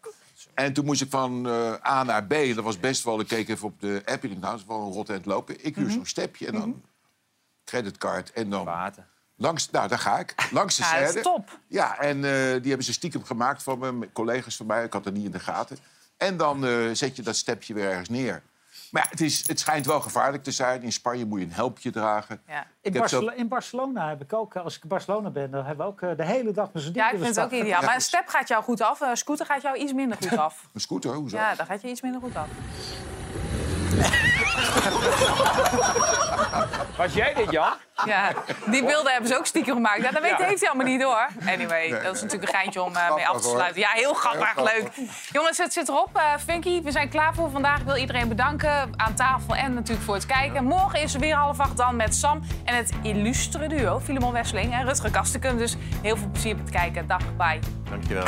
En 0.53 0.73
toen 0.73 0.85
moest 0.85 1.01
ik 1.01 1.09
van 1.09 1.47
eh, 1.47 1.91
A 1.91 2.03
naar 2.03 2.23
B. 2.25 2.29
Dat 2.55 2.63
was 2.63 2.79
best 2.79 3.03
wel, 3.03 3.19
ik 3.19 3.27
keek 3.27 3.49
even 3.49 3.67
op 3.67 3.81
de 3.81 4.01
app. 4.05 4.23
Ik 4.23 4.29
dacht, 4.29 4.41
nou, 4.41 4.51
dat 4.51 4.59
is 4.61 4.65
wel 4.67 4.81
een 4.85 4.91
rot 4.93 5.09
aan 5.09 5.15
het 5.15 5.25
lopen. 5.25 5.65
Ik 5.65 5.75
huur 5.75 5.89
zo'n 5.91 6.05
stepje 6.05 6.47
en 6.47 6.53
dan 6.53 6.81
creditcard. 7.65 8.31
En 8.31 8.49
dan 8.49 8.65
Water. 8.65 9.07
langs, 9.35 9.69
nou, 9.71 9.87
daar 9.87 9.99
ga 9.99 10.19
ik. 10.19 10.35
Langs 10.51 10.75
de 10.75 10.83
Ja, 10.83 10.91
dat 10.91 11.01
is 11.01 11.07
serre. 11.09 11.21
top. 11.23 11.59
Ja, 11.67 11.97
en 11.99 12.15
eh, 12.15 12.21
die 12.31 12.67
hebben 12.67 12.83
ze 12.83 12.93
stiekem 12.93 13.23
gemaakt 13.23 13.63
van 13.63 13.97
me, 13.99 14.11
collega's 14.11 14.55
van 14.55 14.65
mij. 14.65 14.83
Ik 14.83 14.93
had 14.93 15.05
het 15.05 15.13
niet 15.13 15.25
in 15.25 15.31
de 15.31 15.39
gaten. 15.39 15.77
En 16.23 16.37
dan 16.37 16.65
eh, 16.65 16.71
zet 16.93 17.15
je 17.15 17.21
dat 17.21 17.35
stepje 17.35 17.73
weer 17.73 17.89
ergens 17.89 18.09
neer. 18.09 18.41
Maar 18.91 19.03
ja, 19.03 19.09
het, 19.09 19.21
is, 19.21 19.47
het 19.47 19.59
schijnt 19.59 19.85
wel 19.85 20.01
gevaarlijk 20.01 20.43
te 20.43 20.51
zijn. 20.51 20.83
In 20.83 20.91
Spanje 20.91 21.25
moet 21.25 21.39
je 21.39 21.45
een 21.45 21.51
helpje 21.51 21.91
dragen. 21.91 22.41
Ja. 22.47 22.59
In, 22.61 22.65
Ik 22.81 22.93
heb 22.93 23.07
zo- 23.07 23.19
Barcelo- 23.19 23.41
in 23.41 23.47
Barcelona 23.47 24.09
heb 24.09 24.21
ik 24.21 24.33
ook, 24.33 24.55
als 24.55 24.75
ik 24.75 24.83
in 24.83 24.89
Barcelona 24.89 25.29
ben, 25.29 25.51
dan 25.51 25.65
hebben 25.65 25.85
we 25.85 25.91
ook 25.91 26.01
eh, 26.01 26.17
de 26.17 26.25
hele 26.25 26.51
dag 26.51 26.69
met 26.73 26.83
zo'n 26.83 26.91
ding 26.93 27.05
Ja, 27.05 27.11
ik 27.11 27.19
vind 27.23 27.35
het 27.35 27.45
ook 27.45 27.51
ideaal. 27.51 27.67
Ja, 27.67 27.79
Maar 27.81 27.89
een 27.89 27.95
dus- 27.95 28.05
step 28.07 28.27
gaat 28.27 28.47
jou 28.47 28.63
goed 28.63 28.81
af. 28.81 28.99
Een 29.01 29.17
scooter 29.17 29.45
gaat 29.45 29.61
jou 29.61 29.77
iets 29.77 29.93
minder 29.93 30.17
goed 30.21 30.37
af. 30.47 30.67
Een 30.73 30.81
scooter, 30.81 31.13
hoezo? 31.13 31.37
Ja, 31.37 31.55
dan 31.55 31.65
gaat 31.65 31.81
je 31.81 31.87
iets 31.89 32.01
minder 32.01 32.21
goed 32.21 32.35
af. 32.35 32.47
Was 36.97 37.13
jij 37.13 37.33
dit, 37.33 37.51
Jan? 37.51 37.71
Ja, 38.05 38.31
die 38.65 38.85
beelden 38.85 39.11
hebben 39.11 39.29
ze 39.29 39.37
ook 39.37 39.45
stiekem 39.45 39.73
gemaakt. 39.75 40.01
Ja, 40.01 40.11
dat 40.11 40.21
weet, 40.21 40.37
Ja. 40.37 40.45
heeft 40.45 40.59
hij 40.59 40.69
allemaal 40.69 40.87
niet 40.87 41.01
door. 41.01 41.27
Anyway, 41.47 41.89
dat 42.03 42.15
is 42.15 42.21
natuurlijk 42.21 42.51
een 42.51 42.57
geintje 42.57 42.81
om 42.81 42.95
eh, 42.95 43.15
mee 43.15 43.27
af 43.27 43.41
te 43.41 43.47
sluiten. 43.47 43.81
Ja, 43.81 43.89
heel 43.93 44.13
grappig, 44.13 44.53
Heel 44.53 44.63
grappig. 44.65 44.73
leuk. 44.97 45.07
Jongens, 45.31 45.57
het 45.57 45.73
zit 45.73 45.87
erop. 45.89 46.09
Eh, 46.17 46.23
Funky, 46.45 46.81
we 46.81 46.91
zijn 46.91 47.09
klaar 47.09 47.33
voor 47.33 47.49
vandaag. 47.51 47.79
Ik 47.79 47.85
wil 47.85 47.95
iedereen 47.95 48.27
bedanken 48.27 48.89
aan 48.95 49.13
tafel 49.13 49.55
en 49.55 49.73
natuurlijk 49.73 50.05
voor 50.05 50.15
het 50.15 50.25
kijken. 50.25 50.63
Morgen 50.63 51.01
is 51.01 51.13
er 51.13 51.19
weer 51.19 51.35
half 51.35 51.59
acht 51.59 51.77
dan 51.77 51.95
met 51.95 52.15
Sam 52.15 52.43
en 52.65 52.75
het 52.75 52.91
illustre 53.01 53.67
duo. 53.67 53.99
Filemon 53.99 54.31
Wesseling 54.31 54.73
en 54.73 54.85
Rutger 54.85 55.11
Kastekum. 55.11 55.57
Dus 55.57 55.75
heel 56.01 56.17
veel 56.17 56.29
plezier 56.31 56.55
met 56.55 56.65
het 56.65 56.75
kijken. 56.75 57.07
Dag, 57.07 57.35
bye. 57.37 57.59
Dankjewel. 57.89 58.25